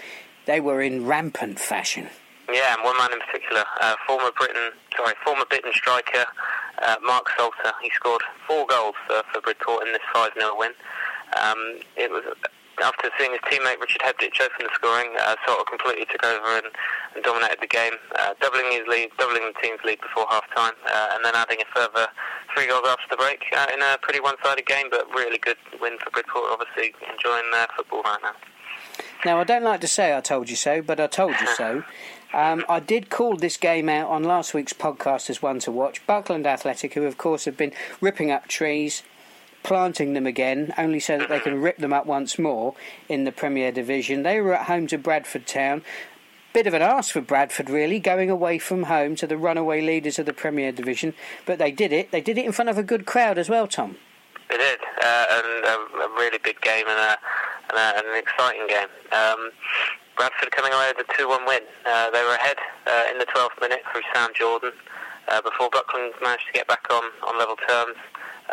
they 0.46 0.60
were 0.60 0.80
in 0.80 1.06
rampant 1.06 1.58
fashion. 1.58 2.08
Yeah, 2.52 2.74
and 2.74 2.84
one 2.84 2.96
man 2.98 3.12
in 3.12 3.20
particular, 3.20 3.64
uh, 3.80 3.96
former 4.06 4.30
Britain, 4.36 4.70
sorry, 4.96 5.14
former 5.24 5.44
Bitton 5.44 5.72
striker 5.72 6.26
uh, 6.82 6.96
Mark 7.02 7.30
Salter. 7.36 7.72
He 7.82 7.90
scored 7.90 8.22
four 8.46 8.66
goals 8.66 8.96
uh, 9.10 9.22
for 9.32 9.40
Bridport 9.40 9.86
in 9.86 9.92
this 9.92 10.02
5 10.12 10.32
0 10.38 10.52
win. 10.56 10.72
Um, 11.36 11.80
it 11.96 12.10
was 12.10 12.24
after 12.82 13.10
seeing 13.18 13.32
his 13.32 13.40
teammate 13.46 13.80
Richard 13.80 14.02
Hebditch 14.02 14.40
open 14.40 14.66
the 14.66 14.74
scoring, 14.74 15.14
uh, 15.20 15.36
Salter 15.46 15.64
completely 15.64 16.06
took 16.06 16.24
over 16.24 16.58
and, 16.58 16.66
and 17.14 17.22
dominated 17.22 17.58
the 17.60 17.66
game, 17.66 17.94
uh, 18.16 18.34
doubling 18.40 18.72
his 18.72 18.86
lead, 18.88 19.10
doubling 19.18 19.44
the 19.46 19.56
team's 19.60 19.80
lead 19.84 20.00
before 20.00 20.26
half 20.30 20.44
time, 20.54 20.74
uh, 20.86 21.14
and 21.14 21.24
then 21.24 21.34
adding 21.34 21.58
a 21.60 21.68
further 21.74 22.08
three 22.54 22.66
goals 22.66 22.86
after 22.86 23.06
the 23.10 23.16
break 23.16 23.44
uh, 23.56 23.66
in 23.72 23.82
a 23.82 23.98
pretty 24.02 24.20
one-sided 24.20 24.66
game, 24.66 24.86
but 24.90 25.08
really 25.14 25.38
good 25.38 25.56
win 25.80 25.98
for 25.98 26.10
Bridport. 26.10 26.50
Obviously 26.50 26.94
enjoying 27.12 27.50
their 27.52 27.66
football 27.76 28.02
right 28.02 28.20
now. 28.22 28.34
Now, 29.24 29.40
I 29.40 29.44
don't 29.44 29.64
like 29.64 29.80
to 29.80 29.88
say 29.88 30.16
I 30.16 30.20
told 30.20 30.50
you 30.50 30.56
so, 30.56 30.82
but 30.82 31.00
I 31.00 31.06
told 31.06 31.34
you 31.40 31.46
so. 31.56 31.84
Um, 32.34 32.64
I 32.68 32.80
did 32.80 33.10
call 33.10 33.36
this 33.36 33.56
game 33.56 33.88
out 33.88 34.10
on 34.10 34.24
last 34.24 34.54
week's 34.54 34.72
podcast 34.72 35.30
as 35.30 35.40
one 35.40 35.60
to 35.60 35.70
watch. 35.70 36.04
Buckland 36.04 36.48
Athletic, 36.48 36.94
who 36.94 37.04
of 37.04 37.16
course 37.16 37.44
have 37.44 37.56
been 37.56 37.72
ripping 38.00 38.32
up 38.32 38.48
trees, 38.48 39.04
planting 39.64 40.12
them 40.12 40.26
again, 40.26 40.72
only 40.78 41.00
so 41.00 41.18
that 41.18 41.28
they 41.28 41.40
can 41.40 41.60
rip 41.60 41.78
them 41.78 41.92
up 41.92 42.06
once 42.06 42.38
more 42.38 42.74
in 43.08 43.24
the 43.24 43.32
Premier 43.32 43.72
Division. 43.72 44.22
They 44.22 44.40
were 44.40 44.54
at 44.54 44.66
home 44.66 44.86
to 44.88 44.98
Bradford 44.98 45.46
Town. 45.46 45.82
Bit 46.52 46.68
of 46.68 46.74
an 46.74 46.82
ask 46.82 47.12
for 47.12 47.20
Bradford, 47.20 47.68
really, 47.68 47.98
going 47.98 48.30
away 48.30 48.58
from 48.58 48.84
home 48.84 49.16
to 49.16 49.26
the 49.26 49.36
runaway 49.36 49.80
leaders 49.80 50.20
of 50.20 50.26
the 50.26 50.32
Premier 50.32 50.70
Division. 50.70 51.14
But 51.46 51.58
they 51.58 51.72
did 51.72 51.92
it. 51.92 52.12
They 52.12 52.20
did 52.20 52.38
it 52.38 52.44
in 52.44 52.52
front 52.52 52.68
of 52.68 52.78
a 52.78 52.84
good 52.84 53.06
crowd 53.06 53.38
as 53.38 53.48
well, 53.48 53.66
Tom. 53.66 53.96
They 54.48 54.58
did, 54.58 54.78
uh, 55.02 55.24
and 55.30 55.64
a, 55.64 56.08
really 56.16 56.38
big 56.44 56.60
game 56.60 56.84
and, 56.86 56.98
a, 56.98 57.18
and, 57.70 57.78
a, 57.78 57.98
and 57.98 58.06
an 58.06 58.18
exciting 58.18 58.68
game. 58.68 58.86
Um, 59.10 59.50
Bradford 60.16 60.52
coming 60.52 60.72
away 60.72 60.92
with 60.96 61.08
a 61.08 61.12
2-1 61.14 61.48
win. 61.48 61.62
Uh, 61.84 62.10
they 62.10 62.22
were 62.22 62.34
ahead 62.34 62.58
uh, 62.86 63.04
in 63.10 63.18
the 63.18 63.26
12th 63.26 63.60
minute 63.60 63.82
through 63.90 64.02
Sam 64.14 64.30
Jordan 64.38 64.72
uh, 65.28 65.40
before 65.40 65.70
Buckland 65.70 66.12
managed 66.22 66.46
to 66.46 66.52
get 66.52 66.68
back 66.68 66.86
on, 66.90 67.02
on 67.26 67.38
level 67.38 67.56
terms 67.66 67.96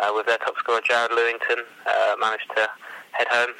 uh, 0.00 0.12
with 0.14 0.26
their 0.26 0.38
top 0.38 0.56
scorer 0.58 0.80
Jared 0.80 1.10
Lewington 1.10 1.64
uh, 1.86 2.14
managed 2.20 2.48
to 2.56 2.68
head 3.12 3.28
home 3.28 3.50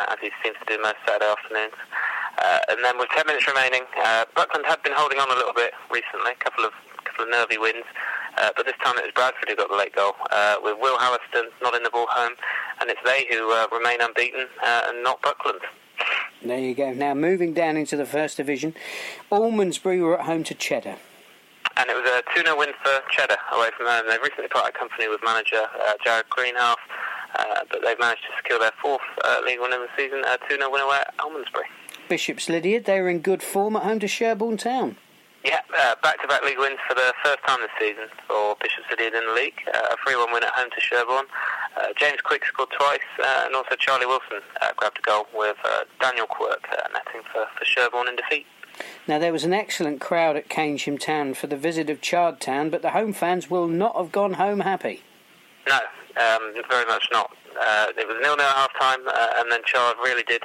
uh, 0.00 0.12
as 0.12 0.18
he 0.20 0.30
seems 0.42 0.56
to 0.60 0.76
do 0.76 0.82
most 0.82 0.96
Saturday 1.06 1.30
afternoons. 1.30 1.76
and 2.68 2.84
then 2.84 2.98
with 2.98 3.08
10 3.10 3.26
minutes 3.26 3.46
remaining, 3.48 3.82
Buckland 4.34 4.66
had 4.66 4.82
been 4.82 4.92
holding 4.94 5.18
on 5.18 5.30
a 5.30 5.34
little 5.34 5.54
bit 5.54 5.72
recently, 5.90 6.32
a 6.32 6.42
couple 6.44 6.64
of 6.64 6.72
couple 7.04 7.24
of 7.24 7.30
nervy 7.30 7.58
wins. 7.58 7.84
Uh, 8.36 8.50
but 8.56 8.66
this 8.66 8.74
time 8.84 8.96
it 8.98 9.02
was 9.02 9.12
Bradford 9.14 9.48
who 9.48 9.56
got 9.56 9.68
the 9.68 9.76
late 9.76 9.94
goal, 9.94 10.12
uh, 10.30 10.56
with 10.62 10.78
Will 10.80 10.96
Halliston 10.96 11.48
not 11.60 11.74
in 11.74 11.82
the 11.82 11.90
ball 11.90 12.06
home, 12.08 12.34
and 12.80 12.88
it's 12.88 13.00
they 13.04 13.26
who 13.30 13.52
uh, 13.52 13.66
remain 13.72 14.00
unbeaten 14.00 14.46
and 14.64 15.02
not 15.02 15.20
Buckland. 15.22 15.60
There 16.42 16.60
you 16.60 16.74
go. 16.74 16.92
Now 16.92 17.14
moving 17.14 17.52
down 17.52 17.76
into 17.76 17.96
the 17.96 18.06
first 18.06 18.36
division, 18.36 18.74
Almondsbury 19.32 20.00
were 20.00 20.20
at 20.20 20.26
home 20.26 20.44
to 20.44 20.54
Cheddar. 20.54 20.96
And 21.78 21.88
it 21.88 21.94
was 21.94 22.10
a 22.10 22.22
2 22.34 22.42
0 22.42 22.58
win 22.58 22.70
for 22.82 23.00
Cheddar 23.10 23.36
away 23.52 23.70
from 23.76 23.86
home. 23.86 24.04
They've 24.08 24.20
recently 24.20 24.48
parted 24.48 24.74
company 24.74 25.08
with 25.08 25.20
manager 25.24 25.62
uh, 25.86 25.92
Jared 26.04 26.26
Greenhalgh, 26.28 26.76
uh, 27.38 27.60
but 27.70 27.82
they've 27.84 27.98
managed 27.98 28.22
to 28.22 28.36
secure 28.36 28.58
their 28.58 28.72
fourth 28.82 29.06
uh, 29.24 29.40
league 29.46 29.60
win 29.60 29.72
of 29.72 29.80
the 29.80 29.88
season, 29.96 30.24
a 30.26 30.38
2 30.48 30.56
0 30.56 30.70
win 30.70 30.82
away 30.82 30.98
at 30.98 31.16
Almondsbury. 31.18 31.70
Bishop's 32.08 32.48
Lydeard, 32.48 32.84
they 32.84 33.00
were 33.00 33.08
in 33.08 33.20
good 33.20 33.42
form 33.42 33.76
at 33.76 33.82
home 33.84 34.00
to 34.00 34.08
Sherborne 34.08 34.56
Town. 34.56 34.96
Yeah, 35.44 35.60
uh, 35.78 35.94
back-to-back 36.02 36.42
league 36.42 36.58
wins 36.58 36.78
for 36.88 36.94
the 36.94 37.14
first 37.22 37.38
time 37.46 37.60
this 37.60 37.70
season 37.78 38.08
for 38.26 38.56
Bishop's 38.60 38.90
Lydeard 38.90 39.14
in 39.14 39.24
the 39.24 39.34
league. 39.34 39.54
Uh, 39.72 39.94
a 39.94 40.10
3-1 40.10 40.32
win 40.32 40.42
at 40.42 40.50
home 40.50 40.70
to 40.74 40.80
Sherborne. 40.80 41.26
Uh, 41.76 41.94
James 41.96 42.20
Quick 42.22 42.44
scored 42.44 42.70
twice, 42.76 43.06
uh, 43.22 43.44
and 43.46 43.54
also 43.54 43.76
Charlie 43.78 44.06
Wilson 44.06 44.42
uh, 44.60 44.72
grabbed 44.76 44.98
a 44.98 45.02
goal 45.02 45.26
with 45.32 45.56
uh, 45.64 45.84
Daniel 46.00 46.26
Quirk 46.26 46.66
netting 46.92 47.22
for, 47.32 47.46
for 47.56 47.64
Sherborne 47.64 48.08
in 48.08 48.16
defeat. 48.16 48.46
Now, 49.06 49.18
there 49.18 49.32
was 49.32 49.44
an 49.44 49.52
excellent 49.52 50.00
crowd 50.00 50.36
at 50.36 50.48
Keynsham 50.48 50.98
Town 50.98 51.34
for 51.34 51.46
the 51.46 51.56
visit 51.56 51.88
of 51.90 52.00
Chard 52.00 52.40
Town, 52.40 52.70
but 52.70 52.82
the 52.82 52.90
home 52.90 53.12
fans 53.12 53.50
will 53.50 53.68
not 53.68 53.96
have 53.96 54.12
gone 54.12 54.34
home 54.34 54.60
happy. 54.60 55.02
No, 55.68 55.76
um, 55.76 56.54
very 56.68 56.86
much 56.86 57.08
not. 57.12 57.30
it 57.96 58.06
was 58.06 58.16
nil-nil 58.22 58.44
at 58.44 58.56
half-time, 58.56 59.00
and 59.38 59.50
then 59.50 59.60
Chard 59.64 59.96
really 60.02 60.22
did 60.22 60.42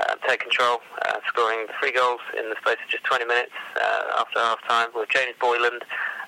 uh, 0.00 0.14
take 0.28 0.40
control, 0.40 0.78
uh, 1.06 1.18
scoring 1.26 1.66
three 1.80 1.92
goals 1.92 2.20
in 2.38 2.48
the 2.50 2.56
space 2.60 2.76
of 2.84 2.90
just 2.90 3.04
20 3.04 3.24
minutes 3.24 3.52
uh, 3.80 4.20
after 4.20 4.38
half 4.38 4.62
time 4.68 4.88
with 4.94 5.08
James 5.08 5.34
Boyland, 5.40 5.82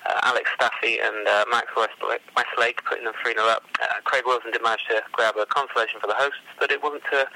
uh, 0.05 0.19
Alex 0.23 0.49
Staffy, 0.55 0.99
and 0.99 1.27
uh, 1.27 1.45
Max 1.49 1.67
Westlake, 1.75 2.21
Westlake 2.35 2.83
putting 2.85 3.05
them 3.05 3.13
3 3.21 3.33
0 3.33 3.45
up. 3.45 3.63
Uh, 3.81 4.01
Craig 4.03 4.23
Wilson 4.25 4.51
did 4.51 4.63
manage 4.63 4.85
to 4.89 5.01
grab 5.11 5.35
a 5.37 5.45
consolation 5.45 5.99
for 5.99 6.07
the 6.07 6.15
hosts, 6.15 6.39
but 6.59 6.71
it 6.71 6.81
wasn't 6.81 7.03
to, 7.11 7.27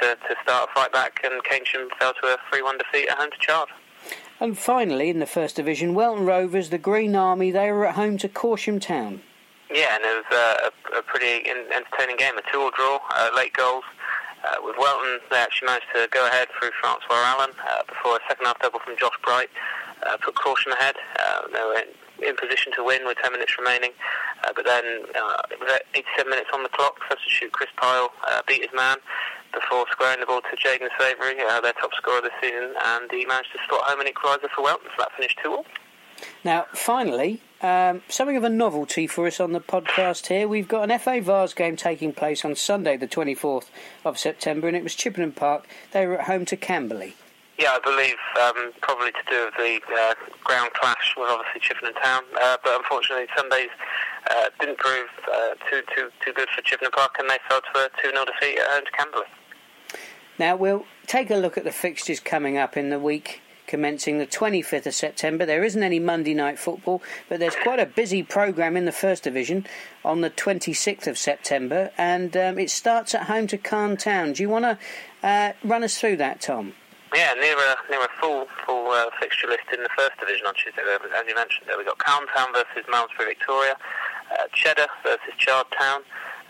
to, 0.00 0.16
to 0.28 0.34
start 0.42 0.68
a 0.70 0.74
fight 0.74 0.92
back, 0.92 1.20
and 1.24 1.42
Keynsham 1.44 1.88
fell 1.98 2.12
to 2.22 2.28
a 2.28 2.38
3 2.50 2.62
1 2.62 2.78
defeat 2.78 3.08
at 3.08 3.18
home 3.18 3.30
to 3.30 3.38
Chard. 3.38 3.68
And 4.40 4.58
finally, 4.58 5.08
in 5.08 5.18
the 5.18 5.26
First 5.26 5.56
Division, 5.56 5.94
Welton 5.94 6.26
Rovers, 6.26 6.70
the 6.70 6.78
Green 6.78 7.14
Army, 7.16 7.50
they 7.50 7.70
were 7.70 7.86
at 7.86 7.94
home 7.94 8.18
to 8.18 8.28
Corsham 8.28 8.80
Town. 8.80 9.22
Yeah, 9.72 9.96
and 9.96 10.04
it 10.04 10.24
was 10.28 10.70
a, 10.92 10.98
a 10.98 11.02
pretty 11.02 11.48
entertaining 11.48 12.16
game. 12.16 12.36
A 12.36 12.42
two-all 12.52 12.70
draw, 12.70 13.00
late 13.34 13.54
goals. 13.54 13.84
Uh, 14.44 14.56
with 14.62 14.76
Welton, 14.78 15.20
they 15.30 15.38
actually 15.38 15.66
managed 15.66 15.86
to 15.94 16.06
go 16.10 16.26
ahead 16.26 16.48
through 16.58 16.70
Francois 16.78 17.16
Allen 17.16 17.50
uh, 17.66 17.82
before 17.88 18.16
a 18.16 18.20
second 18.28 18.44
half 18.44 18.60
double 18.60 18.78
from 18.78 18.94
Josh 18.98 19.16
Bright 19.24 19.48
uh, 20.04 20.18
put 20.18 20.34
Corsham 20.34 20.72
ahead. 20.72 20.96
Uh, 21.18 21.48
they 21.48 21.60
were 21.64 21.82
in, 22.22 22.36
position 22.36 22.72
to 22.76 22.84
win 22.84 23.06
with 23.06 23.18
10 23.18 23.32
minutes 23.32 23.56
remaining, 23.58 23.90
uh, 24.44 24.52
but 24.54 24.64
then 24.64 24.84
uh, 25.14 25.42
it 25.50 25.58
was 25.60 25.80
87 25.94 26.30
minutes 26.30 26.50
on 26.52 26.62
the 26.62 26.68
clock. 26.68 26.98
Substitute 27.08 27.52
Chris 27.52 27.70
Pyle 27.76 28.10
beat 28.46 28.62
his 28.62 28.74
man 28.74 28.98
before 29.52 29.86
squaring 29.90 30.20
the 30.20 30.26
ball 30.26 30.42
to 30.42 30.56
Jaden 30.56 30.88
Savory, 30.98 31.36
their 31.36 31.72
top 31.74 31.94
scorer 31.94 32.20
this 32.20 32.34
season, 32.42 32.74
and 32.84 33.10
he 33.10 33.24
managed 33.24 33.52
to 33.52 33.58
slot 33.68 33.82
home 33.84 34.00
an 34.00 34.06
equaliser 34.06 34.50
for 34.54 34.62
Welton, 34.62 34.88
so 34.96 35.04
that 35.04 35.12
finished 35.16 35.38
2 35.42 35.52
all. 35.52 35.66
Now, 36.42 36.66
finally, 36.72 37.40
um, 37.60 38.02
something 38.08 38.36
of 38.36 38.44
a 38.44 38.48
novelty 38.48 39.06
for 39.06 39.26
us 39.26 39.40
on 39.40 39.52
the 39.52 39.60
podcast 39.60 40.26
here. 40.26 40.46
We've 40.46 40.68
got 40.68 40.90
an 40.90 40.98
FA 40.98 41.20
Vase 41.20 41.54
game 41.54 41.76
taking 41.76 42.12
place 42.12 42.44
on 42.44 42.54
Sunday, 42.56 42.96
the 42.96 43.08
24th 43.08 43.66
of 44.04 44.18
September, 44.18 44.68
and 44.68 44.76
it 44.76 44.82
was 44.82 44.94
Chippenham 44.94 45.32
Park. 45.32 45.66
They 45.92 46.06
were 46.06 46.18
at 46.18 46.26
home 46.26 46.44
to 46.46 46.56
Camberley. 46.56 47.16
Yeah, 47.58 47.70
I 47.70 47.78
believe 47.78 48.16
um, 48.42 48.72
probably 48.82 49.12
to 49.12 49.22
do 49.30 49.44
with 49.44 49.54
the 49.56 49.80
uh, 49.94 50.14
ground 50.42 50.72
clash 50.74 51.14
with 51.16 51.30
obviously 51.30 51.60
Chippenham 51.60 51.94
Town, 52.02 52.22
uh, 52.42 52.56
but 52.64 52.76
unfortunately 52.76 53.26
Sundays 53.36 53.70
uh, 54.30 54.50
didn't 54.58 54.78
prove 54.78 55.08
uh, 55.32 55.54
too 55.70 55.82
too 55.94 56.10
too 56.24 56.32
good 56.32 56.48
for 56.54 56.62
Chippenham 56.62 56.90
Park, 56.92 57.16
and 57.18 57.30
they 57.30 57.38
fell 57.48 57.60
to 57.60 57.78
a 57.78 57.88
2 58.02 58.10
0 58.10 58.24
defeat 58.24 58.58
at 58.58 58.66
home 58.66 58.84
to 58.84 58.90
Camberley. 58.90 59.26
Now 60.36 60.56
we'll 60.56 60.84
take 61.06 61.30
a 61.30 61.36
look 61.36 61.56
at 61.56 61.62
the 61.62 61.72
fixtures 61.72 62.18
coming 62.18 62.58
up 62.58 62.76
in 62.76 62.90
the 62.90 62.98
week 62.98 63.40
commencing 63.66 64.18
the 64.18 64.26
25th 64.26 64.86
of 64.86 64.94
September. 64.94 65.46
There 65.46 65.64
isn't 65.64 65.82
any 65.82 65.98
Monday 65.98 66.34
night 66.34 66.58
football, 66.58 67.02
but 67.28 67.40
there's 67.40 67.56
quite 67.56 67.80
a 67.80 67.86
busy 67.86 68.22
programme 68.22 68.76
in 68.76 68.84
the 68.84 68.92
First 68.92 69.24
Division 69.24 69.66
on 70.04 70.20
the 70.20 70.30
26th 70.30 71.06
of 71.06 71.18
September, 71.18 71.90
and 71.96 72.36
um, 72.36 72.58
it 72.58 72.70
starts 72.70 73.14
at 73.14 73.24
home 73.24 73.46
to 73.48 73.58
Calne 73.58 73.96
Town. 73.96 74.32
Do 74.32 74.42
you 74.42 74.48
want 74.48 74.64
to 74.64 74.78
uh, 75.26 75.52
run 75.64 75.82
us 75.82 75.98
through 75.98 76.18
that, 76.18 76.40
Tom? 76.40 76.74
Yeah, 77.14 77.32
near 77.38 77.54
a, 77.54 77.76
near 77.88 78.02
a 78.02 78.10
full 78.20 78.46
full 78.66 78.90
uh, 78.90 79.06
fixture 79.20 79.46
list 79.46 79.70
in 79.72 79.82
the 79.82 79.88
First 79.96 80.18
Division 80.18 80.46
on 80.50 80.54
Tuesday. 80.54 80.82
As 80.82 81.24
you 81.30 81.34
mentioned, 81.38 81.70
there 81.70 81.78
we've 81.78 81.86
got 81.86 82.02
Town 82.02 82.26
versus 82.52 82.82
Malmesbury 82.90 83.38
Victoria, 83.38 83.78
uh, 84.34 84.50
Cheddar 84.52 84.90
versus 85.06 85.30
Chard 85.38 85.70
Town, 85.78 86.02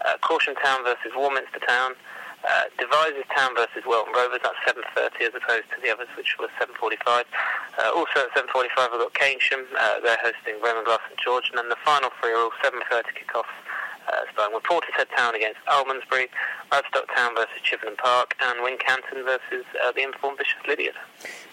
uh, 0.08 0.16
Corsham 0.24 0.56
Town 0.64 0.80
versus 0.82 1.12
Warminster 1.12 1.60
Town, 1.68 1.92
uh, 2.48 2.72
Devizes 2.80 3.28
Town 3.36 3.52
versus 3.56 3.84
Welton 3.84 4.12
Rovers, 4.16 4.40
that's 4.40 4.56
7.30 4.64 5.28
as 5.28 5.34
opposed 5.36 5.68
to 5.72 5.78
the 5.84 5.92
others, 5.92 6.08
which 6.16 6.36
was 6.40 6.48
7.45. 6.60 6.96
Uh, 7.76 7.92
also 7.92 8.24
at 8.24 8.32
7.45 8.32 8.92
we've 8.92 9.04
got 9.04 9.12
Keynsham, 9.12 9.68
uh, 9.76 10.00
they're 10.00 10.20
hosting 10.20 10.60
Roman 10.64 10.84
Glass 10.84 11.00
St 11.08 11.20
George, 11.20 11.48
and 11.52 11.58
then 11.58 11.68
the 11.68 11.80
final 11.84 12.08
three 12.20 12.32
are 12.32 12.40
all 12.40 12.56
7.30 12.64 13.12
kick-offs, 13.16 13.52
uh, 14.08 14.12
starting 14.32 14.54
with 14.54 14.64
Portishead 14.64 15.14
Town 15.16 15.34
against 15.34 15.60
Almondsbury, 15.66 16.28
Radstock 16.72 17.14
Town 17.14 17.34
versus 17.34 17.60
Chippenham 17.62 17.96
Park, 17.96 18.34
and 18.40 18.60
Wincanton 18.60 19.24
versus 19.24 19.64
uh, 19.84 19.92
the 19.92 20.02
informed 20.02 20.38
Bishop's 20.38 20.66
Lydeard. 20.66 20.94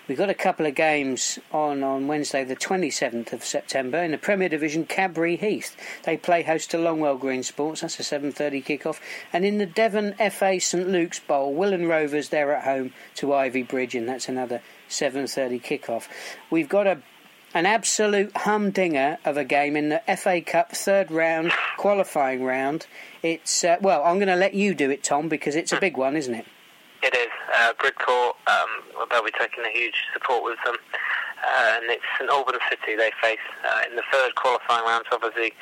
We've 0.07 0.17
got 0.17 0.29
a 0.29 0.33
couple 0.33 0.65
of 0.65 0.75
games 0.75 1.39
on 1.51 1.83
on 1.83 2.07
Wednesday, 2.07 2.43
the 2.43 2.55
27th 2.55 3.31
of 3.33 3.45
September, 3.45 3.99
in 3.99 4.11
the 4.11 4.17
Premier 4.17 4.49
Division, 4.49 4.85
Cadbury 4.85 5.37
Heath. 5.37 5.77
They 6.03 6.17
play 6.17 6.43
host 6.43 6.71
to 6.71 6.77
Longwell 6.77 7.19
Green 7.19 7.43
Sports. 7.43 7.81
That's 7.81 7.99
a 7.99 8.03
7:30 8.03 8.65
kick-off. 8.65 8.99
And 9.31 9.45
in 9.45 9.57
the 9.57 9.65
Devon 9.65 10.15
FA 10.31 10.59
St 10.59 10.89
Luke's 10.89 11.19
Bowl, 11.19 11.55
Willand 11.55 11.87
Rovers 11.87 12.29
they're 12.29 12.53
at 12.53 12.63
home 12.63 12.93
to 13.15 13.27
Ivybridge, 13.27 13.95
and 13.95 14.09
that's 14.09 14.27
another 14.27 14.61
7:30 14.89 15.61
kick-off. 15.63 16.09
We've 16.49 16.69
got 16.69 16.87
a 16.87 17.01
an 17.53 17.65
absolute 17.65 18.35
humdinger 18.35 19.17
of 19.25 19.37
a 19.37 19.43
game 19.43 19.75
in 19.75 19.89
the 19.89 20.01
FA 20.17 20.41
Cup 20.41 20.71
third 20.71 21.11
round 21.11 21.51
qualifying 21.77 22.43
round. 22.43 22.87
It's 23.23 23.63
uh, 23.63 23.77
well, 23.81 24.03
I'm 24.03 24.17
going 24.17 24.27
to 24.27 24.35
let 24.35 24.53
you 24.53 24.73
do 24.73 24.89
it, 24.89 25.03
Tom, 25.03 25.27
because 25.27 25.55
it's 25.55 25.71
a 25.71 25.79
big 25.79 25.97
one, 25.97 26.15
isn't 26.15 26.33
it? 26.33 26.45
It 27.03 27.15
is. 27.15 27.29
Uh, 27.53 27.73
Bridport, 27.79 28.35
um, 28.47 29.07
they'll 29.09 29.23
be 29.23 29.31
taking 29.31 29.65
a 29.65 29.71
huge 29.73 29.95
support 30.13 30.43
with 30.43 30.57
them. 30.63 30.75
Uh, 31.43 31.79
and 31.81 31.89
it's 31.89 32.03
St 32.19 32.29
Albans 32.29 32.61
City 32.69 32.95
they 32.95 33.11
face 33.21 33.41
uh, 33.65 33.81
in 33.89 33.95
the 33.95 34.03
third 34.11 34.35
qualifying 34.35 34.85
round. 34.85 35.05
So 35.09 35.17
obviously, 35.17 35.53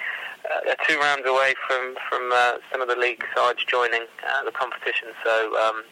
uh, 0.44 0.60
they're 0.66 0.84
two 0.86 1.00
rounds 1.00 1.24
away 1.26 1.56
from 1.68 1.96
from 2.10 2.32
uh, 2.34 2.60
some 2.72 2.82
of 2.82 2.90
the 2.90 2.98
league 2.98 3.24
sides 3.36 3.64
joining 3.66 4.04
the 4.44 4.52
competition. 4.52 5.16
So 5.24 5.56
um, 5.56 5.84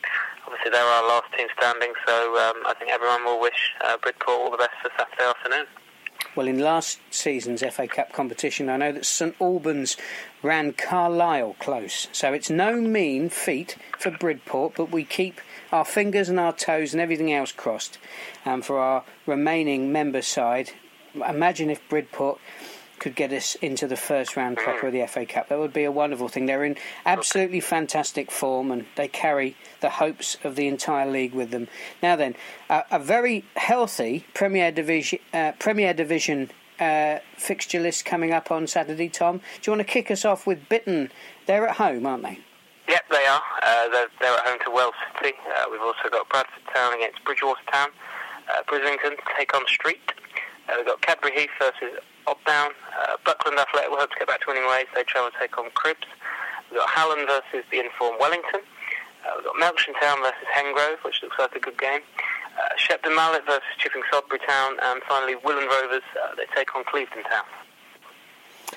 obviously, 0.45 0.72
they're 0.72 0.84
our 0.84 1.08
last 1.08 1.32
team 1.38 1.48
standing. 1.58 1.93
So 2.06 2.36
um, 2.36 2.68
I 2.68 2.74
think 2.78 2.91
everyone 2.91 3.24
will 3.24 3.39
wish 3.39 3.72
uh, 3.82 3.95
Bridport 3.98 4.38
all 4.38 4.52
the 4.52 4.58
best 4.58 4.76
for 4.84 4.91
Saturday 5.00 5.24
afternoon. 5.24 5.66
Well, 6.38 6.47
in 6.47 6.59
last 6.59 6.99
season's 7.09 7.63
FA 7.63 7.88
Cup 7.88 8.13
competition, 8.13 8.69
I 8.69 8.77
know 8.77 8.91
that 8.91 9.07
St 9.07 9.35
Albans 9.41 9.97
ran 10.43 10.71
Carlisle 10.71 11.55
close. 11.57 12.09
So 12.11 12.31
it's 12.31 12.51
no 12.51 12.79
mean 12.79 13.29
feat 13.29 13.75
for 13.97 14.11
Bridport, 14.11 14.75
but 14.75 14.91
we 14.91 15.03
keep 15.03 15.41
our 15.71 15.83
fingers 15.83 16.29
and 16.29 16.39
our 16.39 16.53
toes 16.53 16.93
and 16.93 17.01
everything 17.01 17.33
else 17.33 17.51
crossed. 17.51 17.97
And 18.45 18.53
um, 18.53 18.61
for 18.61 18.77
our 18.77 19.03
remaining 19.25 19.91
member 19.91 20.21
side, 20.21 20.73
imagine 21.15 21.71
if 21.71 21.89
Bridport 21.89 22.39
could 23.00 23.16
get 23.16 23.32
us 23.32 23.56
into 23.56 23.88
the 23.88 23.95
first 23.95 24.36
round 24.36 24.58
proper 24.58 24.88
of 24.88 24.93
the 24.93 25.06
FA 25.08 25.26
Cup. 25.26 25.50
That 25.50 25.60
would 25.60 25.74
be 25.74 25.84
a 25.84 25.91
wonderful 25.91 26.28
thing. 26.28 26.45
They're 26.45 26.64
in 26.64 26.78
absolutely 27.06 27.60
fantastic 27.60 28.32
form 28.32 28.72
and 28.72 28.86
they 28.95 29.08
carry 29.08 29.56
the 29.82 29.89
hopes 29.89 30.38
of 30.43 30.56
the 30.56 30.68
entire 30.68 31.10
league 31.10 31.34
with 31.34 31.52
them. 31.52 31.68
Now 32.02 32.16
then, 32.16 32.36
uh, 32.70 32.84
a 32.91 33.00
very 33.00 33.45
healthy 33.56 34.26
Premier 34.34 34.72
Division 34.72 35.20
uh, 35.34 35.54
Premier 35.60 35.93
Division 35.93 36.50
uh, 36.80 37.20
fixture 37.38 37.80
list 37.80 38.06
coming 38.06 38.32
up 38.32 38.52
on 38.52 38.68
Saturday. 38.68 39.10
Tom, 39.10 39.38
do 39.38 39.43
you 39.64 39.72
want 39.72 39.88
to 39.88 39.91
kick 39.91 40.12
us 40.12 40.26
off 40.26 40.45
with 40.45 40.68
Bitton? 40.70 41.10
They're 41.45 41.68
at 41.68 41.78
home, 41.78 42.06
aren't 42.06 42.24
they? 42.24 42.39
Yep, 42.88 43.10
they 43.10 43.26
are. 43.26 43.41
Uh, 43.64 43.89
they're, 43.89 44.08
they're 44.22 44.34
at 44.34 44.48
home 44.48 44.60
to 44.64 44.72
Wells 44.72 44.93
City. 45.22 45.36
Uh, 45.58 45.66
we've 45.72 45.82
also 45.82 46.10
got 46.10 46.30
Bradford 46.30 46.64
Town 46.74 46.93
against 46.93 47.24
Bridgwater 47.26 47.60
Town. 47.72 47.89
Uh, 48.50 48.64
Brislington 48.64 49.18
take 49.38 49.54
on 49.54 49.66
Street. 49.68 50.00
Uh, 50.70 50.74
we've 50.78 50.86
got 50.86 51.02
Cadbury 51.02 51.34
Heath 51.34 51.50
versus 51.60 52.00
Odd 52.28 52.38
Down. 52.45 52.71
Uh, 52.91 53.15
Buckland 53.25 53.57
Athletic 53.57 53.89
will 53.89 53.97
hope 53.97 54.11
to 54.11 54.19
get 54.19 54.28
back 54.28 54.41
to 54.41 54.47
winning 54.47 54.67
ways. 54.67 54.86
They 54.93 55.03
travel 55.03 55.32
to 55.32 55.38
take 55.39 55.57
on 55.57 55.71
Cribbs. 55.71 56.05
We've 56.69 56.80
got 56.80 56.89
Hallen 56.89 57.25
versus 57.25 57.63
the 57.71 57.80
informed 57.80 58.17
Wellington. 58.19 58.61
Uh, 59.23 59.32
we've 59.38 59.45
got 59.45 59.55
Melksham 59.55 59.97
Town 59.99 60.19
versus 60.19 60.47
Hengrove, 60.53 61.03
which 61.03 61.23
looks 61.23 61.39
like 61.39 61.55
a 61.55 61.59
good 61.59 61.80
game. 61.80 62.01
Uh, 62.59 62.75
Shepton 62.78 63.15
Mallet 63.15 63.45
versus 63.45 63.63
Chipping 63.78 64.03
Sodbury 64.11 64.39
Town. 64.45 64.78
And 64.84 65.01
finally, 65.07 65.36
Willand 65.36 65.67
Rovers, 65.69 66.03
uh, 66.21 66.36
they 66.36 66.45
take 66.53 66.75
on 66.75 66.84
Clevedon 66.84 67.23
Town. 67.23 67.45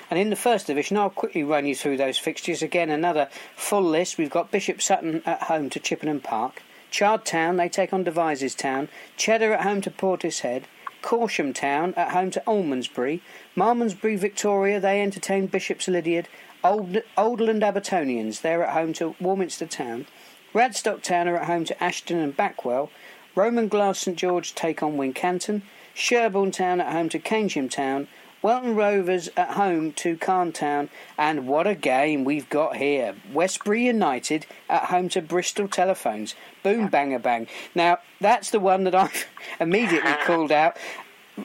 And 0.09 0.19
in 0.19 0.29
the 0.29 0.35
first 0.35 0.67
division, 0.67 0.97
I'll 0.97 1.09
quickly 1.09 1.43
run 1.43 1.65
you 1.65 1.75
through 1.75 1.97
those 1.97 2.17
fixtures. 2.17 2.61
Again, 2.61 2.89
another 2.89 3.29
full 3.55 3.83
list. 3.83 4.17
We've 4.17 4.29
got 4.29 4.51
Bishop 4.51 4.81
Sutton 4.81 5.21
at 5.25 5.43
home 5.43 5.69
to 5.71 5.79
Chippenham 5.79 6.21
Park. 6.21 6.63
Chard 6.91 7.25
Town, 7.25 7.57
they 7.57 7.69
take 7.69 7.93
on 7.93 8.03
Devizes 8.03 8.55
Town. 8.55 8.89
Cheddar 9.17 9.53
at 9.53 9.63
home 9.63 9.81
to 9.81 9.91
Portishead. 9.91 10.63
Corsham 11.01 11.55
Town 11.55 11.93
at 11.95 12.11
home 12.11 12.29
to 12.31 12.43
Almondsbury. 12.45 13.21
Malmesbury 13.55 14.15
Victoria, 14.15 14.79
they 14.79 15.01
entertain 15.01 15.47
Bishop's 15.47 15.87
Lydeard. 15.87 16.27
Old, 16.63 16.97
Oldland 17.17 17.63
Abertonians, 17.63 18.41
they're 18.41 18.63
at 18.63 18.73
home 18.73 18.93
to 18.93 19.15
Warminster 19.19 19.65
Town. 19.65 20.05
Radstock 20.53 21.01
Town 21.01 21.27
are 21.27 21.37
at 21.37 21.47
home 21.47 21.65
to 21.65 21.83
Ashton 21.83 22.19
and 22.19 22.35
Backwell. 22.35 22.89
Roman 23.35 23.67
Glass 23.67 23.99
St 23.99 24.17
George 24.17 24.53
take 24.55 24.83
on 24.83 24.97
Wincanton. 24.97 25.63
Sherborne 25.93 26.51
Town 26.51 26.79
at 26.79 26.91
home 26.91 27.09
to 27.09 27.19
Keynsham 27.19 27.69
Town. 27.69 28.07
Welton 28.41 28.75
Rovers 28.75 29.29
at 29.37 29.51
home 29.51 29.91
to 29.93 30.17
Calne 30.17 30.51
Town, 30.51 30.89
and 31.15 31.47
what 31.47 31.67
a 31.67 31.75
game 31.75 32.23
we've 32.23 32.49
got 32.49 32.77
here. 32.77 33.13
Westbury 33.31 33.85
United 33.85 34.47
at 34.67 34.85
home 34.85 35.09
to 35.09 35.21
Bristol 35.21 35.67
Telephones. 35.67 36.33
Boom, 36.63 36.87
banger, 36.87 37.19
bang. 37.19 37.47
Now, 37.75 37.99
that's 38.19 38.49
the 38.49 38.59
one 38.59 38.85
that 38.85 38.95
I've 38.95 39.27
immediately 39.59 40.13
called 40.25 40.51
out. 40.51 40.75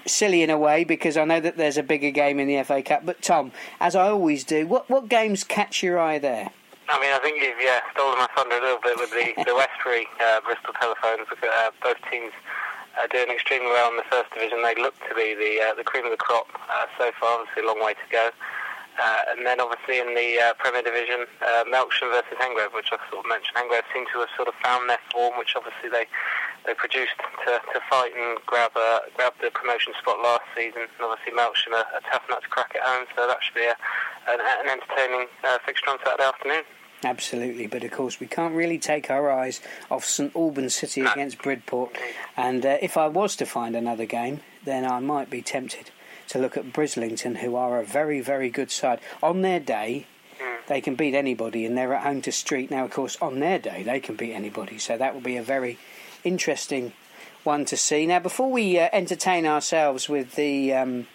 Silly 0.05 0.43
in 0.43 0.51
a 0.51 0.59
way 0.59 0.85
because 0.85 1.17
I 1.17 1.25
know 1.25 1.41
that 1.41 1.57
there's 1.57 1.77
a 1.77 1.83
bigger 1.83 2.11
game 2.11 2.39
in 2.41 2.49
the 2.49 2.63
FA 2.65 2.83
Cup. 2.83 3.07
But 3.07 3.23
Tom, 3.23 3.53
as 3.81 3.95
I 3.95 4.09
always 4.09 4.45
do, 4.45 4.67
what 4.67 4.91
what 4.91 5.09
games 5.09 5.45
catch 5.45 5.83
your 5.83 5.99
eye 5.99 6.19
there? 6.19 6.51
I 6.89 7.01
mean, 7.01 7.11
I 7.13 7.19
think 7.19 7.43
you've 7.43 7.61
yeah 7.61 7.81
stolen 7.93 8.19
my 8.19 8.29
thunder 8.37 8.59
a 8.59 8.61
little 8.61 8.83
bit 8.83 8.99
with 8.99 9.11
the 9.11 9.35
the 9.45 9.55
Westbury 9.61 10.07
uh, 10.21 10.41
Bristol 10.41 10.75
Telephones. 10.81 11.27
Uh, 11.43 11.71
both 11.83 11.99
teams 12.11 12.33
are 12.99 13.09
doing 13.09 13.31
extremely 13.31 13.69
well 13.69 13.91
in 13.91 13.97
the 13.97 14.09
first 14.11 14.33
division. 14.33 14.63
They 14.63 14.75
look 14.75 14.95
to 15.09 15.15
be 15.15 15.35
the 15.35 15.63
uh, 15.63 15.75
the 15.75 15.85
cream 15.85 16.05
of 16.05 16.11
the 16.11 16.17
crop 16.17 16.49
uh, 16.71 16.87
so 16.99 17.11
far. 17.21 17.41
Obviously, 17.41 17.63
a 17.63 17.67
long 17.67 17.83
way 17.83 17.95
to 17.95 18.09
go. 18.11 18.31
Uh, 18.97 19.37
and 19.37 19.45
then 19.45 19.61
obviously 19.61 20.01
in 20.01 20.15
the 20.17 20.41
uh, 20.41 20.55
Premier 20.57 20.81
Division, 20.81 21.27
uh, 21.45 21.65
Melksham 21.69 22.09
versus 22.09 22.33
Hengrove, 22.41 22.73
which 22.73 22.89
I 22.93 22.97
sort 23.13 23.25
of 23.25 23.29
mentioned. 23.29 23.53
Hengrove 23.57 23.85
seem 23.93 24.07
to 24.13 24.25
have 24.25 24.33
sort 24.37 24.49
of 24.49 24.55
found 24.65 24.89
their 24.89 25.01
form, 25.13 25.37
which 25.39 25.53
obviously 25.55 25.91
they 25.91 26.09
they 26.67 26.75
produced 26.75 27.17
to, 27.47 27.53
to 27.73 27.81
fight 27.89 28.13
and 28.17 28.39
grab 28.47 28.73
uh, 28.77 29.01
grab 29.17 29.33
the 29.41 29.51
promotion 29.51 29.93
spot 30.01 30.19
last 30.23 30.43
season. 30.57 30.83
And 30.83 31.03
obviously 31.03 31.33
Melksham 31.33 31.73
a, 31.73 31.85
a 31.97 32.01
tough 32.11 32.23
nut 32.29 32.43
to 32.43 32.49
crack 32.49 32.75
at 32.75 32.83
home, 32.83 33.07
so 33.15 33.27
that 33.27 33.39
should 33.43 33.55
be 33.55 33.65
a, 33.67 33.77
an, 34.29 34.41
an 34.41 34.69
entertaining 34.69 35.27
uh, 35.45 35.59
fixture 35.65 35.91
on 35.91 35.99
Saturday 36.05 36.25
afternoon. 36.25 36.63
Absolutely, 37.05 37.67
but 37.67 37.85
of 37.85 37.91
course 37.93 38.19
we 38.19 38.27
can't 38.27 38.55
really 38.55 38.79
take 38.79 39.11
our 39.11 39.31
eyes 39.31 39.61
off 39.91 40.05
St 40.05 40.35
Albans 40.35 40.75
City 40.75 41.03
No. 41.03 41.13
against 41.13 41.43
Bridport. 41.43 41.95
And 42.37 42.65
uh, 42.65 42.79
if 42.81 42.97
I 42.97 43.07
was 43.07 43.37
to 43.37 43.47
find 43.47 43.77
another 43.77 44.07
game, 44.07 44.41
then 44.65 44.85
I 44.85 44.99
might 45.01 45.31
be 45.31 45.43
tempted 45.43 45.91
to 46.29 46.39
look 46.39 46.57
at 46.57 46.73
Brislington, 46.73 47.37
who 47.37 47.55
are 47.55 47.79
a 47.79 47.85
very, 47.85 48.21
very 48.21 48.51
good 48.51 48.71
side. 48.71 49.01
On 49.23 49.43
their 49.43 49.61
day, 49.61 50.07
they 50.67 50.81
can 50.81 50.97
beat 50.97 51.15
anybody, 51.15 51.65
and 51.65 51.77
they're 51.77 51.95
at 51.95 52.03
home 52.03 52.23
to 52.23 52.33
Street. 52.33 52.71
Now, 52.71 52.85
of 52.85 52.91
course, 52.91 53.17
on 53.23 53.39
their 53.39 53.61
day, 53.61 53.85
they 53.85 54.01
can 54.01 54.17
beat 54.17 54.33
anybody, 54.33 54.79
so 54.79 54.99
that 54.99 55.15
will 55.15 55.21
be 55.21 55.37
a 55.37 55.43
very 55.43 55.79
interesting 56.27 56.93
one 57.45 57.65
to 57.67 57.77
see. 57.77 58.07
Now, 58.07 58.19
before 58.19 58.51
we 58.51 58.79
uh, 58.79 58.89
entertain 58.93 59.47
ourselves 59.47 60.09
with 60.09 60.35
the 60.35 60.75
um, 60.75 61.07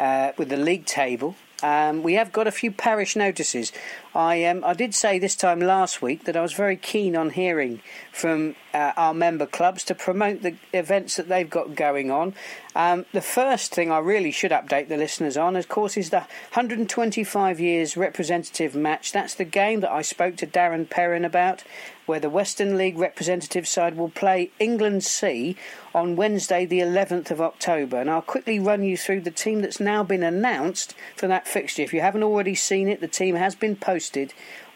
uh, 0.00 0.32
with 0.38 0.48
the 0.48 0.56
league 0.56 0.86
table. 0.86 1.36
Um, 1.62 2.02
we 2.02 2.14
have 2.14 2.32
got 2.32 2.46
a 2.46 2.50
few 2.50 2.72
parish 2.72 3.16
notices. 3.16 3.70
I 4.14 4.44
um, 4.44 4.64
I 4.64 4.74
did 4.74 4.94
say 4.94 5.18
this 5.18 5.36
time 5.36 5.60
last 5.60 6.02
week 6.02 6.24
that 6.24 6.36
I 6.36 6.40
was 6.40 6.52
very 6.52 6.76
keen 6.76 7.16
on 7.16 7.30
hearing 7.30 7.80
from 8.12 8.56
uh, 8.74 8.92
our 8.96 9.14
member 9.14 9.46
clubs 9.46 9.84
to 9.84 9.94
promote 9.94 10.42
the 10.42 10.56
events 10.72 11.16
that 11.16 11.28
they've 11.28 11.48
got 11.48 11.74
going 11.74 12.10
on. 12.10 12.34
Um, 12.74 13.06
the 13.12 13.20
first 13.20 13.74
thing 13.74 13.90
I 13.90 13.98
really 13.98 14.30
should 14.30 14.52
update 14.52 14.88
the 14.88 14.96
listeners 14.96 15.36
on, 15.36 15.56
of 15.56 15.68
course, 15.68 15.96
is 15.96 16.10
the 16.10 16.20
125 16.20 17.60
years 17.60 17.96
representative 17.96 18.74
match. 18.74 19.12
That's 19.12 19.34
the 19.34 19.44
game 19.44 19.80
that 19.80 19.90
I 19.90 20.02
spoke 20.02 20.36
to 20.36 20.46
Darren 20.46 20.88
Perrin 20.88 21.24
about, 21.24 21.64
where 22.06 22.20
the 22.20 22.30
Western 22.30 22.76
League 22.76 22.98
representative 22.98 23.66
side 23.66 23.96
will 23.96 24.08
play 24.08 24.50
England 24.60 25.02
C 25.02 25.56
on 25.92 26.14
Wednesday, 26.14 26.64
the 26.64 26.78
11th 26.78 27.32
of 27.32 27.40
October. 27.40 28.00
And 28.00 28.08
I'll 28.08 28.22
quickly 28.22 28.60
run 28.60 28.84
you 28.84 28.96
through 28.96 29.22
the 29.22 29.32
team 29.32 29.62
that's 29.62 29.80
now 29.80 30.04
been 30.04 30.22
announced 30.22 30.94
for 31.16 31.26
that 31.26 31.48
fixture. 31.48 31.82
If 31.82 31.92
you 31.92 32.00
haven't 32.00 32.22
already 32.22 32.54
seen 32.54 32.88
it, 32.88 33.00
the 33.00 33.08
team 33.08 33.34
has 33.34 33.56
been 33.56 33.74
posted 33.74 33.99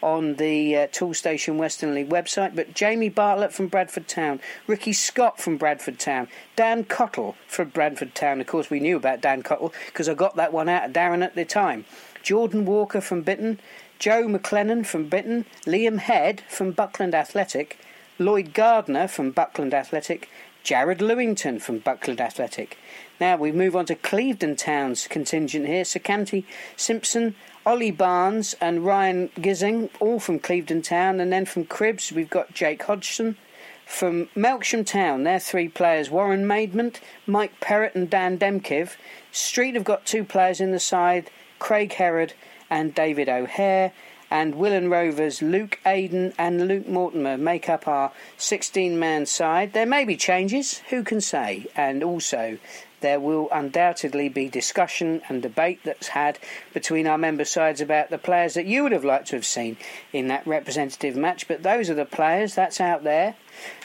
on 0.01 0.35
the 0.35 0.75
uh, 0.75 0.87
Toolstation 0.87 1.57
Western 1.57 1.93
League 1.95 2.09
website. 2.09 2.55
But 2.55 2.73
Jamie 2.73 3.09
Bartlett 3.09 3.53
from 3.53 3.67
Bradford 3.67 4.07
Town, 4.07 4.39
Ricky 4.67 4.93
Scott 4.93 5.39
from 5.39 5.57
Bradford 5.57 5.99
Town, 5.99 6.27
Dan 6.55 6.83
Cottle 6.83 7.35
from 7.47 7.69
Bradford 7.69 8.13
Town. 8.13 8.39
Of 8.39 8.47
course, 8.47 8.69
we 8.69 8.79
knew 8.79 8.97
about 8.97 9.21
Dan 9.21 9.41
Cottle 9.41 9.73
because 9.87 10.07
I 10.07 10.13
got 10.13 10.35
that 10.35 10.53
one 10.53 10.69
out 10.69 10.85
of 10.85 10.93
Darren 10.93 11.23
at 11.23 11.35
the 11.35 11.45
time. 11.45 11.85
Jordan 12.21 12.65
Walker 12.65 13.01
from 13.01 13.23
Bitton, 13.23 13.59
Joe 13.99 14.27
McLennan 14.27 14.85
from 14.85 15.09
Bitton, 15.09 15.45
Liam 15.65 15.99
Head 15.99 16.41
from 16.49 16.71
Buckland 16.71 17.13
Athletic, 17.13 17.79
Lloyd 18.17 18.53
Gardner 18.53 19.07
from 19.07 19.31
Buckland 19.31 19.73
Athletic, 19.73 20.29
Jared 20.63 20.97
Lewington 20.97 21.61
from 21.61 21.77
Buckland 21.77 22.19
Athletic. 22.19 22.77
Now 23.19 23.37
we 23.37 23.51
move 23.51 23.75
on 23.75 23.85
to 23.85 23.95
Clevedon 23.95 24.55
Town's 24.55 25.07
contingent 25.07 25.67
here. 25.67 25.83
Sakanti 25.83 26.43
Simpson, 26.75 27.35
Ollie 27.65 27.89
Barnes, 27.89 28.55
and 28.61 28.85
Ryan 28.85 29.29
Gissing, 29.37 29.89
all 29.99 30.19
from 30.19 30.37
Clevedon 30.37 30.83
Town. 30.83 31.19
And 31.19 31.33
then 31.33 31.45
from 31.45 31.65
Cribbs, 31.65 32.11
we've 32.11 32.29
got 32.29 32.53
Jake 32.53 32.83
Hodgson. 32.83 33.37
From 33.85 34.27
Melksham 34.35 34.85
Town, 34.85 35.23
they're 35.23 35.39
three 35.39 35.67
players 35.67 36.09
Warren 36.09 36.45
Maidment, 36.45 36.99
Mike 37.25 37.59
Perrott, 37.59 37.95
and 37.95 38.09
Dan 38.09 38.37
Demkiv. 38.37 38.97
Street 39.31 39.73
have 39.73 39.83
got 39.83 40.05
two 40.05 40.23
players 40.23 40.61
in 40.61 40.71
the 40.71 40.79
side 40.79 41.29
Craig 41.57 41.93
Herod 41.93 42.33
and 42.69 42.93
David 42.93 43.29
O'Hare. 43.29 43.93
And 44.29 44.55
Willand 44.55 44.91
Rovers, 44.91 45.41
Luke 45.41 45.79
Aiden 45.85 46.33
and 46.37 46.67
Luke 46.67 46.87
Mortimer 46.87 47.37
make 47.37 47.69
up 47.69 47.87
our 47.87 48.11
16 48.37 48.99
man 48.99 49.25
side. 49.25 49.73
There 49.73 49.85
may 49.85 50.03
be 50.03 50.17
changes, 50.17 50.79
who 50.89 51.03
can 51.03 51.21
say? 51.21 51.67
And 51.75 52.03
also, 52.03 52.57
there 53.01 53.19
will 53.19 53.49
undoubtedly 53.51 54.29
be 54.29 54.49
discussion 54.49 55.21
and 55.29 55.41
debate 55.41 55.79
that's 55.83 56.09
had 56.09 56.39
between 56.73 57.07
our 57.07 57.17
member 57.17 57.45
sides 57.45 57.81
about 57.81 58.09
the 58.09 58.17
players 58.17 58.53
that 58.53 58.65
you 58.65 58.83
would 58.83 58.91
have 58.91 59.05
liked 59.05 59.27
to 59.27 59.35
have 59.35 59.45
seen 59.45 59.77
in 60.13 60.27
that 60.27 60.45
representative 60.47 61.15
match. 61.15 61.47
But 61.47 61.63
those 61.63 61.89
are 61.89 61.95
the 61.95 62.05
players, 62.05 62.55
that's 62.55 62.81
out 62.81 63.03
there. 63.03 63.35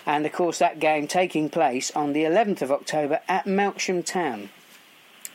And 0.06 0.24
of 0.26 0.32
course, 0.32 0.58
that 0.58 0.80
game 0.80 1.06
taking 1.06 1.50
place 1.50 1.90
on 1.92 2.12
the 2.12 2.24
11th 2.24 2.62
of 2.62 2.72
October 2.72 3.20
at 3.28 3.44
Melksham 3.44 4.04
Town. 4.04 4.50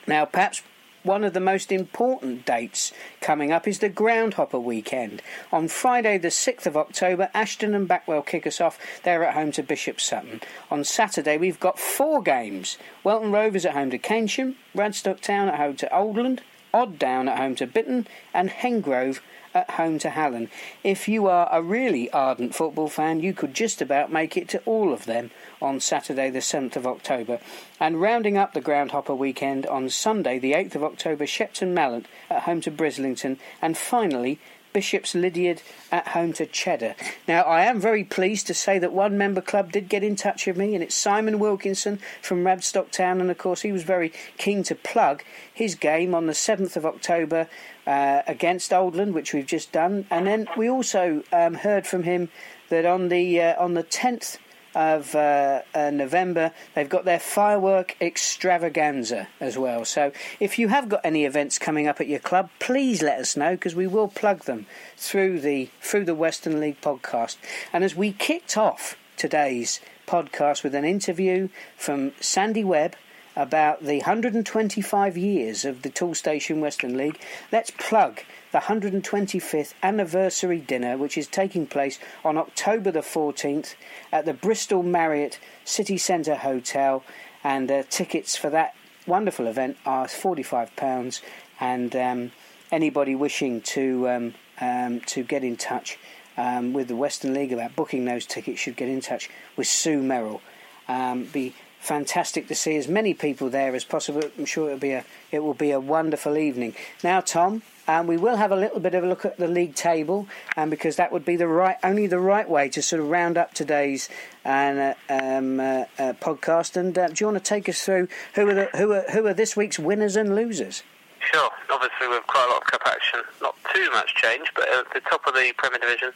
Now, 0.08 0.26
perhaps 0.26 0.62
one 1.06 1.24
of 1.24 1.34
the 1.34 1.40
most 1.40 1.72
important 1.72 2.46
dates 2.46 2.92
coming 3.22 3.52
up 3.52 3.68
is 3.68 3.80
the 3.80 3.90
Groundhopper 3.90 4.62
weekend. 4.62 5.22
On 5.54 5.68
Friday, 5.68 6.18
the 6.18 6.30
6th 6.30 6.66
of 6.66 6.76
October, 6.76 7.30
Ashton 7.34 7.76
and 7.76 7.88
Backwell 7.88 8.26
kick 8.26 8.48
us 8.48 8.60
off. 8.60 8.80
They're 9.04 9.24
at 9.24 9.36
home 9.36 9.52
to 9.54 9.64
Bishop 9.64 10.02
Sutton. 10.02 10.42
On 10.72 10.84
Saturday, 10.84 11.38
we've 11.38 11.60
got 11.60 11.80
four 11.80 12.22
games 12.22 12.78
Welton 13.04 13.32
Rovers 13.32 13.66
at 13.66 13.74
home 13.74 13.92
to 13.92 14.00
Keynsham, 14.00 14.56
Radstock 14.76 15.22
Town 15.22 15.48
at 15.48 15.56
home 15.56 15.76
to 15.78 15.90
Oldland, 15.94 16.40
Odd 16.74 16.98
Down 16.98 17.30
at 17.30 17.38
home 17.38 17.56
to 17.56 17.68
Bitton, 17.68 18.06
and 18.34 18.50
Hengrove 18.50 19.22
at 19.56 19.72
home 19.72 19.98
to 20.00 20.10
Hallen. 20.12 20.50
If 20.84 21.08
you 21.08 21.28
are 21.28 21.50
a 21.52 21.64
really 21.64 22.12
ardent 22.12 22.54
football 22.54 22.90
fan, 22.90 23.22
you 23.22 23.34
could 23.34 23.54
just 23.54 23.82
about 23.82 24.12
make 24.12 24.38
it 24.38 24.50
to 24.50 24.62
all 24.66 24.94
of 24.94 25.06
them 25.06 25.32
on 25.62 25.80
Saturday, 25.80 26.30
the 26.30 26.40
7th 26.40 26.76
of 26.76 26.86
October. 26.86 27.40
And 27.80 28.02
rounding 28.02 28.38
up 28.38 28.54
the 28.54 28.62
Groundhopper 28.62 29.16
weekend 29.16 29.66
on 29.66 29.90
Sunday, 29.90 30.38
the 30.38 30.52
8th 30.52 30.76
of 30.76 30.84
October, 30.84 31.26
Shepton 31.26 31.74
Mallet 31.74 32.06
at 32.30 32.44
home 32.44 32.62
to 32.62 32.72
Brislington, 32.72 33.38
and 33.62 33.78
finally, 33.78 34.40
Bishop's 34.76 35.16
Lydeard 35.16 35.62
at 35.90 36.10
home 36.10 36.34
to 36.34 36.46
Cheddar. 36.46 36.96
Now, 37.30 37.44
I 37.44 37.64
am 37.64 37.80
very 37.80 38.04
pleased 38.04 38.46
to 38.48 38.54
say 38.54 38.78
that 38.78 38.92
one 38.92 39.18
member 39.18 39.40
club 39.40 39.72
did 39.72 39.88
get 39.88 40.04
in 40.04 40.18
touch 40.18 40.46
with 40.46 40.58
me, 40.58 40.76
and 40.76 40.84
it's 40.84 40.94
Simon 40.94 41.40
Wilkinson 41.40 41.98
from 42.22 42.44
Radstock 42.44 42.92
Town, 42.92 43.22
and 43.22 43.32
of 43.32 43.38
course, 43.38 43.62
he 43.62 43.72
was 43.72 43.84
very 43.84 44.12
keen 44.38 44.64
to 44.64 44.76
plug 44.76 45.24
his 45.54 45.76
game 45.76 46.14
on 46.14 46.26
the 46.26 46.34
7th 46.34 46.76
of 46.76 46.86
October 46.86 47.48
uh, 47.88 48.24
against 48.28 48.72
Oldland, 48.72 49.14
which 49.14 49.34
we've 49.34 49.46
just 49.46 49.72
done. 49.72 50.08
And 50.12 50.28
then 50.28 50.46
we 50.58 50.70
also 50.70 51.24
um, 51.32 51.54
heard 51.54 51.88
from 51.88 52.04
him 52.04 52.28
that 52.68 52.86
on 52.86 53.08
the 53.08 53.42
uh, 53.42 53.64
on 53.64 53.76
the 53.76 53.84
10th 53.84 54.40
of 54.76 55.16
uh, 55.16 55.62
uh, 55.74 55.90
November. 55.90 56.52
They've 56.76 56.88
got 56.88 57.06
their 57.06 57.20
firework 57.20 57.96
extravaganza 58.02 59.30
as 59.40 59.58
well. 59.58 59.86
So 59.86 60.12
if 60.40 60.60
you 60.60 60.68
have 60.68 60.90
got 60.90 61.02
any 61.04 61.26
events 61.26 61.58
coming 61.58 61.88
up 61.88 62.02
at 62.02 62.08
your 62.08 62.20
club, 62.20 62.50
please 62.60 63.02
let 63.02 63.20
us 63.20 63.38
know 63.38 63.52
because 63.52 63.74
we 63.74 63.88
will 63.88 64.10
plug 64.10 64.44
them 64.44 64.68
through 64.98 65.40
the 65.40 65.70
through 65.82 66.06
the 66.06 66.14
Western 66.14 66.60
League 66.60 66.82
podcast. 66.82 67.38
And 67.72 67.84
as 67.84 67.96
we 67.96 68.12
kicked 68.12 68.58
off 68.58 68.98
today's 69.16 69.80
podcast 70.06 70.64
with 70.64 70.76
an 70.76 70.86
interview 70.86 71.48
from 71.78 72.12
Sandy 72.20 72.64
Webb 72.64 72.96
about 73.36 73.84
the 73.84 73.98
125 73.98 75.18
years 75.18 75.66
of 75.66 75.82
the 75.82 75.90
Toolstation 75.90 76.60
Western 76.60 76.98
League, 76.98 77.20
let's 77.52 77.72
plug 77.72 78.22
the 78.56 78.62
125th 78.62 79.74
anniversary 79.84 80.60
dinner, 80.60 80.98
which 80.98 81.18
is 81.18 81.28
taking 81.28 81.68
place 81.68 82.00
on 82.24 82.38
October 82.38 82.90
the 82.90 83.02
14th 83.02 83.76
at 84.14 84.24
the 84.24 84.34
Bristol 84.34 84.82
Marriott 84.82 85.40
City 85.66 85.98
Centre 85.98 86.36
Hotel. 86.36 87.04
And 87.44 87.70
uh, 87.70 87.84
tickets 87.90 88.38
for 88.38 88.50
that 88.52 88.74
wonderful 89.06 89.48
event 89.48 89.76
are 89.86 90.06
£45. 90.06 91.22
And 91.60 91.94
um, 91.98 92.32
anybody 92.72 93.14
wishing 93.14 93.60
to, 93.60 94.08
um, 94.08 94.34
um, 94.62 95.02
to 95.02 95.22
get 95.22 95.44
in 95.44 95.58
touch 95.58 96.00
um, 96.38 96.72
with 96.72 96.88
the 96.88 96.96
Western 96.96 97.34
League 97.34 97.52
about 97.52 97.76
booking 97.76 98.06
those 98.06 98.26
tickets 98.26 98.62
should 98.62 98.78
get 98.78 98.88
in 98.88 99.02
touch 99.02 99.30
with 99.58 99.68
Sue 99.68 100.02
Merrill. 100.02 100.42
Um, 100.88 101.26
be 101.26 101.56
fantastic 101.82 102.48
to 102.48 102.56
see 102.56 102.78
as 102.78 102.88
many 102.88 103.14
people 103.14 103.50
there 103.50 103.76
as 103.76 103.84
possible. 103.84 104.22
I'm 104.38 104.46
sure 104.46 104.68
it'll 104.68 104.80
be 104.80 104.94
a 104.94 105.04
it 105.30 105.40
will 105.40 105.54
be 105.54 105.72
a 105.72 105.80
wonderful 105.80 106.38
evening. 106.38 106.74
Now, 107.04 107.20
Tom, 107.20 107.62
um, 107.88 108.08
we 108.08 108.18
will 108.18 108.38
have 108.38 108.52
a 108.52 108.56
little 108.56 108.80
bit 108.80 108.96
of 108.96 109.04
a 109.04 109.08
look 109.08 109.26
at 109.26 109.38
the 109.38 109.48
league 109.48 109.76
table, 109.76 110.28
um, 110.58 110.70
because 110.70 110.96
that 110.96 111.12
would 111.12 111.26
be 111.26 111.36
the 111.36 111.48
right 111.48 111.78
only 111.84 112.08
the 112.08 112.20
right 112.20 112.50
way 112.50 112.70
to 112.70 112.82
sort 112.82 113.02
of 113.02 113.10
round 113.10 113.38
up 113.38 113.54
today's 113.54 114.10
uh, 114.46 114.94
um, 115.10 115.60
uh, 115.60 115.86
uh, 115.98 116.14
podcast. 116.20 116.76
And 116.76 116.98
uh, 116.98 117.08
do 117.08 117.16
you 117.20 117.28
want 117.28 117.38
to 117.38 117.44
take 117.44 117.70
us 117.70 117.84
through 117.84 118.08
who 118.36 118.48
are 118.50 118.54
the, 118.54 118.66
who 118.78 118.92
are 118.94 119.06
who 119.12 119.28
are 119.28 119.34
this 119.34 119.56
week's 119.56 119.80
winners 119.80 120.16
and 120.16 120.36
losers? 120.36 120.84
Sure. 121.20 121.50
Obviously, 121.72 122.08
with 122.08 122.26
quite 122.28 122.46
a 122.46 122.54
lot 122.54 122.62
of 122.62 122.68
cup 122.68 122.84
action, 122.86 123.22
not 123.42 123.56
too 123.74 123.90
much 123.92 124.14
change, 124.16 124.52
but 124.56 124.68
at 124.70 124.94
the 124.94 125.02
top 125.02 125.26
of 125.28 125.34
the 125.34 125.54
Premier 125.58 125.80
Division, 125.80 126.12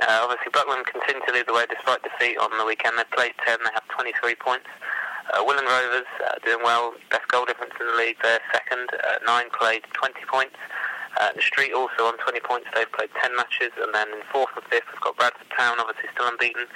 uh, 0.00 0.20
obviously 0.22 0.50
Buckland 0.52 0.84
continue 0.86 1.24
to 1.26 1.32
lead 1.32 1.46
the 1.46 1.54
way 1.54 1.64
despite 1.68 2.02
defeat 2.02 2.36
on 2.38 2.50
the 2.58 2.64
weekend. 2.64 2.98
They 2.98 3.04
played 3.12 3.32
10, 3.46 3.58
they 3.64 3.70
have 3.72 3.86
23 3.88 4.34
points. 4.36 4.66
Uh, 5.32 5.38
Willand 5.44 5.64
Rovers 5.66 6.06
uh, 6.26 6.34
doing 6.44 6.62
well, 6.62 6.92
best 7.10 7.26
goal 7.28 7.44
difference 7.46 7.72
in 7.80 7.86
the 7.86 7.94
league. 7.94 8.16
They're 8.22 8.40
second, 8.52 8.90
uh, 8.92 9.24
nine 9.24 9.46
played 9.58 9.82
20 9.94 10.14
points. 10.26 10.56
Uh, 11.20 11.32
the 11.34 11.42
Street 11.42 11.72
also 11.72 12.06
on 12.06 12.16
20 12.18 12.40
points. 12.40 12.68
They've 12.74 12.90
played 12.92 13.10
10 13.20 13.36
matches, 13.36 13.72
and 13.80 13.94
then 13.94 14.08
in 14.08 14.22
fourth 14.32 14.50
and 14.56 14.64
fifth 14.66 14.88
we've 14.92 15.00
got 15.00 15.16
Bradford 15.16 15.50
Town, 15.56 15.78
obviously 15.78 16.08
still 16.14 16.28
unbeaten. 16.28 16.66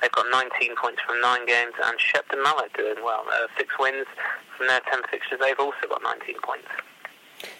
They've 0.00 0.12
got 0.12 0.26
19 0.30 0.76
points 0.76 1.00
from 1.02 1.20
nine 1.20 1.46
games, 1.46 1.72
and 1.82 1.98
Shepton 2.00 2.42
Mallet 2.42 2.72
doing 2.74 3.02
well. 3.02 3.24
Uh, 3.28 3.46
six 3.56 3.72
wins 3.78 4.06
from 4.56 4.66
their 4.66 4.80
10 4.90 5.02
fixtures. 5.10 5.38
They've 5.40 5.58
also 5.58 5.88
got 5.88 6.02
19 6.02 6.36
points. 6.42 6.68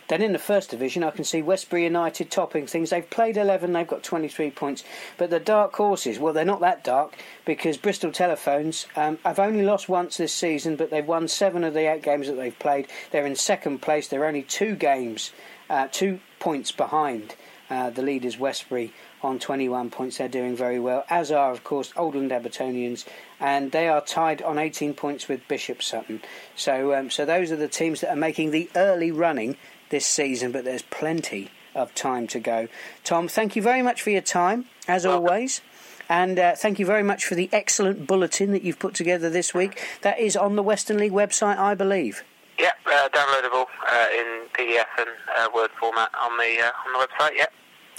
Then 0.09 0.23
in 0.23 0.33
the 0.33 0.39
first 0.39 0.71
division, 0.71 1.03
I 1.03 1.11
can 1.11 1.25
see 1.25 1.43
Westbury 1.43 1.85
United 1.85 2.31
topping 2.31 2.67
things. 2.67 2.91
They've 2.91 3.09
played 3.09 3.37
11, 3.37 3.73
they've 3.73 3.87
got 3.87 4.03
23 4.03 4.51
points. 4.53 4.85
But 5.17 5.31
the 5.31 5.41
dark 5.41 5.75
horses, 5.75 6.19
well, 6.19 6.33
they're 6.33 6.45
not 6.45 6.61
that 6.61 6.85
dark 6.85 7.17
because 7.45 7.77
Bristol 7.77 8.13
Telephones 8.13 8.87
um, 8.95 9.19
have 9.25 9.39
only 9.39 9.65
lost 9.65 9.89
once 9.89 10.17
this 10.17 10.33
season, 10.33 10.77
but 10.77 10.91
they've 10.91 11.07
won 11.07 11.29
seven 11.29 11.65
of 11.65 11.75
the 11.75 11.93
eight 11.93 12.03
games 12.03 12.29
that 12.29 12.35
they've 12.35 12.59
played. 12.59 12.87
They're 13.11 13.27
in 13.27 13.37
second 13.37 13.83
place. 13.83 14.07
They're 14.07 14.27
only 14.27 14.43
two 14.43 14.77
games, 14.77 15.33
uh, 15.69 15.89
two 15.91 16.21
points 16.39 16.73
behind 16.73 17.35
uh, 17.69 17.91
the 17.91 18.03
leaders, 18.03 18.39
Westbury, 18.39 18.93
on 19.23 19.39
21 19.39 19.91
points. 19.91 20.19
They're 20.19 20.29
doing 20.29 20.57
very 20.57 20.79
well, 20.79 21.05
as 21.11 21.33
are, 21.33 21.51
of 21.51 21.65
course, 21.65 21.93
Oldland 21.97 22.31
Abertonians, 22.31 23.05
and 23.41 23.73
they 23.73 23.89
are 23.89 24.01
tied 24.01 24.43
on 24.43 24.59
18 24.59 24.95
points 24.95 25.29
with 25.29 25.47
Bishop 25.49 25.83
Sutton. 25.83 26.23
So, 26.55 26.95
um, 26.95 27.11
so 27.11 27.25
those 27.25 27.51
are 27.51 27.57
the 27.57 27.69
teams 27.69 28.01
that 28.01 28.11
are 28.11 28.17
making 28.17 28.51
the 28.51 28.71
early 28.77 29.11
running 29.11 29.57
this 29.89 30.07
season, 30.07 30.53
but 30.53 30.65
there's 30.65 30.83
plenty 30.83 31.51
of 31.75 31.95
time 31.95 32.27
to 32.29 32.41
go. 32.41 32.69
Tom, 33.05 33.29
thank 33.29 33.57
you 33.57 33.63
very 33.63 33.83
much 33.83 34.03
for 34.03 34.11
your 34.11 34.23
time, 34.23 34.67
as 34.89 35.05
always. 35.05 35.61
And 36.09 36.39
uh, 36.39 36.55
thank 36.55 36.79
you 36.79 36.87
very 36.87 37.03
much 37.03 37.25
for 37.25 37.35
the 37.35 37.49
excellent 37.53 38.07
bulletin 38.07 38.53
that 38.53 38.63
you've 38.63 38.79
put 38.79 38.95
together 38.95 39.29
this 39.29 39.53
week. 39.53 39.83
That 40.03 40.21
is 40.21 40.37
on 40.37 40.57
the 40.57 40.63
Western 40.63 40.99
League 40.99 41.13
website, 41.13 41.59
I 41.59 41.75
believe. 41.75 42.23
Yeah, 42.59 42.71
uh, 42.87 43.09
downloadable 43.11 43.67
uh, 43.87 44.07
in 44.19 44.47
PDF 44.55 44.87
and 44.99 45.11
uh, 45.37 45.49
Word 45.55 45.71
format 45.79 46.11
on 46.19 46.37
the 46.39 46.61
uh, 46.63 46.71
on 46.87 46.93
the 46.93 47.07
website. 47.07 47.33
Yeah. 47.37 47.47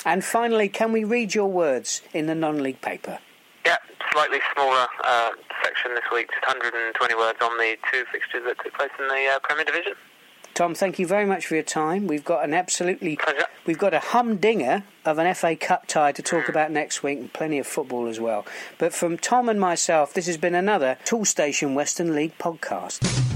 And 0.06 0.24
finally, 0.24 0.70
can 0.70 0.92
we 0.92 1.04
read 1.04 1.36
your 1.36 1.52
words 1.52 2.02
in 2.14 2.28
the 2.28 2.36
non-league 2.36 2.82
paper? 2.82 3.20
Yeah, 3.66 3.78
slightly 4.14 4.40
smaller 4.54 4.88
uh, 5.04 5.32
section 5.64 5.94
this 5.96 6.06
week, 6.14 6.30
just 6.32 6.46
120 6.48 7.16
words 7.16 7.40
on 7.42 7.58
the 7.58 7.76
two 7.92 8.04
fixtures 8.12 8.44
that 8.46 8.58
took 8.64 8.74
place 8.74 8.92
in 9.00 9.08
the 9.08 9.40
Premier 9.44 9.66
Division. 9.66 9.94
Tom, 10.54 10.74
thank 10.74 10.98
you 10.98 11.06
very 11.06 11.26
much 11.26 11.46
for 11.46 11.54
your 11.54 11.64
time. 11.64 12.08
We've 12.08 12.26
got 12.26 12.44
an 12.44 12.54
absolutely, 12.54 13.18
Pleasure. 13.18 13.46
we've 13.68 13.78
got 13.78 13.94
a 13.94 14.00
humdinger 14.00 14.86
of 15.06 15.20
an 15.20 15.32
FA 15.36 15.56
Cup 15.56 15.86
tie 15.88 16.12
to 16.14 16.22
talk 16.24 16.50
about 16.50 16.72
next 16.72 17.04
week, 17.04 17.20
and 17.20 17.32
plenty 17.32 17.60
of 17.60 17.68
football 17.68 18.08
as 18.08 18.20
well. 18.20 18.44
But 18.80 18.92
from 18.94 19.18
Tom 19.18 19.50
and 19.50 19.60
myself, 19.60 20.16
this 20.16 20.26
has 20.26 20.38
been 20.38 20.56
another 20.56 20.98
Toolstation 21.06 21.76
Western 21.76 22.16
League 22.16 22.38
podcast. 22.40 23.27